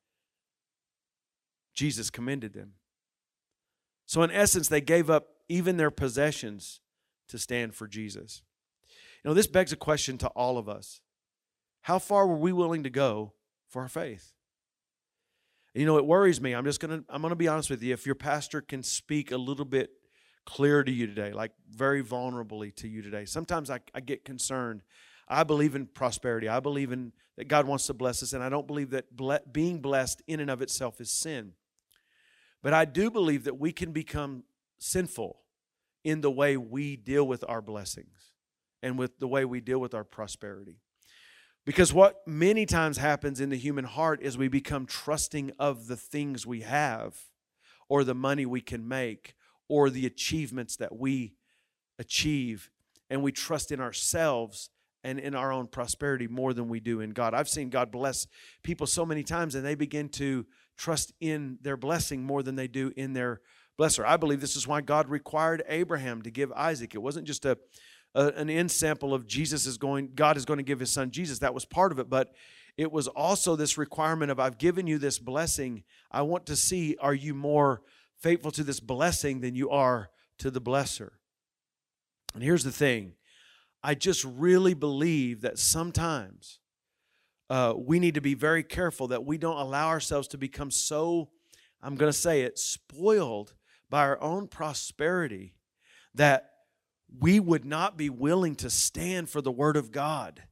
Jesus 1.74 2.10
commended 2.10 2.52
them. 2.52 2.74
So, 4.06 4.22
in 4.22 4.30
essence, 4.30 4.68
they 4.68 4.80
gave 4.80 5.08
up 5.08 5.28
even 5.48 5.76
their 5.76 5.90
possessions 5.90 6.80
to 7.28 7.38
stand 7.38 7.74
for 7.74 7.86
Jesus. 7.86 8.42
You 9.24 9.30
know, 9.30 9.34
this 9.34 9.46
begs 9.46 9.72
a 9.72 9.76
question 9.76 10.18
to 10.18 10.28
all 10.28 10.58
of 10.58 10.68
us 10.68 11.00
How 11.82 11.98
far 11.98 12.26
were 12.26 12.36
we 12.36 12.52
willing 12.52 12.82
to 12.82 12.90
go 12.90 13.32
for 13.68 13.82
our 13.82 13.88
faith? 13.88 14.32
You 15.74 15.86
know, 15.86 15.96
it 15.96 16.04
worries 16.04 16.40
me. 16.40 16.52
I'm 16.52 16.64
just 16.64 16.80
going 16.80 17.00
to 17.00 17.04
I'm 17.08 17.22
going 17.22 17.30
to 17.30 17.36
be 17.36 17.48
honest 17.48 17.70
with 17.70 17.82
you. 17.82 17.94
If 17.94 18.04
your 18.04 18.14
pastor 18.14 18.60
can 18.60 18.82
speak 18.82 19.32
a 19.32 19.38
little 19.38 19.64
bit 19.64 19.90
clear 20.44 20.82
to 20.84 20.92
you 20.92 21.06
today, 21.06 21.32
like 21.32 21.52
very 21.70 22.02
vulnerably 22.02 22.74
to 22.76 22.88
you 22.88 23.00
today, 23.00 23.24
sometimes 23.24 23.70
I, 23.70 23.80
I 23.94 24.00
get 24.00 24.24
concerned. 24.24 24.82
I 25.28 25.44
believe 25.44 25.74
in 25.74 25.86
prosperity. 25.86 26.48
I 26.48 26.60
believe 26.60 26.92
in 26.92 27.12
that 27.38 27.48
God 27.48 27.66
wants 27.66 27.86
to 27.86 27.94
bless 27.94 28.22
us, 28.22 28.34
and 28.34 28.42
I 28.42 28.50
don't 28.50 28.66
believe 28.66 28.90
that 28.90 29.16
ble- 29.16 29.38
being 29.50 29.80
blessed 29.80 30.20
in 30.26 30.40
and 30.40 30.50
of 30.50 30.60
itself 30.60 31.00
is 31.00 31.10
sin. 31.10 31.52
But 32.62 32.72
I 32.72 32.84
do 32.84 33.10
believe 33.10 33.44
that 33.44 33.58
we 33.58 33.72
can 33.72 33.92
become 33.92 34.44
sinful 34.78 35.40
in 36.04 36.20
the 36.20 36.30
way 36.30 36.56
we 36.56 36.96
deal 36.96 37.26
with 37.26 37.44
our 37.48 37.60
blessings 37.60 38.32
and 38.82 38.98
with 38.98 39.18
the 39.18 39.28
way 39.28 39.44
we 39.44 39.60
deal 39.60 39.78
with 39.78 39.94
our 39.94 40.04
prosperity. 40.04 40.78
Because 41.64 41.92
what 41.92 42.26
many 42.26 42.66
times 42.66 42.98
happens 42.98 43.40
in 43.40 43.50
the 43.50 43.56
human 43.56 43.84
heart 43.84 44.20
is 44.20 44.36
we 44.36 44.48
become 44.48 44.84
trusting 44.86 45.52
of 45.58 45.86
the 45.86 45.96
things 45.96 46.44
we 46.44 46.62
have 46.62 47.16
or 47.88 48.02
the 48.02 48.14
money 48.14 48.44
we 48.44 48.60
can 48.60 48.86
make 48.86 49.34
or 49.68 49.88
the 49.88 50.06
achievements 50.06 50.76
that 50.76 50.96
we 50.96 51.34
achieve. 51.98 52.70
And 53.08 53.22
we 53.22 53.30
trust 53.30 53.70
in 53.70 53.80
ourselves 53.80 54.70
and 55.04 55.20
in 55.20 55.34
our 55.34 55.52
own 55.52 55.66
prosperity 55.68 56.26
more 56.26 56.52
than 56.52 56.68
we 56.68 56.80
do 56.80 57.00
in 57.00 57.10
God. 57.10 57.34
I've 57.34 57.48
seen 57.48 57.70
God 57.70 57.90
bless 57.90 58.26
people 58.62 58.86
so 58.86 59.06
many 59.06 59.22
times 59.22 59.54
and 59.54 59.64
they 59.64 59.74
begin 59.74 60.08
to 60.10 60.46
trust 60.82 61.12
in 61.20 61.58
their 61.62 61.76
blessing 61.76 62.24
more 62.24 62.42
than 62.42 62.56
they 62.56 62.66
do 62.66 62.92
in 62.96 63.12
their 63.12 63.40
blesser. 63.78 64.04
I 64.04 64.16
believe 64.16 64.40
this 64.40 64.56
is 64.56 64.66
why 64.66 64.80
God 64.80 65.08
required 65.08 65.62
Abraham 65.68 66.22
to 66.22 66.30
give 66.30 66.50
Isaac. 66.52 66.94
It 66.94 66.98
wasn't 66.98 67.26
just 67.26 67.44
a, 67.44 67.56
a 68.16 68.26
an 68.36 68.50
end 68.50 68.70
sample 68.72 69.14
of 69.14 69.26
Jesus 69.26 69.64
is 69.64 69.78
going 69.78 70.10
God 70.16 70.36
is 70.36 70.44
going 70.44 70.58
to 70.58 70.64
give 70.64 70.80
his 70.80 70.90
son 70.90 71.12
Jesus. 71.12 71.38
That 71.38 71.54
was 71.54 71.64
part 71.64 71.92
of 71.92 72.00
it, 72.00 72.10
but 72.10 72.34
it 72.76 72.90
was 72.90 73.06
also 73.06 73.54
this 73.54 73.78
requirement 73.78 74.32
of 74.32 74.40
I've 74.40 74.58
given 74.58 74.88
you 74.88 74.98
this 74.98 75.20
blessing. 75.20 75.84
I 76.10 76.22
want 76.22 76.46
to 76.46 76.56
see 76.56 76.96
are 77.00 77.14
you 77.14 77.32
more 77.32 77.82
faithful 78.18 78.50
to 78.52 78.64
this 78.64 78.80
blessing 78.80 79.40
than 79.40 79.54
you 79.54 79.70
are 79.70 80.10
to 80.38 80.50
the 80.50 80.60
blesser. 80.60 81.10
And 82.34 82.42
here's 82.42 82.64
the 82.64 82.72
thing. 82.72 83.12
I 83.84 83.94
just 83.94 84.24
really 84.24 84.74
believe 84.74 85.42
that 85.42 85.58
sometimes 85.58 86.58
uh, 87.50 87.74
we 87.76 87.98
need 87.98 88.14
to 88.14 88.20
be 88.20 88.34
very 88.34 88.62
careful 88.62 89.08
that 89.08 89.24
we 89.24 89.38
don't 89.38 89.58
allow 89.58 89.88
ourselves 89.88 90.28
to 90.28 90.38
become 90.38 90.70
so, 90.70 91.28
I'm 91.82 91.96
going 91.96 92.10
to 92.10 92.18
say 92.18 92.42
it, 92.42 92.58
spoiled 92.58 93.54
by 93.90 94.02
our 94.02 94.20
own 94.22 94.48
prosperity 94.48 95.54
that 96.14 96.50
we 97.18 97.40
would 97.40 97.64
not 97.64 97.96
be 97.96 98.08
willing 98.08 98.54
to 98.56 98.70
stand 98.70 99.28
for 99.28 99.42
the 99.42 99.52
Word 99.52 99.76
of 99.76 99.92
God 99.92 100.42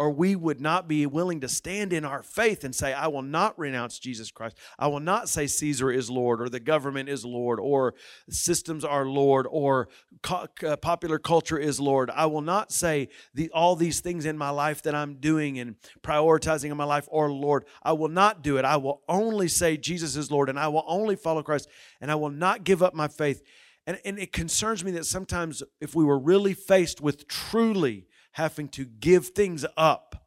or 0.00 0.10
we 0.10 0.34
would 0.34 0.62
not 0.62 0.88
be 0.88 1.04
willing 1.04 1.42
to 1.42 1.48
stand 1.48 1.92
in 1.92 2.06
our 2.06 2.22
faith 2.22 2.64
and 2.64 2.74
say, 2.74 2.94
I 2.94 3.08
will 3.08 3.20
not 3.20 3.58
renounce 3.58 3.98
Jesus 3.98 4.30
Christ. 4.30 4.56
I 4.78 4.86
will 4.86 4.98
not 4.98 5.28
say 5.28 5.46
Caesar 5.46 5.90
is 5.90 6.08
Lord 6.08 6.40
or 6.40 6.48
the 6.48 6.58
government 6.58 7.10
is 7.10 7.22
Lord 7.22 7.60
or 7.60 7.92
systems 8.30 8.82
are 8.82 9.04
Lord 9.04 9.46
or 9.50 9.90
co- 10.22 10.46
uh, 10.66 10.76
popular 10.76 11.18
culture 11.18 11.58
is 11.58 11.78
Lord. 11.78 12.08
I 12.08 12.24
will 12.24 12.40
not 12.40 12.72
say 12.72 13.10
the, 13.34 13.50
all 13.50 13.76
these 13.76 14.00
things 14.00 14.24
in 14.24 14.38
my 14.38 14.48
life 14.48 14.80
that 14.84 14.94
I'm 14.94 15.16
doing 15.16 15.58
and 15.58 15.76
prioritizing 16.02 16.70
in 16.70 16.78
my 16.78 16.84
life 16.84 17.06
or 17.10 17.30
Lord. 17.30 17.66
I 17.82 17.92
will 17.92 18.08
not 18.08 18.42
do 18.42 18.56
it. 18.56 18.64
I 18.64 18.78
will 18.78 19.02
only 19.06 19.48
say 19.48 19.76
Jesus 19.76 20.16
is 20.16 20.30
Lord 20.30 20.48
and 20.48 20.58
I 20.58 20.68
will 20.68 20.84
only 20.86 21.14
follow 21.14 21.42
Christ 21.42 21.68
and 22.00 22.10
I 22.10 22.14
will 22.14 22.30
not 22.30 22.64
give 22.64 22.82
up 22.82 22.94
my 22.94 23.08
faith. 23.08 23.42
And, 23.86 24.00
and 24.06 24.18
it 24.18 24.32
concerns 24.32 24.82
me 24.82 24.92
that 24.92 25.04
sometimes 25.04 25.62
if 25.78 25.94
we 25.94 26.04
were 26.04 26.18
really 26.18 26.54
faced 26.54 27.02
with 27.02 27.28
truly 27.28 28.06
having 28.32 28.68
to 28.68 28.84
give 28.84 29.28
things 29.28 29.64
up 29.76 30.26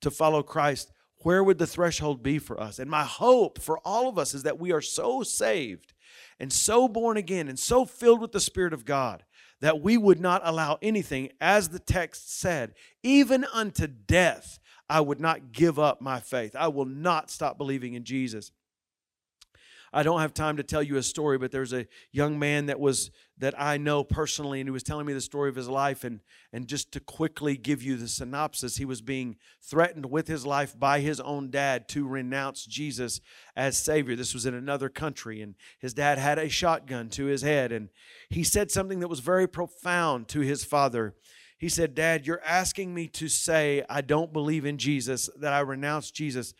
to 0.00 0.10
follow 0.10 0.42
Christ, 0.42 0.90
where 1.18 1.42
would 1.42 1.58
the 1.58 1.66
threshold 1.66 2.22
be 2.22 2.38
for 2.38 2.60
us? 2.60 2.78
And 2.78 2.90
my 2.90 3.04
hope 3.04 3.60
for 3.60 3.78
all 3.84 4.08
of 4.08 4.18
us 4.18 4.34
is 4.34 4.42
that 4.42 4.58
we 4.58 4.72
are 4.72 4.82
so 4.82 5.22
saved 5.22 5.94
and 6.38 6.52
so 6.52 6.88
born 6.88 7.16
again 7.16 7.48
and 7.48 7.58
so 7.58 7.84
filled 7.84 8.20
with 8.20 8.32
the 8.32 8.40
Spirit 8.40 8.72
of 8.72 8.84
God 8.84 9.24
that 9.60 9.80
we 9.80 9.96
would 9.96 10.20
not 10.20 10.42
allow 10.44 10.78
anything, 10.82 11.30
as 11.40 11.70
the 11.70 11.78
text 11.78 12.38
said, 12.38 12.74
even 13.02 13.46
unto 13.52 13.86
death, 13.86 14.58
I 14.90 15.00
would 15.00 15.20
not 15.20 15.52
give 15.52 15.78
up 15.78 16.02
my 16.02 16.20
faith. 16.20 16.54
I 16.54 16.68
will 16.68 16.84
not 16.84 17.30
stop 17.30 17.56
believing 17.56 17.94
in 17.94 18.04
Jesus. 18.04 18.52
I 19.94 20.02
don't 20.02 20.20
have 20.20 20.34
time 20.34 20.56
to 20.56 20.64
tell 20.64 20.82
you 20.82 20.96
a 20.96 21.02
story, 21.04 21.38
but 21.38 21.52
there's 21.52 21.72
a 21.72 21.86
young 22.10 22.36
man 22.36 22.66
that 22.66 22.80
was 22.80 23.12
that 23.38 23.54
I 23.56 23.76
know 23.76 24.02
personally, 24.02 24.60
and 24.60 24.66
he 24.66 24.72
was 24.72 24.82
telling 24.82 25.06
me 25.06 25.12
the 25.12 25.20
story 25.20 25.48
of 25.48 25.54
his 25.54 25.68
life. 25.68 26.02
And 26.02 26.20
and 26.52 26.66
just 26.66 26.90
to 26.92 27.00
quickly 27.00 27.56
give 27.56 27.80
you 27.80 27.96
the 27.96 28.08
synopsis, 28.08 28.76
he 28.76 28.84
was 28.84 29.00
being 29.00 29.36
threatened 29.62 30.06
with 30.06 30.26
his 30.26 30.44
life 30.44 30.78
by 30.78 30.98
his 30.98 31.20
own 31.20 31.50
dad 31.50 31.88
to 31.90 32.08
renounce 32.08 32.66
Jesus 32.66 33.20
as 33.54 33.78
Savior. 33.78 34.16
This 34.16 34.34
was 34.34 34.46
in 34.46 34.54
another 34.54 34.88
country, 34.88 35.40
and 35.40 35.54
his 35.78 35.94
dad 35.94 36.18
had 36.18 36.38
a 36.38 36.48
shotgun 36.48 37.08
to 37.10 37.26
his 37.26 37.42
head, 37.42 37.70
and 37.70 37.88
he 38.28 38.42
said 38.42 38.72
something 38.72 38.98
that 38.98 39.08
was 39.08 39.20
very 39.20 39.46
profound 39.46 40.26
to 40.28 40.40
his 40.40 40.64
father. 40.64 41.14
He 41.56 41.68
said, 41.68 41.94
Dad, 41.94 42.26
you're 42.26 42.42
asking 42.44 42.92
me 42.92 43.06
to 43.08 43.28
say 43.28 43.84
I 43.88 44.00
don't 44.00 44.32
believe 44.32 44.66
in 44.66 44.76
Jesus, 44.76 45.30
that 45.38 45.52
I 45.52 45.60
renounce 45.60 46.10
Jesus. 46.10 46.52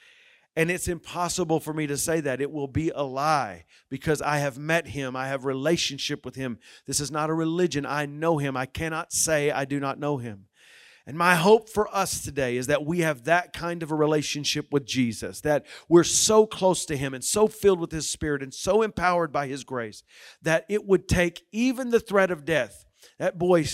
And 0.57 0.71
it's 0.71 0.87
impossible 0.87 1.59
for 1.59 1.73
me 1.73 1.87
to 1.89 1.97
say 1.97 2.21
that. 2.21 2.41
It 2.41 2.53
will 2.53 2.69
be 2.69 2.91
a 2.95 3.03
lie 3.03 3.65
because 3.91 4.23
I 4.23 4.39
have 4.39 4.57
met 4.57 4.89
him. 4.89 5.17
I 5.17 5.29
have 5.29 5.45
relationship 5.45 6.25
with 6.25 6.37
him. 6.37 6.59
This 6.87 7.01
is 7.01 7.11
not 7.11 7.31
a 7.31 7.35
religion. 7.35 7.85
I 7.85 8.07
know 8.07 8.39
him. 8.39 8.57
I 8.57 8.67
cannot 8.67 9.13
say 9.13 9.51
I 9.51 9.65
do 9.65 9.81
not 9.81 9.99
know 9.99 10.19
him. 10.19 10.47
And 11.07 11.19
my 11.19 11.35
hope 11.35 11.69
for 11.69 11.95
us 11.95 12.23
today 12.23 12.57
is 12.57 12.67
that 12.69 12.87
we 12.87 13.01
have 13.01 13.25
that 13.25 13.53
kind 13.53 13.83
of 13.83 13.91
a 13.91 13.95
relationship 13.95 14.73
with 14.73 14.87
Jesus, 14.87 15.43
that 15.43 15.67
we're 15.87 16.03
so 16.03 16.47
close 16.47 16.87
to 16.87 16.97
Him 16.97 17.13
and 17.13 17.23
so 17.23 17.47
filled 17.47 17.79
with 17.79 17.93
His 17.93 18.09
Spirit 18.09 18.43
and 18.43 18.55
so 18.55 18.81
empowered 18.81 19.31
by 19.31 19.47
His 19.47 19.65
grace 19.65 20.03
that 20.41 20.65
it 20.71 20.87
would 20.87 21.07
take 21.07 21.43
even 21.53 21.91
the 21.91 22.01
threat 22.01 22.31
of 22.31 22.47
death. 22.47 22.87
That 23.19 23.39
boy 23.39 23.67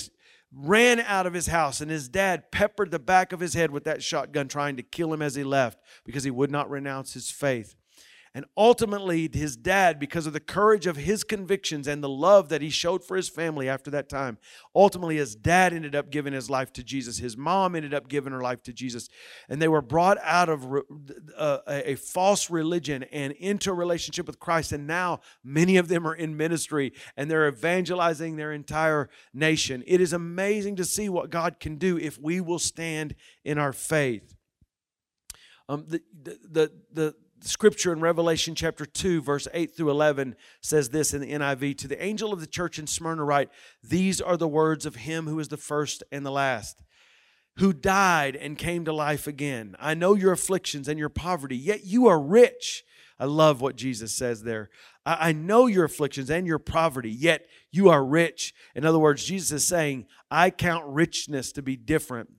ran 0.52 1.00
out 1.00 1.26
of 1.26 1.32
his 1.32 1.46
house, 1.46 1.80
and 1.80 1.90
his 1.90 2.08
dad 2.08 2.50
peppered 2.50 2.90
the 2.90 2.98
back 2.98 3.32
of 3.32 3.40
his 3.40 3.54
head 3.54 3.70
with 3.70 3.84
that 3.84 4.02
shotgun, 4.02 4.48
trying 4.48 4.76
to 4.76 4.82
kill 4.82 5.12
him 5.12 5.22
as 5.22 5.34
he 5.34 5.44
left 5.44 5.78
because 6.04 6.24
he 6.24 6.30
would 6.30 6.50
not 6.50 6.70
renounce 6.70 7.14
his 7.14 7.30
faith. 7.30 7.76
And 8.32 8.44
ultimately, 8.56 9.28
his 9.32 9.56
dad, 9.56 9.98
because 9.98 10.24
of 10.24 10.32
the 10.32 10.38
courage 10.38 10.86
of 10.86 10.96
his 10.96 11.24
convictions 11.24 11.88
and 11.88 12.00
the 12.00 12.08
love 12.08 12.48
that 12.50 12.62
he 12.62 12.70
showed 12.70 13.02
for 13.02 13.16
his 13.16 13.28
family 13.28 13.68
after 13.68 13.90
that 13.90 14.08
time, 14.08 14.38
ultimately, 14.72 15.16
his 15.16 15.34
dad 15.34 15.72
ended 15.72 15.96
up 15.96 16.10
giving 16.10 16.32
his 16.32 16.48
life 16.48 16.72
to 16.74 16.84
Jesus. 16.84 17.18
His 17.18 17.36
mom 17.36 17.74
ended 17.74 17.92
up 17.92 18.08
giving 18.08 18.32
her 18.32 18.40
life 18.40 18.62
to 18.64 18.72
Jesus. 18.72 19.08
And 19.48 19.60
they 19.60 19.66
were 19.66 19.82
brought 19.82 20.16
out 20.22 20.48
of 20.48 20.64
uh, 21.36 21.58
a 21.66 21.96
false 21.96 22.50
religion 22.50 23.02
and 23.10 23.32
into 23.32 23.72
a 23.72 23.74
relationship 23.74 24.28
with 24.28 24.38
Christ. 24.38 24.70
And 24.70 24.86
now 24.86 25.22
many 25.42 25.76
of 25.76 25.88
them 25.88 26.06
are 26.06 26.14
in 26.14 26.36
ministry 26.36 26.92
and 27.16 27.28
they're 27.28 27.48
evangelizing 27.48 28.36
their 28.36 28.52
entire 28.52 29.10
nation. 29.34 29.82
It 29.88 30.00
is 30.00 30.12
amazing 30.12 30.76
to 30.76 30.84
see 30.84 31.08
what 31.08 31.30
God 31.30 31.58
can 31.58 31.78
do 31.78 31.98
if 31.98 32.16
we 32.16 32.40
will 32.40 32.60
stand 32.60 33.16
in 33.44 33.58
our 33.58 33.72
faith. 33.72 34.36
Um, 35.68 35.84
the, 35.88 36.00
the, 36.22 36.38
the, 36.48 36.72
the 36.92 37.14
scripture 37.42 37.92
in 37.92 38.00
Revelation 38.00 38.54
chapter 38.54 38.84
2, 38.84 39.22
verse 39.22 39.48
8 39.52 39.76
through 39.76 39.90
11 39.90 40.36
says 40.60 40.90
this 40.90 41.14
in 41.14 41.20
the 41.20 41.32
NIV 41.32 41.78
To 41.78 41.88
the 41.88 42.02
angel 42.02 42.32
of 42.32 42.40
the 42.40 42.46
church 42.46 42.78
in 42.78 42.86
Smyrna, 42.86 43.24
write, 43.24 43.50
These 43.82 44.20
are 44.20 44.36
the 44.36 44.48
words 44.48 44.86
of 44.86 44.96
him 44.96 45.26
who 45.26 45.38
is 45.38 45.48
the 45.48 45.56
first 45.56 46.02
and 46.12 46.24
the 46.24 46.30
last, 46.30 46.82
who 47.56 47.72
died 47.72 48.36
and 48.36 48.58
came 48.58 48.84
to 48.84 48.92
life 48.92 49.26
again. 49.26 49.76
I 49.78 49.94
know 49.94 50.14
your 50.14 50.32
afflictions 50.32 50.88
and 50.88 50.98
your 50.98 51.08
poverty, 51.08 51.56
yet 51.56 51.84
you 51.84 52.06
are 52.06 52.20
rich. 52.20 52.84
I 53.18 53.26
love 53.26 53.60
what 53.60 53.76
Jesus 53.76 54.12
says 54.12 54.42
there. 54.44 54.70
I 55.04 55.32
know 55.32 55.66
your 55.66 55.84
afflictions 55.84 56.30
and 56.30 56.46
your 56.46 56.58
poverty, 56.58 57.10
yet 57.10 57.46
you 57.70 57.88
are 57.88 58.04
rich. 58.04 58.54
In 58.74 58.84
other 58.84 58.98
words, 58.98 59.24
Jesus 59.24 59.50
is 59.52 59.66
saying, 59.66 60.06
I 60.30 60.50
count 60.50 60.84
richness 60.86 61.52
to 61.52 61.62
be 61.62 61.76
different 61.76 62.30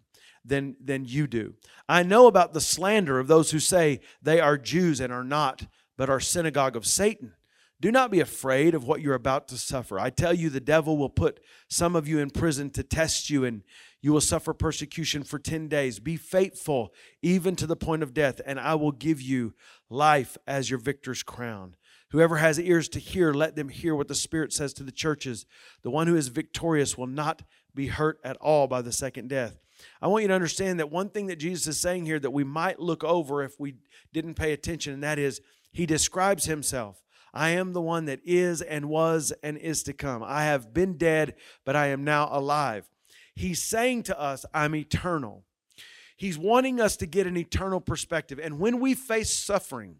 than, 0.43 0.75
than 0.83 1.05
you 1.05 1.27
do. 1.27 1.55
I 1.87 2.03
know 2.03 2.27
about 2.27 2.53
the 2.53 2.61
slander 2.61 3.19
of 3.19 3.27
those 3.27 3.51
who 3.51 3.59
say 3.59 3.99
they 4.21 4.39
are 4.39 4.57
Jews 4.57 4.99
and 4.99 5.11
are 5.11 5.23
not, 5.23 5.67
but 5.97 6.09
are 6.09 6.19
synagogue 6.19 6.75
of 6.75 6.85
Satan. 6.85 7.33
Do 7.81 7.91
not 7.91 8.11
be 8.11 8.19
afraid 8.19 8.75
of 8.75 8.83
what 8.87 9.01
you're 9.01 9.15
about 9.15 9.47
to 9.47 9.57
suffer. 9.57 9.99
I 9.99 10.11
tell 10.11 10.35
you, 10.35 10.51
the 10.51 10.59
devil 10.59 10.97
will 10.97 11.09
put 11.09 11.39
some 11.67 11.95
of 11.95 12.07
you 12.07 12.19
in 12.19 12.29
prison 12.29 12.69
to 12.71 12.83
test 12.83 13.31
you, 13.31 13.43
and 13.43 13.63
you 14.03 14.13
will 14.13 14.21
suffer 14.21 14.53
persecution 14.53 15.23
for 15.23 15.39
10 15.39 15.67
days. 15.67 15.99
Be 15.99 16.15
faithful 16.15 16.93
even 17.23 17.55
to 17.55 17.65
the 17.65 17.75
point 17.75 18.03
of 18.03 18.13
death, 18.13 18.39
and 18.45 18.59
I 18.59 18.75
will 18.75 18.91
give 18.91 19.19
you 19.19 19.55
life 19.89 20.37
as 20.45 20.69
your 20.69 20.77
victor's 20.77 21.23
crown. 21.23 21.75
Whoever 22.11 22.37
has 22.37 22.59
ears 22.59 22.87
to 22.89 22.99
hear, 22.99 23.33
let 23.33 23.55
them 23.55 23.69
hear 23.69 23.95
what 23.95 24.09
the 24.09 24.15
Spirit 24.15 24.53
says 24.53 24.73
to 24.73 24.83
the 24.83 24.91
churches. 24.91 25.47
The 25.81 25.89
one 25.89 26.05
who 26.05 26.15
is 26.15 26.27
victorious 26.27 26.97
will 26.97 27.07
not 27.07 27.41
be 27.73 27.87
hurt 27.87 28.19
at 28.23 28.37
all 28.37 28.67
by 28.67 28.83
the 28.83 28.91
second 28.91 29.29
death. 29.29 29.57
I 30.01 30.07
want 30.07 30.23
you 30.23 30.27
to 30.29 30.33
understand 30.33 30.79
that 30.79 30.91
one 30.91 31.09
thing 31.09 31.27
that 31.27 31.37
Jesus 31.37 31.67
is 31.67 31.79
saying 31.79 32.05
here 32.05 32.19
that 32.19 32.31
we 32.31 32.43
might 32.43 32.79
look 32.79 33.03
over 33.03 33.43
if 33.43 33.59
we 33.59 33.75
didn't 34.11 34.33
pay 34.33 34.51
attention, 34.51 34.93
and 34.93 35.03
that 35.03 35.19
is 35.19 35.41
he 35.71 35.85
describes 35.85 36.45
himself. 36.45 37.03
I 37.33 37.49
am 37.51 37.73
the 37.73 37.81
one 37.81 38.05
that 38.05 38.19
is 38.25 38.61
and 38.61 38.89
was 38.89 39.31
and 39.43 39.57
is 39.57 39.83
to 39.83 39.93
come. 39.93 40.23
I 40.25 40.43
have 40.43 40.73
been 40.73 40.97
dead, 40.97 41.35
but 41.65 41.75
I 41.75 41.87
am 41.87 42.03
now 42.03 42.27
alive. 42.31 42.89
He's 43.35 43.61
saying 43.63 44.03
to 44.03 44.19
us, 44.19 44.45
I'm 44.53 44.75
eternal. 44.75 45.45
He's 46.17 46.37
wanting 46.37 46.81
us 46.81 46.97
to 46.97 47.05
get 47.05 47.27
an 47.27 47.37
eternal 47.37 47.79
perspective. 47.79 48.39
And 48.41 48.59
when 48.59 48.79
we 48.79 48.93
face 48.93 49.31
suffering, 49.33 49.95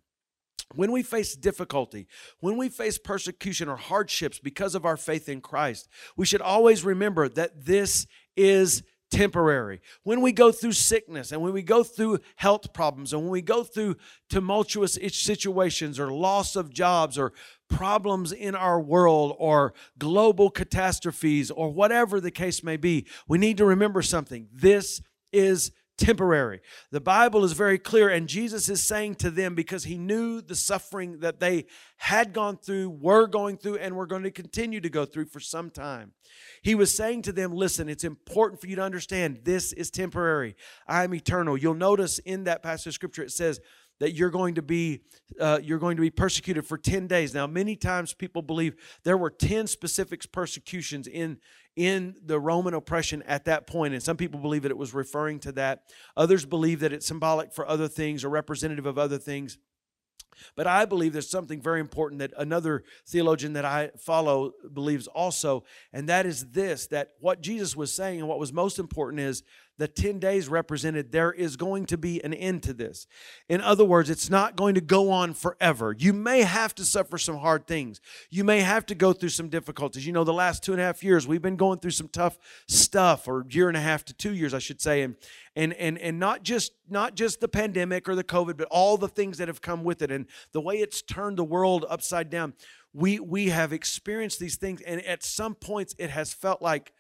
when 0.76 0.92
we 0.92 1.04
face 1.04 1.36
difficulty, 1.36 2.08
when 2.40 2.58
we 2.58 2.70
face 2.70 2.98
persecution 2.98 3.70
or 3.70 3.76
hardships 3.76 4.40
because 4.40 4.76
of 4.76 4.86
our 4.86 4.98
faith 4.98 5.30
in 5.30 5.42
Christ, 5.42 5.90
we 6.16 6.26
should 6.26 6.42
always 6.42 6.84
remember 6.84 7.30
that 7.30 7.66
this 7.66 8.08
is 8.36 8.84
temporary. 9.12 9.82
When 10.04 10.22
we 10.22 10.32
go 10.32 10.52
through 10.52 10.72
sickness 10.72 11.32
and 11.32 11.42
when 11.42 11.54
we 11.54 11.62
go 11.62 11.84
through 11.84 12.20
health 12.38 12.74
problems 12.74 13.14
and 13.14 13.22
when 13.22 13.32
we 13.32 13.42
go 13.42 13.64
through 13.64 13.98
tumultuous 14.30 14.98
situations 15.12 16.00
or 16.00 16.12
loss 16.12 16.56
of 16.56 16.74
jobs 16.74 17.18
or 17.18 17.34
problems 17.70 18.32
in 18.32 18.56
our 18.56 18.80
world 18.80 19.36
or 19.38 19.74
global 20.00 20.50
catastrophes 20.50 21.52
or 21.52 21.70
whatever 21.70 22.20
the 22.20 22.32
case 22.32 22.64
may 22.64 22.78
be, 22.78 23.06
we 23.28 23.38
need 23.38 23.58
to 23.58 23.66
remember 23.66 24.02
something. 24.02 24.48
This 24.52 25.02
is 25.32 25.72
temporary. 25.98 26.62
The 26.92 27.02
Bible 27.02 27.44
is 27.44 27.54
very 27.54 27.78
clear, 27.78 28.10
and 28.10 28.28
Jesus 28.28 28.70
is 28.70 28.84
saying 28.84 29.16
to 29.16 29.30
them 29.30 29.56
because 29.56 29.84
he 29.84 29.98
knew 29.98 30.42
the 30.42 30.56
suffering 30.56 31.20
that 31.20 31.40
they 31.40 31.66
had 31.98 32.34
gone 32.34 32.58
through, 32.58 32.90
were 32.90 33.28
going 33.28 33.58
through, 33.58 33.78
and 33.78 33.96
were 33.96 34.08
going 34.08 34.24
to 34.24 34.32
continue 34.32 34.82
to 34.82 34.90
go 34.90 35.06
through 35.06 35.26
for 35.26 35.40
some 35.40 35.70
time. 35.70 36.14
He 36.62 36.76
was 36.76 36.96
saying 36.96 37.24
to 37.24 37.32
them, 37.32 37.54
Listen, 37.54 37.90
it's 37.90 38.04
important 38.04 38.62
for 38.62 38.68
you 38.68 38.76
to 38.76 38.84
understand 38.84 39.42
this 39.44 39.74
is 39.74 39.92
temporary. 39.92 40.56
I 40.88 41.04
am 41.04 41.14
eternal. 41.14 41.58
You'll 41.58 41.74
notice 41.74 42.20
in 42.20 42.46
that 42.46 42.64
passage 42.64 42.88
of 42.88 42.94
scripture 42.94 43.24
it 43.24 43.32
says, 43.32 43.60
that 44.02 44.14
you're 44.16 44.32
going 44.32 44.56
to 44.56 44.64
be 44.64 45.04
uh, 45.40 45.60
you're 45.62 45.80
going 45.80 45.96
to 45.96 46.02
be 46.02 46.10
persecuted 46.10 46.66
for 46.66 46.78
10 46.78 47.08
days. 47.08 47.34
Now 47.34 47.48
many 47.48 47.76
times 47.76 48.14
people 48.16 48.42
believe 48.42 48.76
there 49.04 49.16
were 49.16 49.30
10 49.30 49.68
specific 49.68 50.30
persecutions 50.32 51.08
in 51.08 51.38
in 51.76 52.16
the 52.26 52.40
roman 52.40 52.74
oppression 52.74 53.22
at 53.28 53.46
that 53.46 53.66
point 53.66 53.94
and 53.94 54.04
some 54.04 54.18
people 54.18 54.42
believe 54.42 54.64
that 54.64 54.72
it 54.72 54.78
was 54.78 54.94
referring 54.94 55.40
to 55.40 55.52
that. 55.54 55.84
Others 56.18 56.46
believe 56.46 56.80
that 56.82 56.92
it's 56.92 57.06
symbolic 57.06 57.54
for 57.54 57.66
other 57.68 57.88
things 57.88 58.26
or 58.26 58.30
representative 58.30 58.88
of 58.88 58.98
other 58.98 59.20
things. 59.20 59.60
But 60.56 60.66
I 60.66 60.86
believe 60.86 61.14
there's 61.14 61.30
something 61.30 61.62
very 61.62 61.80
important 61.80 62.20
that 62.20 62.34
another 62.38 62.84
theologian 63.08 63.54
that 63.54 63.66
I 63.66 63.92
follow 64.00 64.54
believes 64.74 65.06
also, 65.08 65.64
and 65.94 66.10
that 66.10 66.26
is 66.26 66.52
this 66.52 66.88
that 66.88 67.10
what 67.20 67.42
Jesus 67.42 67.76
was 67.76 67.94
saying 67.94 68.20
and 68.20 68.28
what 68.28 68.40
was 68.40 68.52
most 68.52 68.80
important 68.80 69.20
is 69.22 69.44
the 69.82 69.88
10 69.88 70.20
days 70.20 70.48
represented 70.48 71.12
there 71.12 71.32
is 71.32 71.56
going 71.56 71.88
to 71.88 71.98
be 71.98 72.24
an 72.24 72.36
end 72.36 72.62
to 72.62 72.72
this. 72.72 73.08
In 73.50 73.62
other 73.62 73.84
words, 73.84 74.12
it's 74.12 74.30
not 74.30 74.56
going 74.56 74.76
to 74.76 74.82
go 74.82 75.10
on 75.10 75.34
forever. 75.34 75.96
You 75.98 76.14
may 76.14 76.44
have 76.44 76.76
to 76.76 76.86
suffer 76.86 77.18
some 77.18 77.40
hard 77.40 77.66
things. 77.66 78.00
You 78.30 78.44
may 78.44 78.60
have 78.60 78.86
to 78.86 78.96
go 78.96 79.12
through 79.12 79.30
some 79.30 79.50
difficulties. 79.50 80.06
You 80.06 80.14
know, 80.14 80.24
the 80.24 80.34
last 80.34 80.64
two 80.64 80.72
and 80.72 80.80
a 80.80 80.84
half 80.84 81.04
years, 81.04 81.28
we've 81.28 81.42
been 81.42 81.56
going 81.56 81.80
through 81.80 81.92
some 81.92 82.10
tough 82.10 82.38
stuff, 82.68 83.28
or 83.28 83.44
year 83.50 83.70
and 83.70 83.76
a 83.76 83.82
half 83.82 84.06
to 84.06 84.14
two 84.14 84.36
years, 84.36 84.54
I 84.54 84.60
should 84.60 84.80
say. 84.80 85.02
And 85.02 85.16
and 85.56 85.74
and 85.74 85.98
and 85.98 86.20
not 86.20 86.44
just 86.44 86.74
not 86.88 87.16
just 87.16 87.42
the 87.42 87.48
pandemic 87.48 88.08
or 88.08 88.14
the 88.14 88.24
COVID, 88.24 88.58
but 88.58 88.68
all 88.70 88.98
the 88.98 89.08
things 89.08 89.40
that 89.40 89.48
have 89.48 89.64
come 89.64 89.84
with 89.84 90.04
it 90.04 90.12
and 90.12 90.28
the 90.52 90.62
way 90.62 90.76
it's 90.76 91.02
turned 91.02 91.40
the 91.40 91.44
world 91.44 91.88
upside 91.90 92.30
down. 92.30 92.54
We 92.94 93.20
we 93.20 93.50
have 93.50 93.74
experienced 93.74 94.40
these 94.40 94.58
things, 94.58 94.80
and 94.82 95.04
at 95.06 95.24
some 95.24 95.56
points 95.56 95.96
it 95.98 96.12
has 96.12 96.36
felt 96.36 96.62
like 96.62 96.94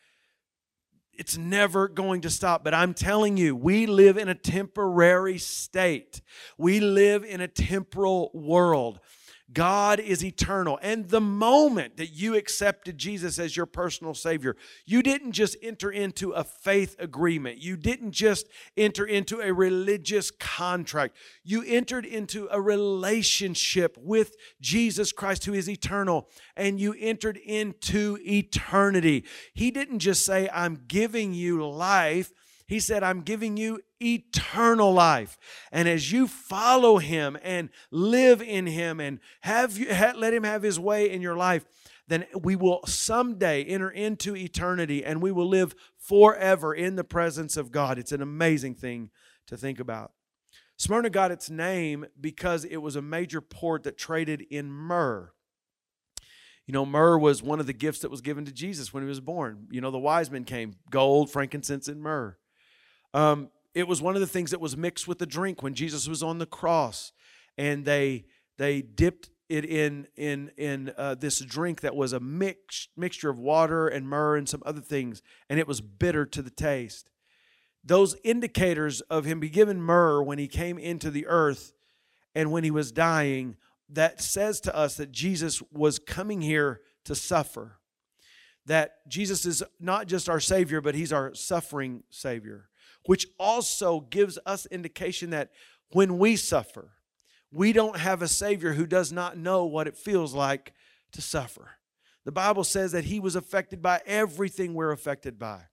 it's 1.14 1.38
never 1.38 1.88
going 1.88 2.22
to 2.22 2.30
stop. 2.30 2.64
But 2.64 2.74
I'm 2.74 2.93
telling 2.93 3.38
you, 3.38 3.55
we 3.55 3.86
live 3.86 4.18
in 4.18 4.30
a 4.30 4.36
temporary 4.36 5.38
state. 5.38 6.22
We 6.57 6.80
live 6.80 7.24
in 7.24 7.41
a 7.41 7.47
temporal 7.47 8.32
world. 8.34 8.99
God 9.53 9.99
is 9.99 10.23
eternal. 10.23 10.79
And 10.81 11.09
the 11.09 11.21
moment 11.21 11.97
that 11.97 12.07
you 12.07 12.35
accepted 12.35 12.97
Jesus 12.97 13.39
as 13.39 13.57
your 13.57 13.65
personal 13.65 14.13
Savior, 14.13 14.55
you 14.85 15.03
didn't 15.03 15.33
just 15.33 15.57
enter 15.61 15.91
into 15.91 16.31
a 16.31 16.43
faith 16.43 16.95
agreement. 16.99 17.57
You 17.59 17.77
didn't 17.77 18.11
just 18.11 18.47
enter 18.77 19.05
into 19.05 19.41
a 19.41 19.53
religious 19.53 20.31
contract. 20.31 21.15
You 21.43 21.63
entered 21.65 22.05
into 22.05 22.47
a 22.51 22.61
relationship 22.61 23.97
with 23.99 24.35
Jesus 24.61 25.11
Christ, 25.11 25.45
who 25.45 25.53
is 25.53 25.69
eternal, 25.69 26.29
and 26.55 26.79
you 26.79 26.95
entered 26.99 27.37
into 27.37 28.17
eternity. 28.21 29.25
He 29.53 29.71
didn't 29.71 29.99
just 29.99 30.25
say, 30.25 30.49
I'm 30.53 30.83
giving 30.87 31.33
you 31.33 31.67
life. 31.67 32.31
He 32.72 32.80
said, 32.80 33.03
I'm 33.03 33.24
giving 33.24 33.57
you 33.57 33.82
eternal 34.01 34.93
life. 34.93 35.38
And 35.74 35.89
as 35.89 36.09
you 36.13 36.26
follow 36.26 36.99
him 36.99 37.38
and 37.43 37.69
live 37.91 38.41
in 38.41 38.65
him 38.65 39.01
and 39.01 39.19
have 39.41 39.78
you 39.78 39.88
let 39.89 40.34
him 40.34 40.45
have 40.45 40.63
his 40.63 40.80
way 40.80 41.09
in 41.11 41.22
your 41.22 41.36
life, 41.36 41.65
then 42.07 42.24
we 42.34 42.55
will 42.55 42.80
someday 42.86 43.65
enter 43.65 43.89
into 43.89 44.38
eternity 44.38 45.03
and 45.03 45.22
we 45.22 45.34
will 45.34 45.49
live 45.49 45.76
forever 45.97 46.74
in 46.74 46.95
the 46.95 47.03
presence 47.03 47.57
of 47.57 47.74
God. 47.74 47.99
It's 47.99 48.13
an 48.13 48.22
amazing 48.22 48.76
thing 48.76 49.09
to 49.47 49.57
think 49.57 49.82
about. 49.82 50.13
Smyrna 50.78 51.09
got 51.09 51.30
its 51.30 51.49
name 51.49 52.05
because 52.22 52.63
it 52.63 52.78
was 52.78 52.95
a 52.95 53.01
major 53.01 53.41
port 53.41 53.84
that 53.84 53.97
traded 53.97 54.45
in 54.49 54.72
myrrh. 54.72 55.34
You 56.65 56.72
know, 56.72 56.86
myrrh 56.86 57.17
was 57.17 57.43
one 57.43 57.59
of 57.59 57.67
the 57.67 57.74
gifts 57.74 57.99
that 57.99 58.11
was 58.11 58.22
given 58.22 58.45
to 58.45 58.53
Jesus 58.53 58.93
when 58.93 59.03
he 59.03 59.09
was 59.09 59.19
born. 59.19 59.67
You 59.72 59.82
know, 59.82 59.91
the 59.91 59.99
wise 59.99 60.32
men 60.32 60.45
came 60.45 60.76
gold, 60.89 61.30
frankincense, 61.30 61.89
and 61.89 62.01
myrrh. 62.01 62.38
Um, 63.14 63.49
it 63.74 63.88
was 63.88 64.01
one 64.01 64.16
of 64.16 64.22
the 64.22 64.28
things 64.28 64.51
that 64.51 64.62
was 64.62 64.76
mixed 64.76 65.07
with 65.07 65.20
the 65.20 65.26
drink 65.26 65.64
when 65.64 65.74
Jesus 65.74 66.07
was 66.07 66.22
on 66.22 66.38
the 66.39 66.45
cross, 66.45 67.14
and 67.57 67.86
they 67.86 68.26
they 68.57 68.82
dipped 68.82 69.30
it 69.49 69.66
in 69.66 70.07
in 70.16 70.51
in 70.57 70.93
uh, 70.97 71.16
this 71.16 71.39
drink 71.39 71.82
that 71.82 71.95
was 71.95 72.14
a 72.14 72.20
mix 72.20 72.88
mixture 72.97 73.30
of 73.30 73.39
water 73.39 73.88
and 73.88 74.07
myrrh 74.07 74.36
and 74.36 74.47
some 74.47 74.64
other 74.66 74.82
things, 74.82 75.22
and 75.49 75.59
it 75.59 75.68
was 75.68 75.82
bitter 75.82 76.26
to 76.26 76.41
the 76.41 76.49
taste. 76.49 77.09
Those 77.84 78.16
indicators 78.24 79.01
of 79.01 79.26
him 79.26 79.39
be 79.39 79.49
given 79.49 79.82
myrrh 79.82 80.22
when 80.22 80.38
he 80.38 80.47
came 80.47 80.78
into 80.78 81.09
the 81.09 81.26
earth 81.28 81.74
and 82.36 82.51
when 82.51 82.64
he 82.64 82.72
was 82.72 82.91
dying, 82.91 83.57
that 83.89 84.22
says 84.22 84.62
to 84.62 84.76
us 84.76 84.95
that 84.97 85.12
Jesus 85.12 85.62
was 85.72 85.97
coming 85.97 86.41
here 86.41 86.82
to 87.05 87.16
suffer. 87.16 87.80
That 88.68 88.97
Jesus 89.07 89.45
is 89.45 89.64
not 89.80 90.07
just 90.07 90.30
our 90.30 90.39
Savior, 90.39 90.80
but 90.82 90.93
He's 90.93 91.12
our 91.12 91.34
suffering 91.34 92.03
Savior 92.12 92.70
which 93.05 93.27
also 93.39 94.01
gives 94.01 94.37
us 94.45 94.65
indication 94.67 95.31
that 95.31 95.51
when 95.91 96.17
we 96.17 96.35
suffer, 96.35 96.91
we 97.51 97.73
don't 97.73 97.97
have 97.97 98.21
a 98.21 98.27
Savior 98.27 98.73
who 98.73 98.85
does 98.85 99.11
not 99.11 99.37
know 99.37 99.65
what 99.65 99.87
it 99.87 99.97
feels 99.97 100.33
like 100.33 100.73
to 101.11 101.21
suffer. 101.21 101.71
The 102.23 102.31
Bible 102.31 102.63
says 102.63 102.91
that 102.93 103.05
He 103.05 103.19
was 103.19 103.35
affected 103.35 103.81
by 103.81 104.01
everything 104.05 104.73
we're 104.73 104.91
affected 104.91 105.37
by. 105.37 105.63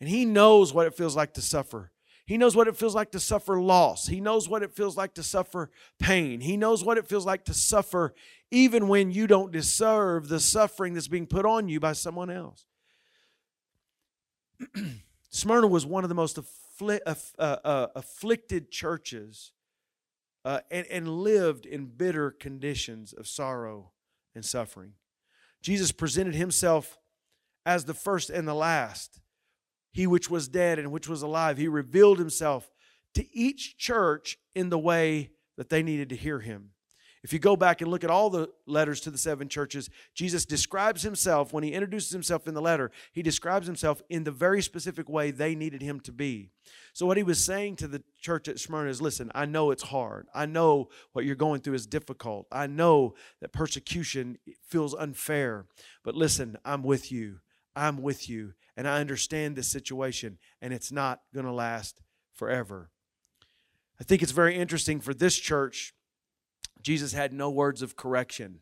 And 0.00 0.08
He 0.08 0.24
knows 0.24 0.72
what 0.72 0.86
it 0.86 0.96
feels 0.96 1.16
like 1.16 1.34
to 1.34 1.42
suffer. 1.42 1.90
He 2.26 2.38
knows 2.38 2.56
what 2.56 2.68
it 2.68 2.76
feels 2.76 2.94
like 2.94 3.10
to 3.10 3.20
suffer 3.20 3.60
loss. 3.60 4.06
He 4.06 4.18
knows 4.18 4.48
what 4.48 4.62
it 4.62 4.72
feels 4.72 4.96
like 4.96 5.12
to 5.14 5.22
suffer 5.22 5.70
pain. 5.98 6.40
He 6.40 6.56
knows 6.56 6.82
what 6.82 6.96
it 6.96 7.06
feels 7.06 7.26
like 7.26 7.44
to 7.46 7.54
suffer 7.54 8.14
even 8.50 8.88
when 8.88 9.10
you 9.10 9.26
don't 9.26 9.52
deserve 9.52 10.28
the 10.28 10.40
suffering 10.40 10.94
that's 10.94 11.08
being 11.08 11.26
put 11.26 11.44
on 11.44 11.68
you 11.68 11.80
by 11.80 11.92
someone 11.92 12.30
else. 12.30 12.64
Smyrna 15.34 15.66
was 15.66 15.84
one 15.84 16.04
of 16.04 16.08
the 16.08 16.14
most 16.14 16.38
affli- 16.38 17.00
uh, 17.04 17.42
uh, 17.42 17.88
afflicted 17.96 18.70
churches 18.70 19.50
uh, 20.44 20.60
and, 20.70 20.86
and 20.86 21.08
lived 21.08 21.66
in 21.66 21.86
bitter 21.86 22.30
conditions 22.30 23.12
of 23.12 23.26
sorrow 23.26 23.90
and 24.36 24.44
suffering. 24.44 24.92
Jesus 25.60 25.90
presented 25.90 26.36
himself 26.36 27.00
as 27.66 27.84
the 27.84 27.94
first 27.94 28.30
and 28.30 28.46
the 28.46 28.54
last, 28.54 29.18
he 29.90 30.06
which 30.06 30.30
was 30.30 30.46
dead 30.46 30.78
and 30.78 30.92
which 30.92 31.08
was 31.08 31.20
alive. 31.20 31.58
He 31.58 31.66
revealed 31.66 32.20
himself 32.20 32.70
to 33.14 33.26
each 33.36 33.76
church 33.76 34.38
in 34.54 34.68
the 34.68 34.78
way 34.78 35.32
that 35.56 35.68
they 35.68 35.82
needed 35.82 36.10
to 36.10 36.16
hear 36.16 36.38
him. 36.38 36.73
If 37.24 37.32
you 37.32 37.38
go 37.38 37.56
back 37.56 37.80
and 37.80 37.90
look 37.90 38.04
at 38.04 38.10
all 38.10 38.28
the 38.28 38.50
letters 38.66 39.00
to 39.00 39.10
the 39.10 39.16
seven 39.16 39.48
churches, 39.48 39.88
Jesus 40.14 40.44
describes 40.44 41.00
himself, 41.00 41.54
when 41.54 41.64
he 41.64 41.72
introduces 41.72 42.10
himself 42.10 42.46
in 42.46 42.52
the 42.52 42.60
letter, 42.60 42.90
he 43.12 43.22
describes 43.22 43.66
himself 43.66 44.02
in 44.10 44.24
the 44.24 44.30
very 44.30 44.60
specific 44.60 45.08
way 45.08 45.30
they 45.30 45.54
needed 45.54 45.80
him 45.80 46.00
to 46.00 46.12
be. 46.12 46.50
So, 46.92 47.06
what 47.06 47.16
he 47.16 47.22
was 47.22 47.42
saying 47.42 47.76
to 47.76 47.88
the 47.88 48.02
church 48.20 48.46
at 48.46 48.60
Smyrna 48.60 48.90
is 48.90 49.00
listen, 49.00 49.32
I 49.34 49.46
know 49.46 49.70
it's 49.70 49.84
hard. 49.84 50.26
I 50.34 50.44
know 50.44 50.90
what 51.12 51.24
you're 51.24 51.34
going 51.34 51.62
through 51.62 51.74
is 51.74 51.86
difficult. 51.86 52.46
I 52.52 52.66
know 52.66 53.14
that 53.40 53.54
persecution 53.54 54.36
feels 54.62 54.94
unfair. 54.94 55.64
But 56.04 56.14
listen, 56.14 56.58
I'm 56.62 56.82
with 56.82 57.10
you. 57.10 57.40
I'm 57.74 58.02
with 58.02 58.28
you. 58.28 58.52
And 58.76 58.86
I 58.86 59.00
understand 59.00 59.56
this 59.56 59.68
situation, 59.68 60.36
and 60.60 60.74
it's 60.74 60.92
not 60.92 61.22
going 61.32 61.46
to 61.46 61.52
last 61.52 62.02
forever. 62.34 62.90
I 63.98 64.04
think 64.04 64.22
it's 64.22 64.32
very 64.32 64.56
interesting 64.56 65.00
for 65.00 65.14
this 65.14 65.36
church 65.36 65.94
Jesus 66.84 67.12
had 67.14 67.32
no 67.32 67.50
words 67.50 67.82
of 67.82 67.96
correction. 67.96 68.60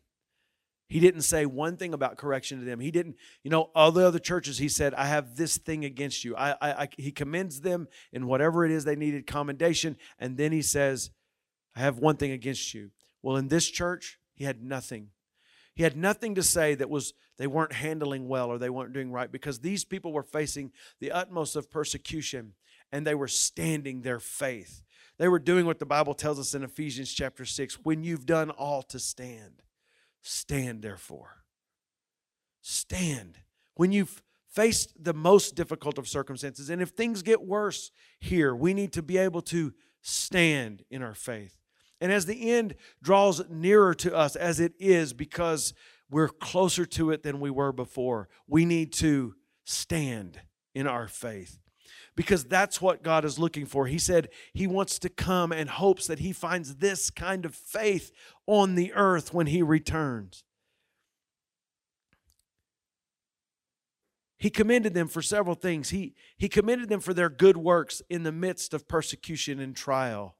He 0.87 0.99
didn't 0.99 1.21
say 1.21 1.45
one 1.45 1.75
thing 1.75 1.93
about 1.93 2.17
correction 2.17 2.59
to 2.59 2.65
them. 2.65 2.79
He 2.79 2.91
didn't, 2.91 3.17
you 3.43 3.51
know, 3.51 3.69
all 3.75 3.91
the 3.91 4.07
other 4.07 4.19
churches, 4.19 4.57
he 4.57 4.69
said, 4.69 4.93
I 4.93 5.05
have 5.05 5.35
this 5.35 5.57
thing 5.57 5.83
against 5.85 6.23
you. 6.23 6.35
I, 6.35 6.51
I, 6.51 6.71
I, 6.83 6.87
he 6.97 7.11
commends 7.11 7.61
them 7.61 7.87
in 8.11 8.27
whatever 8.27 8.65
it 8.65 8.71
is 8.71 8.85
they 8.85 8.95
needed 8.95 9.27
commendation. 9.27 9.97
And 10.19 10.37
then 10.37 10.51
he 10.51 10.61
says, 10.61 11.11
I 11.75 11.79
have 11.79 11.99
one 11.99 12.15
thing 12.15 12.31
against 12.31 12.73
you. 12.73 12.91
Well, 13.21 13.37
in 13.37 13.47
this 13.47 13.69
church, 13.69 14.19
he 14.35 14.45
had 14.45 14.63
nothing. 14.63 15.09
He 15.75 15.83
had 15.83 15.97
nothing 15.97 16.35
to 16.35 16.43
say 16.43 16.75
that 16.75 16.89
was 16.89 17.13
they 17.37 17.47
weren't 17.47 17.73
handling 17.73 18.27
well 18.27 18.49
or 18.49 18.57
they 18.57 18.69
weren't 18.69 18.93
doing 18.93 19.11
right 19.11 19.31
because 19.31 19.59
these 19.59 19.83
people 19.83 20.13
were 20.13 20.23
facing 20.23 20.71
the 20.99 21.11
utmost 21.11 21.55
of 21.55 21.71
persecution 21.71 22.53
and 22.91 23.07
they 23.07 23.15
were 23.15 23.27
standing 23.27 24.01
their 24.01 24.19
faith. 24.19 24.83
They 25.17 25.27
were 25.27 25.39
doing 25.39 25.65
what 25.65 25.79
the 25.79 25.85
Bible 25.85 26.13
tells 26.13 26.39
us 26.39 26.53
in 26.53 26.63
Ephesians 26.63 27.13
chapter 27.13 27.45
6 27.45 27.79
when 27.83 28.03
you've 28.03 28.25
done 28.25 28.49
all 28.49 28.81
to 28.83 28.99
stand, 28.99 29.61
stand 30.21 30.81
therefore. 30.81 31.43
Stand. 32.61 33.39
When 33.75 33.91
you've 33.91 34.23
faced 34.49 35.03
the 35.03 35.13
most 35.13 35.55
difficult 35.55 35.97
of 35.97 36.07
circumstances, 36.07 36.69
and 36.69 36.81
if 36.81 36.89
things 36.89 37.21
get 37.21 37.43
worse 37.43 37.91
here, 38.19 38.55
we 38.55 38.73
need 38.73 38.93
to 38.93 39.01
be 39.01 39.17
able 39.17 39.41
to 39.41 39.73
stand 40.01 40.83
in 40.89 41.03
our 41.03 41.15
faith. 41.15 41.57
And 42.01 42.11
as 42.11 42.25
the 42.25 42.51
end 42.51 42.75
draws 43.01 43.41
nearer 43.49 43.93
to 43.95 44.15
us, 44.15 44.35
as 44.35 44.59
it 44.59 44.73
is 44.79 45.13
because 45.13 45.73
we're 46.09 46.27
closer 46.27 46.85
to 46.85 47.11
it 47.11 47.23
than 47.23 47.39
we 47.39 47.49
were 47.49 47.71
before, 47.71 48.29
we 48.47 48.65
need 48.65 48.91
to 48.93 49.35
stand 49.63 50.39
in 50.75 50.87
our 50.87 51.07
faith 51.07 51.62
because 52.15 52.43
that's 52.43 52.81
what 52.81 53.03
God 53.03 53.25
is 53.25 53.39
looking 53.39 53.65
for. 53.65 53.87
He 53.87 53.97
said 53.97 54.29
he 54.53 54.67
wants 54.67 54.99
to 54.99 55.09
come 55.09 55.51
and 55.51 55.69
hopes 55.69 56.07
that 56.07 56.19
he 56.19 56.31
finds 56.31 56.75
this 56.75 57.09
kind 57.09 57.45
of 57.45 57.55
faith 57.55 58.11
on 58.45 58.75
the 58.75 58.93
earth 58.93 59.33
when 59.33 59.47
he 59.47 59.61
returns. 59.61 60.43
He 64.37 64.49
commended 64.49 64.93
them 64.93 65.07
for 65.07 65.21
several 65.21 65.55
things. 65.55 65.91
He, 65.91 66.15
he 66.37 66.49
commended 66.49 66.89
them 66.89 66.99
for 66.99 67.13
their 67.13 67.29
good 67.29 67.55
works 67.55 68.01
in 68.09 68.23
the 68.23 68.31
midst 68.31 68.73
of 68.73 68.89
persecution 68.89 69.59
and 69.59 69.73
trial. 69.73 70.35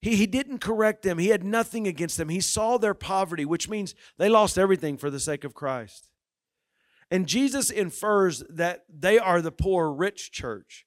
He, 0.00 0.16
he 0.16 0.26
didn't 0.26 0.58
correct 0.58 1.02
them, 1.02 1.18
he 1.18 1.28
had 1.28 1.44
nothing 1.44 1.86
against 1.86 2.16
them. 2.16 2.30
He 2.30 2.40
saw 2.40 2.78
their 2.78 2.94
poverty, 2.94 3.44
which 3.44 3.68
means 3.68 3.94
they 4.16 4.28
lost 4.28 4.56
everything 4.56 4.96
for 4.96 5.10
the 5.10 5.20
sake 5.20 5.44
of 5.44 5.54
Christ. 5.54 6.08
And 7.14 7.28
Jesus 7.28 7.70
infers 7.70 8.42
that 8.50 8.86
they 8.92 9.20
are 9.20 9.40
the 9.40 9.52
poor 9.52 9.92
rich 9.92 10.32
church. 10.32 10.84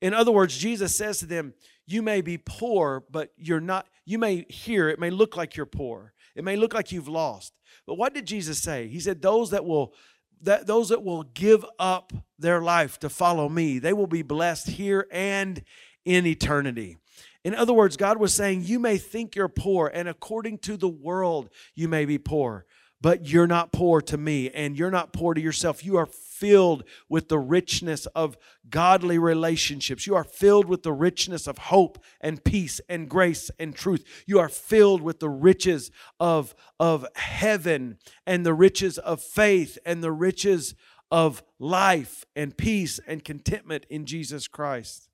In 0.00 0.14
other 0.14 0.32
words, 0.32 0.56
Jesus 0.56 0.96
says 0.96 1.18
to 1.18 1.26
them, 1.26 1.52
You 1.86 2.00
may 2.00 2.22
be 2.22 2.38
poor, 2.38 3.04
but 3.10 3.34
you're 3.36 3.60
not, 3.60 3.86
you 4.06 4.18
may 4.18 4.46
hear, 4.48 4.88
it 4.88 4.98
may 4.98 5.10
look 5.10 5.36
like 5.36 5.56
you're 5.56 5.66
poor. 5.66 6.14
It 6.34 6.44
may 6.44 6.56
look 6.56 6.72
like 6.72 6.92
you've 6.92 7.08
lost. 7.08 7.52
But 7.86 7.98
what 7.98 8.14
did 8.14 8.24
Jesus 8.24 8.58
say? 8.62 8.88
He 8.88 9.00
said, 9.00 9.20
Those 9.20 9.50
that 9.50 9.66
will 9.66 9.92
that 10.40 10.66
those 10.66 10.88
that 10.88 11.04
will 11.04 11.24
give 11.24 11.62
up 11.78 12.14
their 12.38 12.62
life 12.62 12.98
to 13.00 13.10
follow 13.10 13.46
me, 13.50 13.78
they 13.78 13.92
will 13.92 14.06
be 14.06 14.22
blessed 14.22 14.66
here 14.66 15.06
and 15.10 15.62
in 16.06 16.24
eternity. 16.24 16.96
In 17.44 17.54
other 17.54 17.74
words, 17.74 17.98
God 17.98 18.16
was 18.16 18.32
saying, 18.32 18.62
You 18.64 18.78
may 18.78 18.96
think 18.96 19.36
you're 19.36 19.46
poor, 19.46 19.90
and 19.92 20.08
according 20.08 20.56
to 20.60 20.78
the 20.78 20.88
world, 20.88 21.50
you 21.74 21.86
may 21.86 22.06
be 22.06 22.16
poor, 22.16 22.64
but 23.00 23.26
you're 23.26 23.46
not 23.46 23.72
poor 23.72 24.02
to 24.02 24.18
me, 24.18 24.50
and 24.50 24.76
you're 24.76 24.90
not 24.90 25.12
poor 25.12 25.32
to 25.32 25.40
yourself. 25.40 25.84
You 25.84 25.96
are 25.96 26.06
filled 26.06 26.84
with 27.08 27.28
the 27.28 27.38
richness 27.38 28.06
of 28.06 28.36
godly 28.68 29.18
relationships. 29.18 30.06
You 30.06 30.14
are 30.14 30.24
filled 30.24 30.66
with 30.66 30.82
the 30.82 30.92
richness 30.92 31.46
of 31.46 31.58
hope 31.58 32.02
and 32.20 32.42
peace 32.44 32.80
and 32.88 33.08
grace 33.08 33.50
and 33.58 33.74
truth. 33.74 34.04
You 34.26 34.38
are 34.38 34.48
filled 34.48 35.00
with 35.00 35.20
the 35.20 35.30
riches 35.30 35.90
of, 36.18 36.54
of 36.78 37.06
heaven 37.14 37.98
and 38.26 38.44
the 38.44 38.54
riches 38.54 38.98
of 38.98 39.22
faith 39.22 39.78
and 39.86 40.02
the 40.02 40.12
riches 40.12 40.74
of 41.10 41.42
life 41.58 42.24
and 42.36 42.56
peace 42.56 43.00
and 43.06 43.24
contentment 43.24 43.86
in 43.88 44.06
Jesus 44.06 44.46
Christ. 44.46 45.08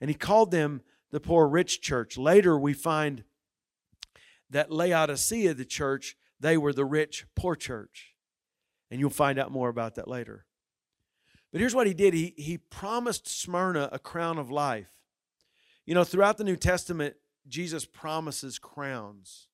And 0.00 0.08
he 0.08 0.14
called 0.14 0.50
them 0.50 0.82
the 1.10 1.20
poor 1.20 1.48
rich 1.48 1.80
church. 1.80 2.16
Later, 2.16 2.58
we 2.58 2.72
find 2.72 3.24
that 4.48 4.70
Laodicea, 4.72 5.54
the 5.54 5.64
church, 5.64 6.16
they 6.40 6.56
were 6.56 6.72
the 6.72 6.84
rich 6.84 7.26
poor 7.36 7.54
church. 7.54 8.14
And 8.90 8.98
you'll 8.98 9.10
find 9.10 9.38
out 9.38 9.52
more 9.52 9.68
about 9.68 9.94
that 9.94 10.08
later. 10.08 10.46
But 11.52 11.60
here's 11.60 11.74
what 11.74 11.86
he 11.86 11.94
did 11.94 12.14
he, 12.14 12.34
he 12.36 12.58
promised 12.58 13.28
Smyrna 13.28 13.88
a 13.92 13.98
crown 13.98 14.38
of 14.38 14.50
life. 14.50 14.90
You 15.86 15.94
know, 15.94 16.04
throughout 16.04 16.38
the 16.38 16.44
New 16.44 16.56
Testament, 16.56 17.14
Jesus 17.48 17.84
promises 17.84 18.58
crowns. 18.58 19.48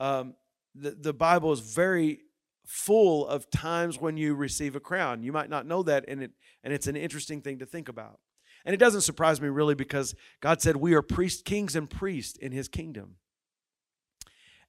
Um, 0.00 0.34
the, 0.74 0.92
the 0.92 1.12
Bible 1.12 1.52
is 1.52 1.60
very 1.60 2.20
full 2.64 3.26
of 3.26 3.50
times 3.50 4.00
when 4.00 4.16
you 4.16 4.34
receive 4.34 4.76
a 4.76 4.80
crown. 4.80 5.22
You 5.22 5.32
might 5.32 5.50
not 5.50 5.66
know 5.66 5.82
that, 5.82 6.04
and, 6.08 6.22
it, 6.22 6.30
and 6.64 6.72
it's 6.72 6.86
an 6.86 6.96
interesting 6.96 7.40
thing 7.40 7.58
to 7.58 7.66
think 7.66 7.88
about. 7.88 8.18
And 8.64 8.72
it 8.72 8.78
doesn't 8.78 9.00
surprise 9.02 9.40
me 9.40 9.48
really 9.48 9.74
because 9.74 10.14
God 10.40 10.62
said 10.62 10.76
we 10.76 10.94
are 10.94 11.02
priests, 11.02 11.42
kings 11.42 11.74
and 11.74 11.90
priests 11.90 12.38
in 12.38 12.52
his 12.52 12.68
kingdom. 12.68 13.16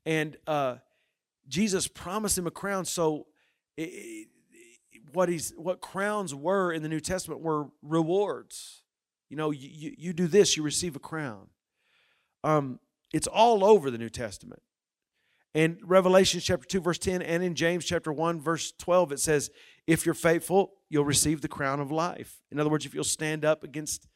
And 0.06 0.36
uh, 0.48 0.78
Jesus 1.48 1.88
promised 1.88 2.38
him 2.38 2.48
a 2.48 2.52
crown. 2.52 2.86
So 2.86 3.28
it, 3.78 4.28
what 5.14 5.30
he's 5.30 5.54
what 5.56 5.82
crowns 5.82 6.34
were 6.34 6.72
in 6.72 6.84
the 6.84 6.90
New 6.90 7.00
Testament 7.00 7.42
were 7.42 7.68
rewards. 7.82 8.82
You 9.30 9.38
know, 9.38 9.52
you, 9.52 9.70
you, 9.72 9.96
you 9.98 10.14
do 10.14 10.28
this, 10.28 10.56
you 10.58 10.64
receive 10.64 10.96
a 10.96 11.00
crown. 11.00 11.48
Um, 12.44 12.80
it's 13.14 13.28
all 13.28 13.64
over 13.64 13.90
the 13.90 13.98
New 13.98 14.10
Testament. 14.10 14.62
In 15.54 15.78
Revelation 15.84 16.40
chapter 16.40 16.68
2, 16.68 16.82
verse 16.82 16.98
10, 16.98 17.22
and 17.22 17.44
in 17.44 17.54
James 17.54 17.86
chapter 17.86 18.12
1, 18.12 18.42
verse 18.42 18.74
12, 18.80 19.12
it 19.12 19.20
says, 19.20 19.52
If 19.86 20.06
you're 20.06 20.16
faithful, 20.16 20.74
you'll 20.90 21.06
receive 21.06 21.42
the 21.42 21.48
crown 21.48 21.80
of 21.80 21.92
life. 21.92 22.42
In 22.52 22.60
other 22.60 22.72
words, 22.72 22.88
if 22.88 22.94
you'll 22.96 23.04
stand 23.04 23.46
up 23.46 23.64
against 23.64 24.08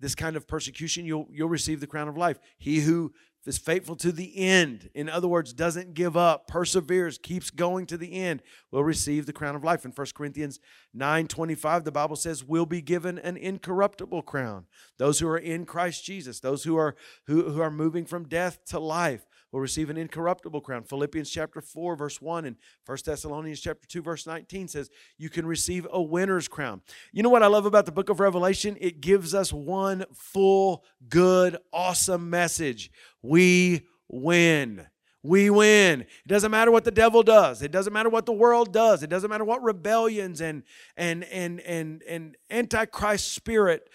this 0.00 0.14
kind 0.14 0.36
of 0.36 0.46
persecution, 0.46 1.06
you'll, 1.06 1.28
you'll 1.30 1.48
receive 1.48 1.80
the 1.80 1.86
crown 1.86 2.08
of 2.08 2.16
life. 2.18 2.38
He 2.58 2.80
who 2.80 3.12
is 3.44 3.58
faithful 3.58 3.96
to 3.96 4.12
the 4.12 4.36
end, 4.36 4.88
in 4.94 5.08
other 5.08 5.26
words, 5.26 5.52
doesn't 5.52 5.94
give 5.94 6.16
up, 6.16 6.46
perseveres, 6.46 7.18
keeps 7.18 7.50
going 7.50 7.86
to 7.86 7.96
the 7.96 8.14
end, 8.14 8.42
will 8.70 8.84
receive 8.84 9.26
the 9.26 9.32
crown 9.32 9.56
of 9.56 9.64
life. 9.64 9.84
In 9.84 9.90
1 9.90 10.06
Corinthians 10.14 10.60
9 10.94 11.26
25, 11.26 11.84
the 11.84 11.92
Bible 11.92 12.16
says, 12.16 12.44
will 12.44 12.66
be 12.66 12.80
given 12.80 13.18
an 13.18 13.36
incorruptible 13.36 14.22
crown. 14.22 14.66
Those 14.98 15.18
who 15.18 15.28
are 15.28 15.38
in 15.38 15.66
Christ 15.66 16.04
Jesus, 16.04 16.40
those 16.40 16.64
who 16.64 16.76
are 16.76 16.94
who, 17.26 17.50
who 17.50 17.60
are 17.60 17.70
moving 17.70 18.06
from 18.06 18.28
death 18.28 18.64
to 18.66 18.78
life, 18.78 19.26
will 19.52 19.60
receive 19.60 19.90
an 19.90 19.98
incorruptible 19.98 20.62
crown. 20.62 20.82
Philippians 20.82 21.30
chapter 21.30 21.60
4, 21.60 21.94
verse 21.94 22.20
1, 22.20 22.46
and 22.46 22.56
1 22.86 22.98
Thessalonians 23.04 23.60
chapter 23.60 23.86
2, 23.86 24.02
verse 24.02 24.26
19 24.26 24.68
says, 24.68 24.90
You 25.18 25.28
can 25.28 25.46
receive 25.46 25.86
a 25.92 26.02
winner's 26.02 26.48
crown. 26.48 26.80
You 27.12 27.22
know 27.22 27.28
what 27.28 27.42
I 27.42 27.48
love 27.48 27.66
about 27.66 27.86
the 27.86 27.92
book 27.92 28.08
of 28.08 28.18
Revelation? 28.18 28.76
It 28.80 29.00
gives 29.00 29.34
us 29.34 29.52
one 29.52 30.04
full, 30.14 30.84
good, 31.08 31.58
awesome 31.72 32.30
message. 32.30 32.90
We 33.20 33.86
win. 34.08 34.86
We 35.22 35.50
win. 35.50 36.00
It 36.00 36.28
doesn't 36.28 36.50
matter 36.50 36.72
what 36.72 36.84
the 36.84 36.90
devil 36.90 37.22
does. 37.22 37.62
It 37.62 37.70
doesn't 37.70 37.92
matter 37.92 38.08
what 38.08 38.26
the 38.26 38.32
world 38.32 38.72
does. 38.72 39.04
It 39.04 39.10
doesn't 39.10 39.30
matter 39.30 39.44
what 39.44 39.62
rebellions 39.62 40.40
and 40.40 40.64
and 40.96 41.22
and 41.24 41.60
and 41.60 42.02
and 42.08 42.36
antichrist 42.50 43.32
spirit 43.32 43.88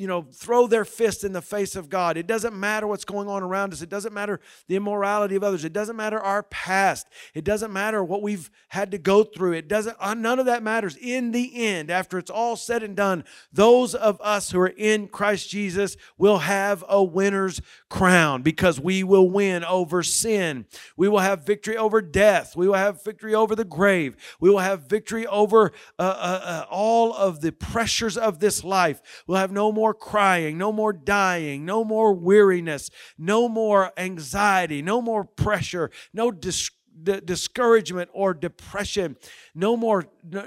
you 0.00 0.06
know, 0.06 0.26
throw 0.32 0.66
their 0.66 0.86
fist 0.86 1.24
in 1.24 1.34
the 1.34 1.42
face 1.42 1.76
of 1.76 1.90
God. 1.90 2.16
It 2.16 2.26
doesn't 2.26 2.58
matter 2.58 2.86
what's 2.86 3.04
going 3.04 3.28
on 3.28 3.42
around 3.42 3.74
us. 3.74 3.82
It 3.82 3.90
doesn't 3.90 4.14
matter 4.14 4.40
the 4.66 4.76
immorality 4.76 5.36
of 5.36 5.44
others. 5.44 5.62
It 5.62 5.74
doesn't 5.74 5.94
matter 5.94 6.18
our 6.18 6.42
past. 6.44 7.06
It 7.34 7.44
doesn't 7.44 7.70
matter 7.70 8.02
what 8.02 8.22
we've 8.22 8.50
had 8.68 8.92
to 8.92 8.98
go 8.98 9.24
through. 9.24 9.52
It 9.52 9.68
doesn't, 9.68 9.98
uh, 10.00 10.14
none 10.14 10.38
of 10.38 10.46
that 10.46 10.62
matters. 10.62 10.96
In 10.96 11.32
the 11.32 11.66
end, 11.66 11.90
after 11.90 12.16
it's 12.16 12.30
all 12.30 12.56
said 12.56 12.82
and 12.82 12.96
done, 12.96 13.24
those 13.52 13.94
of 13.94 14.18
us 14.22 14.50
who 14.50 14.60
are 14.60 14.68
in 14.68 15.06
Christ 15.06 15.50
Jesus 15.50 15.98
will 16.16 16.38
have 16.38 16.82
a 16.88 17.04
winner's 17.04 17.60
crown 17.90 18.40
because 18.40 18.80
we 18.80 19.04
will 19.04 19.28
win 19.28 19.64
over 19.64 20.02
sin. 20.02 20.64
We 20.96 21.08
will 21.08 21.18
have 21.18 21.44
victory 21.44 21.76
over 21.76 22.00
death. 22.00 22.56
We 22.56 22.66
will 22.66 22.74
have 22.74 23.04
victory 23.04 23.34
over 23.34 23.54
the 23.54 23.64
grave. 23.64 24.16
We 24.40 24.48
will 24.48 24.60
have 24.60 24.88
victory 24.88 25.26
over 25.26 25.72
uh, 25.98 26.02
uh, 26.02 26.40
uh 26.42 26.64
all 26.70 27.12
of 27.12 27.42
the 27.42 27.52
pressures 27.52 28.16
of 28.16 28.40
this 28.40 28.64
life. 28.64 29.24
We'll 29.26 29.36
have 29.36 29.52
no 29.52 29.70
more 29.70 29.89
more 29.90 29.94
crying, 29.94 30.56
no 30.56 30.70
more 30.70 30.92
dying, 30.92 31.64
no 31.64 31.82
more 31.82 32.12
weariness, 32.12 32.90
no 33.18 33.48
more 33.48 33.90
anxiety, 33.96 34.82
no 34.82 35.02
more 35.02 35.24
pressure, 35.24 35.90
no 36.12 36.30
dis- 36.30 36.70
discouragement 37.02 38.08
or 38.12 38.32
depression, 38.32 39.16
no 39.52 39.76
more, 39.76 40.06
no, 40.22 40.46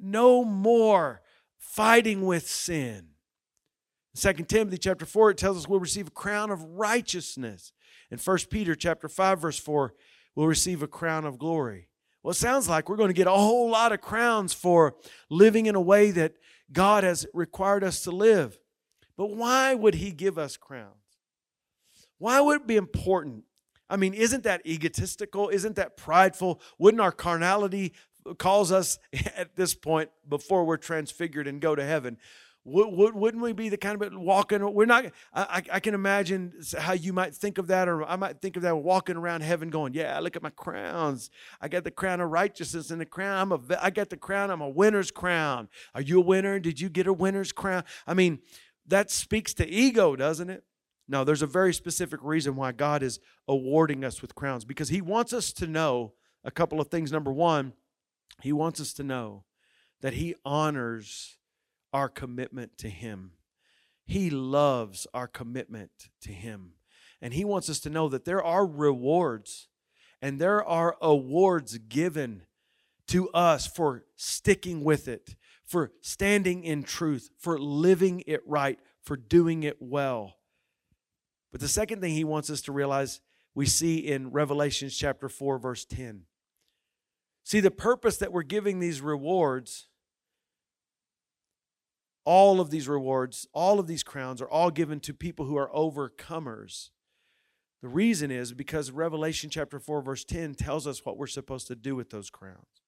no 0.00 0.44
more 0.44 1.20
fighting 1.58 2.24
with 2.24 2.48
sin. 2.48 3.08
Second 4.14 4.48
Timothy 4.48 4.78
chapter 4.78 5.04
4, 5.04 5.30
it 5.30 5.38
tells 5.38 5.56
us 5.56 5.68
we'll 5.68 5.80
receive 5.80 6.06
a 6.06 6.12
crown 6.12 6.52
of 6.52 6.62
righteousness. 6.62 7.72
In 8.12 8.18
First 8.18 8.50
Peter 8.50 8.76
chapter 8.76 9.08
5, 9.08 9.40
verse 9.40 9.58
4, 9.58 9.94
we'll 10.36 10.46
receive 10.46 10.80
a 10.80 10.86
crown 10.86 11.24
of 11.24 11.38
glory. 11.38 11.88
Well, 12.22 12.30
it 12.30 12.34
sounds 12.34 12.68
like 12.68 12.88
we're 12.88 12.96
going 12.96 13.08
to 13.08 13.14
get 13.14 13.26
a 13.26 13.32
whole 13.32 13.68
lot 13.68 13.90
of 13.90 14.00
crowns 14.00 14.52
for 14.52 14.94
living 15.28 15.66
in 15.66 15.74
a 15.74 15.80
way 15.80 16.12
that 16.12 16.34
God 16.72 17.04
has 17.04 17.26
required 17.32 17.84
us 17.84 18.02
to 18.02 18.10
live. 18.10 18.58
But 19.16 19.30
why 19.30 19.74
would 19.74 19.94
he 19.94 20.12
give 20.12 20.38
us 20.38 20.56
crowns? 20.56 20.94
Why 22.18 22.40
would 22.40 22.62
it 22.62 22.66
be 22.66 22.76
important? 22.76 23.44
I 23.88 23.96
mean, 23.96 24.14
isn't 24.14 24.44
that 24.44 24.66
egotistical? 24.66 25.48
Isn't 25.48 25.76
that 25.76 25.96
prideful? 25.96 26.60
Wouldn't 26.78 27.00
our 27.00 27.12
carnality 27.12 27.92
cause 28.38 28.72
us 28.72 28.98
at 29.36 29.56
this 29.56 29.74
point, 29.74 30.10
before 30.28 30.64
we're 30.64 30.76
transfigured 30.76 31.46
and 31.46 31.60
go 31.60 31.74
to 31.74 31.84
heaven, 31.84 32.18
wouldn't 32.68 33.42
we 33.42 33.52
be 33.52 33.68
the 33.68 33.76
kind 33.76 34.02
of 34.02 34.12
walking? 34.14 34.60
We're 34.74 34.86
not. 34.86 35.06
I, 35.32 35.62
I 35.70 35.78
can 35.78 35.94
imagine 35.94 36.52
how 36.76 36.94
you 36.94 37.12
might 37.12 37.32
think 37.32 37.58
of 37.58 37.68
that, 37.68 37.86
or 37.86 38.02
I 38.02 38.16
might 38.16 38.40
think 38.40 38.56
of 38.56 38.62
that 38.62 38.76
walking 38.76 39.16
around 39.16 39.42
heaven, 39.42 39.70
going, 39.70 39.94
"Yeah, 39.94 40.18
look 40.18 40.34
at 40.34 40.42
my 40.42 40.50
crowns. 40.50 41.30
I 41.60 41.68
got 41.68 41.84
the 41.84 41.92
crown 41.92 42.20
of 42.20 42.28
righteousness 42.28 42.90
and 42.90 43.00
the 43.00 43.06
crown. 43.06 43.38
I'm 43.38 43.52
a. 43.52 43.60
I 43.80 43.90
got 43.90 44.10
the 44.10 44.16
crown. 44.16 44.50
I'm 44.50 44.62
a 44.62 44.68
winner's 44.68 45.12
crown. 45.12 45.68
Are 45.94 46.00
you 46.00 46.18
a 46.18 46.24
winner? 46.24 46.58
Did 46.58 46.80
you 46.80 46.88
get 46.88 47.06
a 47.06 47.12
winner's 47.12 47.52
crown? 47.52 47.84
I 48.04 48.14
mean, 48.14 48.40
that 48.88 49.10
speaks 49.10 49.54
to 49.54 49.68
ego, 49.68 50.16
doesn't 50.16 50.50
it? 50.50 50.64
No, 51.08 51.24
there's 51.24 51.42
a 51.42 51.46
very 51.46 51.72
specific 51.72 52.20
reason 52.22 52.56
why 52.56 52.72
God 52.72 53.02
is 53.02 53.20
awarding 53.46 54.04
us 54.04 54.20
with 54.20 54.34
crowns 54.34 54.64
because 54.64 54.88
He 54.88 55.00
wants 55.00 55.32
us 55.32 55.52
to 55.54 55.66
know 55.66 56.14
a 56.44 56.50
couple 56.50 56.80
of 56.80 56.88
things. 56.88 57.12
Number 57.12 57.32
one, 57.32 57.74
He 58.42 58.52
wants 58.52 58.80
us 58.80 58.92
to 58.94 59.04
know 59.04 59.44
that 60.00 60.14
He 60.14 60.34
honors 60.44 61.38
our 61.92 62.08
commitment 62.08 62.76
to 62.78 62.88
Him. 62.88 63.32
He 64.04 64.30
loves 64.30 65.06
our 65.14 65.28
commitment 65.28 65.90
to 66.22 66.32
Him. 66.32 66.72
And 67.22 67.34
He 67.34 67.44
wants 67.44 67.70
us 67.70 67.80
to 67.80 67.90
know 67.90 68.08
that 68.08 68.24
there 68.24 68.42
are 68.42 68.66
rewards 68.66 69.68
and 70.20 70.40
there 70.40 70.64
are 70.64 70.96
awards 71.00 71.78
given 71.78 72.42
to 73.08 73.28
us 73.30 73.66
for 73.66 74.04
sticking 74.16 74.82
with 74.82 75.06
it, 75.06 75.36
for 75.66 75.90
standing 76.00 76.62
in 76.64 76.82
truth, 76.82 77.30
for 77.38 77.58
living 77.58 78.22
it 78.26 78.40
right, 78.46 78.78
for 79.02 79.16
doing 79.16 79.64
it 79.64 79.76
well. 79.80 80.36
But 81.50 81.60
the 81.60 81.68
second 81.68 82.00
thing 82.00 82.14
he 82.14 82.24
wants 82.24 82.50
us 82.50 82.60
to 82.62 82.72
realize, 82.72 83.20
we 83.54 83.66
see 83.66 83.98
in 83.98 84.30
Revelation 84.30 84.88
chapter 84.88 85.28
4, 85.28 85.58
verse 85.58 85.84
10. 85.84 86.22
See, 87.44 87.60
the 87.60 87.70
purpose 87.70 88.16
that 88.18 88.32
we're 88.32 88.42
giving 88.42 88.78
these 88.78 89.00
rewards, 89.00 89.88
all 92.24 92.60
of 92.60 92.70
these 92.70 92.88
rewards, 92.88 93.46
all 93.52 93.78
of 93.78 93.86
these 93.86 94.02
crowns 94.02 94.42
are 94.42 94.48
all 94.48 94.70
given 94.70 95.00
to 95.00 95.14
people 95.14 95.46
who 95.46 95.56
are 95.56 95.70
overcomers. 95.70 96.90
The 97.82 97.88
reason 97.88 98.30
is 98.30 98.52
because 98.52 98.90
Revelation 98.90 99.48
chapter 99.48 99.78
4, 99.78 100.02
verse 100.02 100.24
10 100.24 100.54
tells 100.54 100.86
us 100.86 101.04
what 101.04 101.16
we're 101.16 101.26
supposed 101.26 101.66
to 101.68 101.76
do 101.76 101.94
with 101.94 102.10
those 102.10 102.30
crowns. 102.30 102.85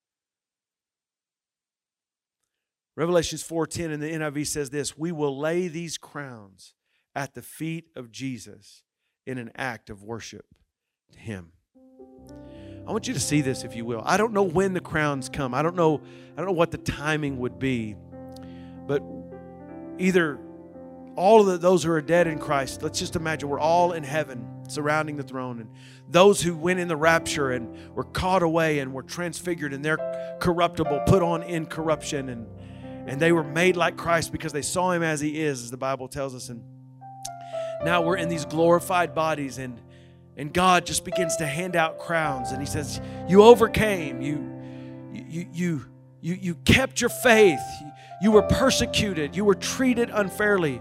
Revelations 2.98 3.44
4:10 3.44 3.92
in 3.92 4.00
the 4.00 4.10
NIV 4.12 4.44
says 4.44 4.70
this, 4.70 4.98
"We 4.98 5.12
will 5.12 5.38
lay 5.38 5.68
these 5.68 5.96
crowns 5.96 6.74
at 7.14 7.32
the 7.34 7.42
feet 7.42 7.92
of 7.94 8.10
Jesus 8.10 8.82
in 9.24 9.38
an 9.38 9.52
act 9.54 9.88
of 9.88 10.02
worship 10.02 10.46
to 11.12 11.18
him." 11.20 11.52
I 12.84 12.90
want 12.90 13.06
you 13.06 13.14
to 13.14 13.20
see 13.20 13.40
this, 13.40 13.62
if 13.62 13.76
you 13.76 13.84
will. 13.84 14.02
I 14.04 14.16
don't 14.16 14.32
know 14.32 14.42
when 14.42 14.72
the 14.72 14.80
crowns 14.80 15.28
come. 15.28 15.54
I 15.54 15.62
don't 15.62 15.76
know. 15.76 16.00
I 16.32 16.38
don't 16.38 16.46
know 16.46 16.52
what 16.52 16.72
the 16.72 16.78
timing 16.78 17.38
would 17.38 17.60
be, 17.60 17.94
but 18.88 19.00
either 19.98 20.40
all 21.14 21.42
of 21.42 21.46
the, 21.46 21.56
those 21.56 21.84
who 21.84 21.92
are 21.92 22.00
dead 22.00 22.26
in 22.26 22.40
Christ. 22.40 22.82
Let's 22.82 22.98
just 22.98 23.14
imagine 23.14 23.48
we're 23.48 23.60
all 23.60 23.92
in 23.92 24.02
heaven, 24.02 24.44
surrounding 24.66 25.16
the 25.16 25.22
throne, 25.22 25.60
and 25.60 25.70
those 26.08 26.42
who 26.42 26.56
went 26.56 26.80
in 26.80 26.88
the 26.88 26.96
rapture 26.96 27.52
and 27.52 27.94
were 27.94 28.04
caught 28.04 28.42
away 28.42 28.80
and 28.80 28.92
were 28.92 29.04
transfigured 29.04 29.72
and 29.72 29.84
their 29.84 29.98
corruptible, 30.40 31.00
put 31.06 31.22
on 31.22 31.44
incorruption, 31.44 32.28
and 32.28 32.48
and 33.08 33.18
they 33.18 33.32
were 33.32 33.44
made 33.44 33.76
like 33.76 33.96
Christ 33.96 34.32
because 34.32 34.52
they 34.52 34.62
saw 34.62 34.92
Him 34.92 35.02
as 35.02 35.20
He 35.20 35.40
is, 35.40 35.62
as 35.62 35.70
the 35.70 35.76
Bible 35.78 36.08
tells 36.08 36.34
us. 36.34 36.50
And 36.50 36.62
now 37.84 38.02
we're 38.02 38.16
in 38.16 38.28
these 38.28 38.44
glorified 38.44 39.14
bodies 39.14 39.58
and 39.58 39.80
and 40.36 40.54
God 40.54 40.86
just 40.86 41.04
begins 41.04 41.34
to 41.36 41.46
hand 41.46 41.74
out 41.74 41.98
crowns. 41.98 42.52
And 42.52 42.60
he 42.60 42.66
says 42.66 43.00
you 43.28 43.42
overcame. 43.42 44.22
You 44.22 44.62
you 45.12 45.48
you 45.52 45.84
you, 46.20 46.34
you 46.34 46.54
kept 46.54 47.00
your 47.00 47.10
faith. 47.10 47.60
You 48.22 48.30
were 48.30 48.42
persecuted. 48.42 49.34
You 49.34 49.44
were 49.44 49.56
treated 49.56 50.10
unfairly. 50.10 50.80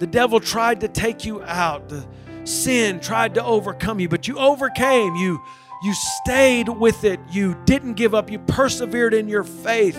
The 0.00 0.06
devil 0.06 0.40
tried 0.40 0.80
to 0.80 0.88
take 0.88 1.24
you 1.24 1.42
out. 1.42 1.88
The 1.88 2.04
sin 2.44 2.98
tried 2.98 3.34
to 3.34 3.44
overcome 3.44 4.00
you 4.00 4.08
but 4.08 4.26
you 4.26 4.36
overcame. 4.38 5.14
You 5.14 5.40
you 5.84 5.94
stayed 5.94 6.68
with 6.68 7.04
it. 7.04 7.20
You 7.30 7.56
didn't 7.66 7.94
give 7.94 8.16
up. 8.16 8.32
You 8.32 8.40
persevered 8.40 9.14
in 9.14 9.28
your 9.28 9.44
faith 9.44 9.96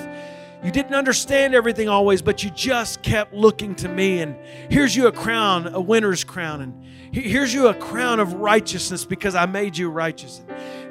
you 0.64 0.72
didn't 0.72 0.94
understand 0.94 1.56
everything 1.56 1.88
always, 1.88 2.22
but 2.22 2.44
you 2.44 2.50
just 2.50 3.02
kept 3.02 3.34
looking 3.34 3.76
to 3.76 3.88
me. 3.88 4.20
And 4.20 4.36
here's 4.70 4.96
you 4.96 5.08
a 5.08 5.12
crown, 5.12 5.68
a 5.68 5.80
winner's 5.80 6.24
crown. 6.26 6.62
And 6.62 6.86
here's 7.14 7.54
you 7.54 7.68
a 7.68 7.74
crown 7.74 8.20
of 8.20 8.34
righteousness 8.34 9.06
because 9.06 9.36
I 9.36 9.46
made 9.46 9.78
you 9.78 9.90
righteous. 9.90 10.42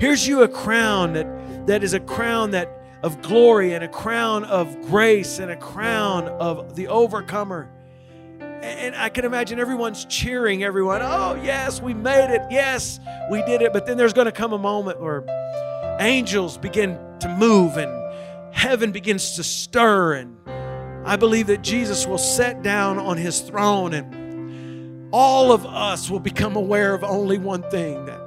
Here's 0.01 0.27
you 0.27 0.43
a 0.43 0.49
crown 0.49 1.13
that, 1.13 1.67
that 1.67 1.85
is 1.85 1.93
a 1.93 2.01
crown 2.01 2.53
that 2.53 2.75
of 3.03 3.21
glory 3.23 3.75
and 3.75 3.85
a 3.85 3.89
crown 3.89 4.45
of 4.45 4.81
grace 4.83 5.39
and 5.39 5.51
a 5.51 5.57
crown 5.57 6.29
of 6.29 6.75
the 6.75 6.89
overcomer. 6.89 7.71
And 8.41 8.97
I 8.97 9.09
can 9.09 9.25
imagine 9.25 9.61
everyone's 9.61 10.05
cheering, 10.07 10.65
everyone, 10.65 11.01
oh, 11.03 11.41
yes, 11.45 11.81
we 11.81 11.95
made 11.95 12.35
it. 12.35 12.43
Yes, 12.51 12.99
we 13.31 13.43
did 13.43 13.63
it. 13.63 13.73
But 13.73 13.87
then 13.87 13.97
there's 13.97 14.13
going 14.13 14.25
to 14.25 14.33
come 14.33 14.53
a 14.53 14.59
moment 14.59 15.01
where 15.01 15.25
angels 16.01 16.57
begin 16.57 16.99
to 17.21 17.29
move 17.29 17.77
and 17.77 17.98
heaven 18.59 18.91
begins 18.91 19.37
to 19.37 19.45
stir. 19.45 20.15
And 20.15 20.37
I 21.07 21.17
believe 21.17 21.47
that 21.47 21.63
Jesus 21.63 22.07
will 22.07 22.19
sit 22.19 22.63
down 22.63 22.99
on 22.99 23.17
his 23.17 23.41
throne 23.41 23.95
and 23.95 25.09
all 25.13 25.53
of 25.53 25.65
us 25.65 26.11
will 26.11 26.21
become 26.21 26.57
aware 26.57 26.93
of 26.93 27.05
only 27.05 27.39
one 27.39 27.63
thing 27.71 28.05
that, 28.07 28.21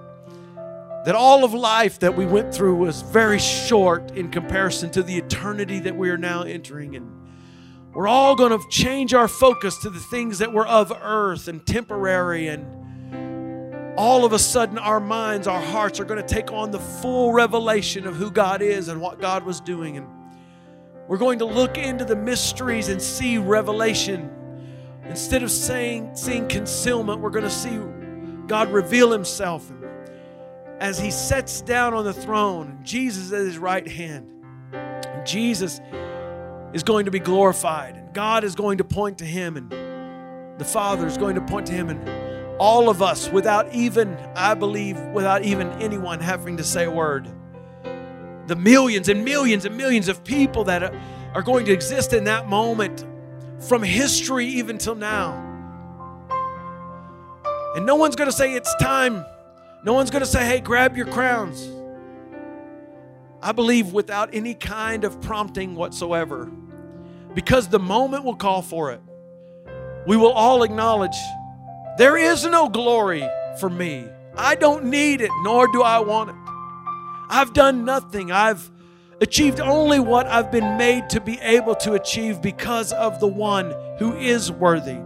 that 1.05 1.15
all 1.15 1.43
of 1.43 1.53
life 1.53 1.99
that 1.99 2.15
we 2.15 2.25
went 2.25 2.55
through 2.55 2.75
was 2.75 3.01
very 3.01 3.39
short 3.39 4.11
in 4.11 4.31
comparison 4.31 4.89
to 4.91 5.03
the 5.03 5.17
eternity 5.17 5.79
that 5.79 5.95
we 5.95 6.09
are 6.09 6.17
now 6.17 6.43
entering. 6.43 6.95
And 6.95 7.11
we're 7.93 8.07
all 8.07 8.35
going 8.35 8.57
to 8.57 8.69
change 8.69 9.13
our 9.13 9.27
focus 9.27 9.77
to 9.79 9.89
the 9.89 9.99
things 9.99 10.39
that 10.39 10.53
were 10.53 10.65
of 10.65 10.91
earth 11.01 11.49
and 11.49 11.63
temporary 11.67 12.47
and 12.47 12.65
all 13.97 14.23
of 14.23 14.31
a 14.31 14.39
sudden 14.39 14.77
our 14.77 15.01
minds, 15.01 15.45
our 15.45 15.61
hearts 15.61 15.99
are 15.99 16.05
going 16.05 16.21
to 16.21 16.27
take 16.27 16.51
on 16.53 16.71
the 16.71 16.79
full 16.79 17.33
revelation 17.33 18.07
of 18.07 18.15
who 18.15 18.31
God 18.31 18.61
is 18.61 18.87
and 18.87 19.01
what 19.01 19.19
God 19.19 19.43
was 19.43 19.59
doing. 19.59 19.97
And 19.97 20.07
we're 21.11 21.17
going 21.17 21.39
to 21.39 21.45
look 21.45 21.77
into 21.77 22.05
the 22.05 22.15
mysteries 22.15 22.87
and 22.87 23.01
see 23.01 23.37
revelation. 23.37 24.31
Instead 25.09 25.43
of 25.43 25.51
saying, 25.51 26.09
seeing 26.15 26.47
concealment, 26.47 27.19
we're 27.19 27.31
going 27.31 27.43
to 27.43 27.49
see 27.49 27.77
God 28.47 28.71
reveal 28.71 29.11
Himself. 29.11 29.69
As 30.79 30.97
He 30.97 31.11
sets 31.11 31.59
down 31.63 31.93
on 31.93 32.05
the 32.05 32.13
throne, 32.13 32.79
Jesus 32.81 33.33
at 33.33 33.39
His 33.39 33.57
right 33.57 33.85
hand, 33.85 34.31
Jesus 35.25 35.81
is 36.71 36.81
going 36.81 37.03
to 37.03 37.11
be 37.11 37.19
glorified, 37.19 37.97
and 37.97 38.13
God 38.13 38.45
is 38.45 38.55
going 38.55 38.77
to 38.77 38.85
point 38.85 39.17
to 39.17 39.25
Him, 39.25 39.57
and 39.57 39.69
the 40.61 40.65
Father 40.65 41.05
is 41.05 41.17
going 41.17 41.35
to 41.35 41.41
point 41.41 41.67
to 41.67 41.73
Him, 41.73 41.89
and 41.89 42.57
all 42.57 42.89
of 42.89 43.01
us, 43.01 43.29
without 43.29 43.73
even, 43.73 44.15
I 44.33 44.53
believe, 44.53 44.97
without 45.07 45.43
even 45.43 45.67
anyone 45.81 46.21
having 46.21 46.55
to 46.55 46.63
say 46.63 46.85
a 46.85 46.89
word 46.89 47.29
the 48.51 48.55
millions 48.57 49.07
and 49.07 49.23
millions 49.23 49.63
and 49.63 49.77
millions 49.77 50.09
of 50.09 50.25
people 50.25 50.65
that 50.65 50.93
are 51.33 51.41
going 51.41 51.63
to 51.63 51.71
exist 51.71 52.11
in 52.11 52.25
that 52.25 52.49
moment 52.49 53.05
from 53.59 53.81
history 53.81 54.45
even 54.45 54.77
till 54.77 54.93
now. 54.93 55.47
And 57.77 57.85
no 57.85 57.95
one's 57.95 58.17
going 58.17 58.29
to 58.29 58.35
say 58.35 58.53
it's 58.53 58.75
time. 58.75 59.23
No 59.85 59.93
one's 59.93 60.11
going 60.11 60.19
to 60.19 60.29
say, 60.29 60.45
hey, 60.45 60.59
grab 60.59 60.97
your 60.97 61.05
crowns. 61.05 61.65
I 63.41 63.53
believe 63.53 63.93
without 63.93 64.35
any 64.35 64.53
kind 64.53 65.05
of 65.05 65.21
prompting 65.21 65.73
whatsoever, 65.75 66.51
because 67.33 67.69
the 67.69 67.79
moment 67.79 68.25
will 68.25 68.35
call 68.35 68.61
for 68.61 68.91
it, 68.91 68.99
we 70.05 70.17
will 70.17 70.33
all 70.33 70.63
acknowledge 70.63 71.15
there 71.97 72.17
is 72.17 72.45
no 72.45 72.67
glory 72.67 73.25
for 73.61 73.69
me. 73.69 74.09
I 74.35 74.55
don't 74.55 74.87
need 74.87 75.21
it, 75.21 75.31
nor 75.41 75.71
do 75.71 75.83
I 75.83 75.99
want 75.99 76.31
it. 76.31 76.50
I've 77.31 77.53
done 77.53 77.85
nothing. 77.85 78.31
I've 78.31 78.69
achieved 79.21 79.61
only 79.61 79.99
what 79.99 80.27
I've 80.27 80.51
been 80.51 80.77
made 80.77 81.09
to 81.11 81.21
be 81.21 81.39
able 81.39 81.75
to 81.75 81.93
achieve 81.93 82.41
because 82.41 82.91
of 82.91 83.21
the 83.21 83.27
one 83.27 83.73
who 83.99 84.13
is 84.15 84.51
worthy. 84.51 84.99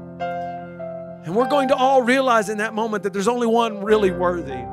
And 1.26 1.36
we're 1.36 1.48
going 1.48 1.68
to 1.68 1.76
all 1.76 2.02
realize 2.02 2.50
in 2.50 2.58
that 2.58 2.74
moment 2.74 3.04
that 3.04 3.14
there's 3.14 3.28
only 3.28 3.48
one 3.48 3.84
really 3.84 4.12
worthy. 4.12 4.64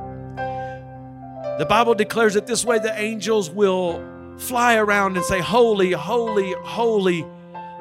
The 1.58 1.66
Bible 1.68 1.94
declares 1.94 2.36
it 2.36 2.46
this 2.46 2.64
way 2.64 2.78
the 2.78 2.98
angels 2.98 3.50
will 3.50 4.02
fly 4.38 4.76
around 4.76 5.16
and 5.16 5.24
say, 5.26 5.40
Holy, 5.40 5.92
holy, 5.92 6.54
holy, 6.62 7.26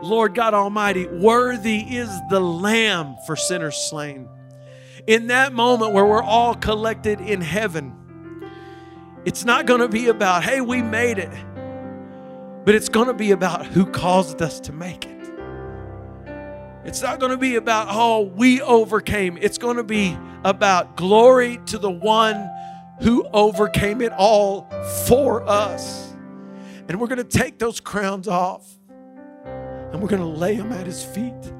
Lord 0.01 0.35
God 0.35 0.53
Almighty, 0.53 1.07
worthy 1.07 1.79
is 1.79 2.09
the 2.29 2.41
Lamb 2.41 3.15
for 3.25 3.35
sinners 3.37 3.77
slain. 3.77 4.27
In 5.07 5.27
that 5.27 5.53
moment 5.53 5.93
where 5.93 6.05
we're 6.05 6.21
all 6.21 6.55
collected 6.55 7.21
in 7.21 7.39
heaven, 7.39 7.95
it's 9.25 9.45
not 9.45 9.65
going 9.65 9.81
to 9.81 9.87
be 9.87 10.07
about, 10.07 10.43
hey, 10.43 10.61
we 10.61 10.81
made 10.81 11.19
it, 11.19 11.31
but 12.65 12.75
it's 12.75 12.89
going 12.89 13.07
to 13.07 13.13
be 13.13 13.31
about 13.31 13.65
who 13.65 13.85
caused 13.85 14.41
us 14.41 14.59
to 14.61 14.71
make 14.71 15.05
it. 15.05 15.11
It's 16.83 17.01
not 17.01 17.19
going 17.19 17.31
to 17.31 17.37
be 17.37 17.55
about, 17.55 17.87
oh, 17.91 18.21
we 18.21 18.61
overcame. 18.61 19.37
It's 19.39 19.59
going 19.59 19.77
to 19.77 19.83
be 19.83 20.17
about 20.43 20.97
glory 20.97 21.59
to 21.67 21.77
the 21.77 21.91
one 21.91 22.49
who 23.01 23.23
overcame 23.33 24.01
it 24.01 24.11
all 24.13 24.67
for 25.07 25.47
us. 25.47 26.13
And 26.87 26.99
we're 26.99 27.07
going 27.07 27.17
to 27.17 27.23
take 27.23 27.59
those 27.59 27.79
crowns 27.79 28.27
off 28.27 28.67
and 29.45 30.01
we're 30.01 30.09
going 30.09 30.21
to 30.21 30.27
lay 30.27 30.55
them 30.55 30.71
at 30.71 30.85
his 30.85 31.03
feet. 31.03 31.53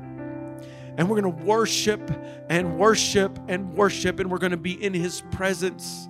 And 0.97 1.09
we're 1.09 1.21
going 1.21 1.35
to 1.35 1.43
worship 1.43 2.11
and 2.49 2.77
worship 2.77 3.39
and 3.47 3.73
worship, 3.73 4.19
and 4.19 4.29
we're 4.29 4.37
going 4.37 4.51
to 4.51 4.57
be 4.57 4.83
in 4.83 4.93
his 4.93 5.21
presence 5.31 6.09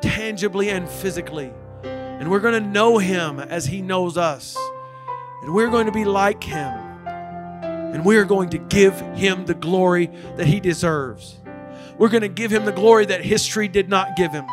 tangibly 0.00 0.70
and 0.70 0.88
physically. 0.88 1.52
And 1.82 2.30
we're 2.30 2.40
going 2.40 2.62
to 2.62 2.68
know 2.68 2.98
Him 2.98 3.40
as 3.40 3.66
He 3.66 3.80
knows 3.80 4.16
us. 4.16 4.56
And 5.42 5.54
we're 5.54 5.70
going 5.70 5.86
to 5.86 5.92
be 5.92 6.04
like 6.04 6.44
Him. 6.44 6.72
And 7.14 8.04
we 8.04 8.16
are 8.18 8.24
going 8.24 8.50
to 8.50 8.58
give 8.58 9.00
Him 9.14 9.46
the 9.46 9.54
glory 9.54 10.10
that 10.36 10.46
He 10.46 10.60
deserves. 10.60 11.38
We're 11.98 12.08
going 12.08 12.22
to 12.22 12.28
give 12.28 12.50
Him 12.50 12.64
the 12.64 12.72
glory 12.72 13.06
that 13.06 13.24
history 13.24 13.68
did 13.68 13.88
not 13.88 14.16
give 14.16 14.32
Him. 14.32 14.46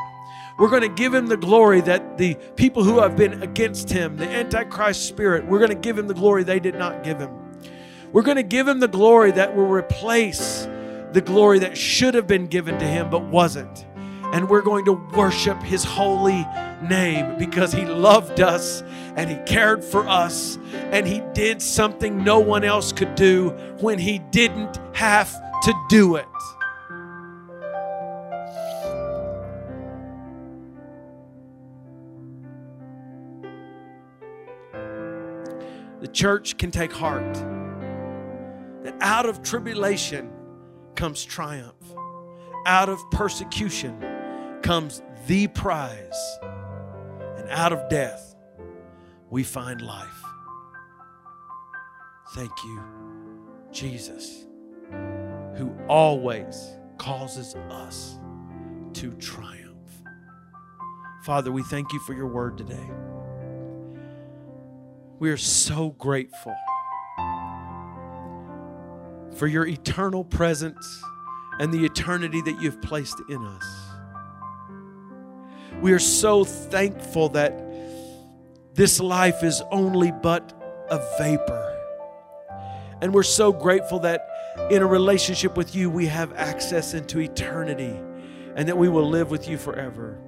We're 0.57 0.69
going 0.69 0.81
to 0.81 0.89
give 0.89 1.13
Him 1.13 1.27
the 1.27 1.37
glory 1.37 1.81
that 1.81 2.17
the 2.17 2.35
people 2.55 2.83
who 2.83 2.99
have 2.99 3.15
been 3.15 3.43
against 3.43 3.89
Him, 3.89 4.17
the 4.17 4.27
Antichrist 4.27 5.05
spirit, 5.05 5.45
we're 5.45 5.59
going 5.59 5.69
to 5.69 5.75
give 5.75 5.97
Him 5.97 6.07
the 6.07 6.13
glory 6.13 6.43
they 6.43 6.59
did 6.59 6.75
not 6.75 7.03
give 7.03 7.19
Him. 7.19 7.31
We're 8.11 8.23
going 8.23 8.37
to 8.37 8.43
give 8.43 8.67
Him 8.67 8.79
the 8.79 8.87
glory 8.87 9.31
that 9.33 9.55
will 9.55 9.67
replace 9.67 10.67
the 11.11 11.21
glory 11.23 11.59
that 11.59 11.77
should 11.77 12.15
have 12.15 12.27
been 12.27 12.47
given 12.47 12.77
to 12.79 12.85
Him 12.85 13.09
but 13.09 13.23
wasn't 13.23 13.85
and 14.33 14.49
we're 14.49 14.61
going 14.61 14.85
to 14.85 14.93
worship 14.93 15.61
his 15.63 15.83
holy 15.83 16.45
name 16.81 17.37
because 17.37 17.71
he 17.71 17.85
loved 17.85 18.41
us 18.41 18.81
and 19.15 19.29
he 19.29 19.37
cared 19.45 19.83
for 19.83 20.07
us 20.07 20.59
and 20.73 21.07
he 21.07 21.21
did 21.33 21.61
something 21.61 22.23
no 22.23 22.39
one 22.39 22.63
else 22.63 22.91
could 22.91 23.15
do 23.15 23.49
when 23.79 23.97
he 23.97 24.19
didn't 24.19 24.79
have 24.93 25.31
to 25.63 25.73
do 25.89 26.15
it. 26.15 26.27
The 36.01 36.07
church 36.07 36.57
can 36.57 36.69
take 36.69 36.91
heart 36.91 37.33
that 38.83 38.95
out 39.01 39.25
of 39.25 39.41
tribulation 39.41 40.31
comes 40.95 41.23
triumph, 41.23 41.73
out 42.65 42.89
of 42.89 42.99
persecution 43.11 43.99
comes 44.67 45.01
the 45.27 45.47
prize. 45.47 46.37
And 47.37 47.49
out 47.49 47.71
of 47.71 47.87
death, 47.87 48.35
we 49.29 49.41
find 49.41 49.81
life. 49.81 50.21
Thank 52.35 52.51
you, 52.65 52.83
Jesus, 53.71 54.45
who 55.55 55.73
always 55.87 56.73
causes 56.97 57.55
us 57.69 58.19
to 58.95 59.13
triumph. 59.13 60.03
Father, 61.23 61.49
we 61.49 61.63
thank 61.63 61.93
you 61.93 62.01
for 62.01 62.13
your 62.13 62.27
word 62.27 62.57
today. 62.57 62.89
We 65.17 65.29
are 65.29 65.37
so 65.37 65.91
grateful 65.91 66.55
for 69.33 69.47
your 69.47 69.65
eternal 69.65 70.25
presence 70.25 71.01
and 71.57 71.73
the 71.73 71.85
eternity 71.85 72.41
that 72.41 72.61
you've 72.61 72.81
placed 72.81 73.21
in 73.29 73.41
us. 73.45 73.86
We 75.81 75.93
are 75.93 75.99
so 75.99 76.43
thankful 76.43 77.29
that 77.29 77.63
this 78.73 78.99
life 78.99 79.43
is 79.43 79.61
only 79.71 80.11
but 80.11 80.53
a 80.89 80.97
vapor. 81.17 81.63
And 83.01 83.13
we're 83.13 83.23
so 83.23 83.51
grateful 83.51 83.99
that 83.99 84.27
in 84.71 84.81
a 84.81 84.87
relationship 84.87 85.55
with 85.55 85.75
you, 85.75 85.89
we 85.89 86.07
have 86.07 86.33
access 86.33 86.93
into 86.93 87.19
eternity 87.19 87.95
and 88.55 88.67
that 88.67 88.77
we 88.77 88.89
will 88.89 89.07
live 89.07 89.29
with 89.29 89.47
you 89.47 89.57
forever. 89.57 90.19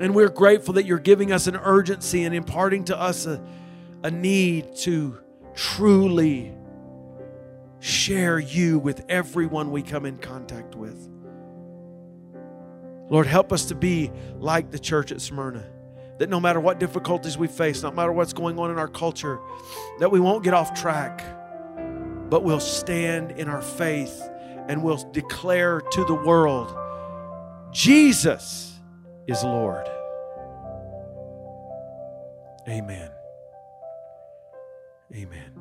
And 0.00 0.14
we're 0.14 0.28
grateful 0.28 0.74
that 0.74 0.84
you're 0.84 0.98
giving 0.98 1.30
us 1.30 1.46
an 1.46 1.56
urgency 1.56 2.24
and 2.24 2.34
imparting 2.34 2.84
to 2.86 3.00
us 3.00 3.26
a, 3.26 3.40
a 4.02 4.10
need 4.10 4.74
to 4.78 5.18
truly 5.54 6.52
share 7.78 8.38
you 8.38 8.78
with 8.78 9.04
everyone 9.08 9.70
we 9.70 9.82
come 9.82 10.06
in 10.06 10.18
contact 10.18 10.74
with. 10.74 11.11
Lord, 13.08 13.26
help 13.26 13.52
us 13.52 13.66
to 13.66 13.74
be 13.74 14.10
like 14.36 14.70
the 14.70 14.78
church 14.78 15.12
at 15.12 15.20
Smyrna. 15.20 15.64
That 16.18 16.28
no 16.28 16.40
matter 16.40 16.60
what 16.60 16.78
difficulties 16.78 17.36
we 17.36 17.48
face, 17.48 17.82
no 17.82 17.90
matter 17.90 18.12
what's 18.12 18.32
going 18.32 18.58
on 18.58 18.70
in 18.70 18.78
our 18.78 18.88
culture, 18.88 19.40
that 19.98 20.10
we 20.10 20.20
won't 20.20 20.44
get 20.44 20.54
off 20.54 20.72
track, 20.74 21.24
but 22.30 22.44
we'll 22.44 22.60
stand 22.60 23.32
in 23.32 23.48
our 23.48 23.62
faith 23.62 24.22
and 24.68 24.82
we'll 24.82 25.10
declare 25.12 25.80
to 25.80 26.04
the 26.04 26.14
world 26.14 26.76
Jesus 27.72 28.78
is 29.26 29.42
Lord. 29.42 29.88
Amen. 32.68 33.10
Amen. 35.14 35.52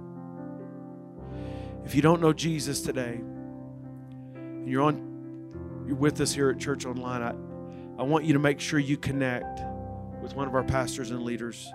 If 1.86 1.96
you 1.96 2.02
don't 2.02 2.22
know 2.22 2.34
Jesus 2.34 2.82
today, 2.82 3.20
and 4.36 4.70
you're 4.70 4.84
on 4.84 5.11
you're 5.92 6.00
with 6.00 6.22
us 6.22 6.34
here 6.34 6.50
at 6.50 6.58
Church 6.58 6.86
Online, 6.86 7.22
I, 7.22 8.02
I 8.02 8.04
want 8.06 8.24
you 8.24 8.32
to 8.32 8.40
make 8.40 8.62
sure 8.62 8.80
you 8.80 8.96
connect 8.96 9.60
with 10.22 10.34
one 10.38 10.48
of 10.48 10.56
our 10.56 10.64
pastors 10.64 11.12
and 11.12 11.22
leaders. 11.24 11.70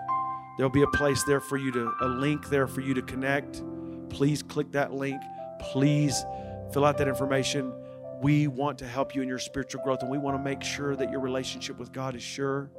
There'll 0.57 0.71
be 0.71 0.81
a 0.81 0.87
place 0.87 1.23
there 1.27 1.39
for 1.39 1.55
you 1.55 1.71
to, 1.73 1.93
a 2.01 2.07
link 2.07 2.49
there 2.49 2.65
for 2.65 2.81
you 2.81 2.95
to 2.95 3.03
connect. 3.03 3.61
Please 4.09 4.41
click 4.41 4.71
that 4.71 4.91
link. 4.91 5.21
Please 5.59 6.25
fill 6.73 6.83
out 6.83 6.97
that 6.97 7.07
information. 7.07 7.71
We 8.19 8.47
want 8.47 8.79
to 8.79 8.87
help 8.87 9.13
you 9.13 9.21
in 9.21 9.27
your 9.27 9.37
spiritual 9.37 9.83
growth, 9.83 10.01
and 10.01 10.09
we 10.09 10.17
want 10.17 10.35
to 10.35 10.43
make 10.43 10.63
sure 10.63 10.95
that 10.95 11.11
your 11.11 11.19
relationship 11.19 11.77
with 11.77 11.91
God 11.91 12.15
is 12.15 12.23
sure. 12.23 12.71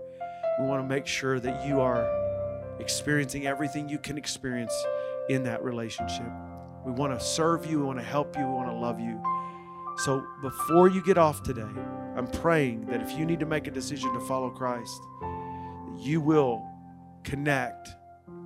We 0.58 0.66
want 0.66 0.82
to 0.82 0.88
make 0.88 1.06
sure 1.06 1.38
that 1.38 1.64
you 1.64 1.80
are 1.80 2.04
experiencing 2.80 3.46
everything 3.46 3.88
you 3.88 3.98
can 3.98 4.18
experience 4.18 4.74
in 5.28 5.44
that 5.44 5.62
relationship. 5.62 6.26
We 6.84 6.90
want 6.90 7.16
to 7.16 7.24
serve 7.24 7.64
you, 7.64 7.78
we 7.78 7.84
want 7.84 8.00
to 8.00 8.04
help 8.04 8.36
you, 8.36 8.44
we 8.44 8.52
want 8.52 8.70
to 8.70 8.74
love 8.74 8.98
you. 8.98 9.22
So 9.98 10.24
before 10.42 10.88
you 10.88 11.02
get 11.02 11.18
off 11.18 11.42
today, 11.42 11.66
I'm 12.16 12.28
praying 12.28 12.86
that 12.86 13.00
if 13.00 13.18
you 13.18 13.26
need 13.26 13.40
to 13.40 13.46
make 13.46 13.66
a 13.66 13.70
decision 13.70 14.12
to 14.12 14.20
follow 14.20 14.48
Christ, 14.48 15.00
you 15.96 16.20
will 16.20 16.64
connect 17.24 17.88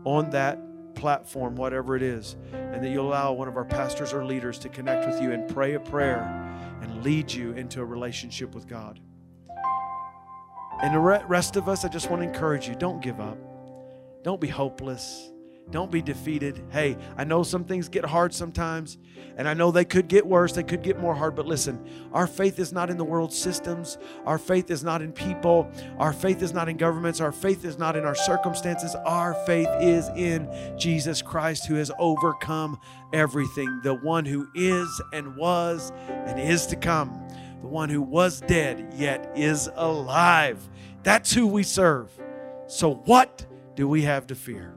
on 0.05 0.31
that 0.31 0.59
platform, 0.95 1.55
whatever 1.57 1.95
it 1.95 2.03
is, 2.03 2.37
and 2.53 2.83
that 2.83 2.91
you'll 2.91 3.09
allow 3.09 3.33
one 3.33 3.49
of 3.49 3.57
our 3.57 3.67
pastors 3.67 4.15
or 4.15 4.25
leaders 4.25 4.59
to 4.61 4.71
connect 4.71 5.07
with 5.07 5.21
you 5.21 5.33
and 5.33 5.47
pray 5.49 5.75
a 5.75 5.81
prayer 5.81 6.23
and 6.81 7.05
lead 7.05 7.31
you 7.31 7.53
into 7.53 7.81
a 7.81 7.85
relationship 7.85 8.55
with 8.55 8.67
God. 8.67 8.99
And 10.83 10.95
the 10.95 10.99
rest 10.99 11.57
of 11.57 11.69
us, 11.69 11.85
I 11.85 11.89
just 11.89 12.09
want 12.09 12.23
to 12.23 12.29
encourage 12.29 12.67
you 12.67 12.75
don't 12.75 13.03
give 13.03 13.21
up, 13.21 13.37
don't 14.23 14.41
be 14.41 14.49
hopeless. 14.49 15.32
Don't 15.71 15.91
be 15.91 16.03
defeated. 16.03 16.63
Hey, 16.71 16.99
I 17.17 17.25
know 17.25 17.43
some 17.43 17.65
things 17.65 17.89
get 17.89 18.05
hard 18.05 18.35
sometimes, 18.35 18.99
and 19.39 19.49
I 19.49 19.55
know 19.55 19.71
they 19.71 19.87
could 19.87 20.09
get 20.09 20.27
worse, 20.27 20.53
they 20.53 20.63
could 20.63 20.83
get 20.83 20.99
more 20.99 21.15
hard, 21.15 21.35
but 21.35 21.47
listen, 21.47 21.83
our 22.13 22.27
faith 22.27 22.59
is 22.59 22.73
not 22.73 22.91
in 22.91 22.99
the 22.99 23.05
world 23.05 23.33
systems, 23.33 23.97
our 24.27 24.37
faith 24.37 24.71
is 24.71 24.85
not 24.85 25.01
in 25.01 25.13
people, 25.13 25.71
our 25.99 26.13
faith 26.13 26.43
is 26.43 26.53
not 26.53 26.69
in 26.69 26.77
governments, 26.77 27.21
our 27.21 27.33
faith 27.33 27.65
is 27.65 27.79
not 27.79 27.97
in 27.97 28.05
our 28.05 28.15
circumstances. 28.15 28.95
Our 29.07 29.35
faith 29.47 29.69
is 29.81 30.09
in 30.11 30.49
Jesus 30.79 31.23
Christ 31.23 31.67
who 31.67 31.77
has 31.77 31.91
overcome 31.99 32.79
everything, 33.13 33.81
the 33.83 33.95
one 33.95 34.25
who 34.27 34.49
is 34.55 35.01
and 35.13 35.37
was 35.37 35.93
and 36.09 36.39
is 36.39 36.67
to 36.67 36.77
come, 36.77 37.29
the 37.61 37.69
one 37.69 37.89
who 37.89 38.03
was 38.03 38.41
dead 38.43 38.93
yet 38.97 39.33
is 39.35 39.71
alive. 39.75 40.69
That's 41.03 41.33
who 41.33 41.47
we 41.47 41.63
serve. 41.63 42.11
So, 42.67 42.95
what 43.07 43.47
do 43.75 43.89
we 43.89 44.03
have 44.03 44.27
to 44.29 44.35
fear? 44.35 44.75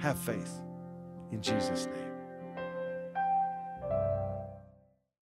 Have 0.00 0.18
faith 0.18 0.50
in 1.30 1.42
Jesus' 1.42 1.86
name. 1.86 2.09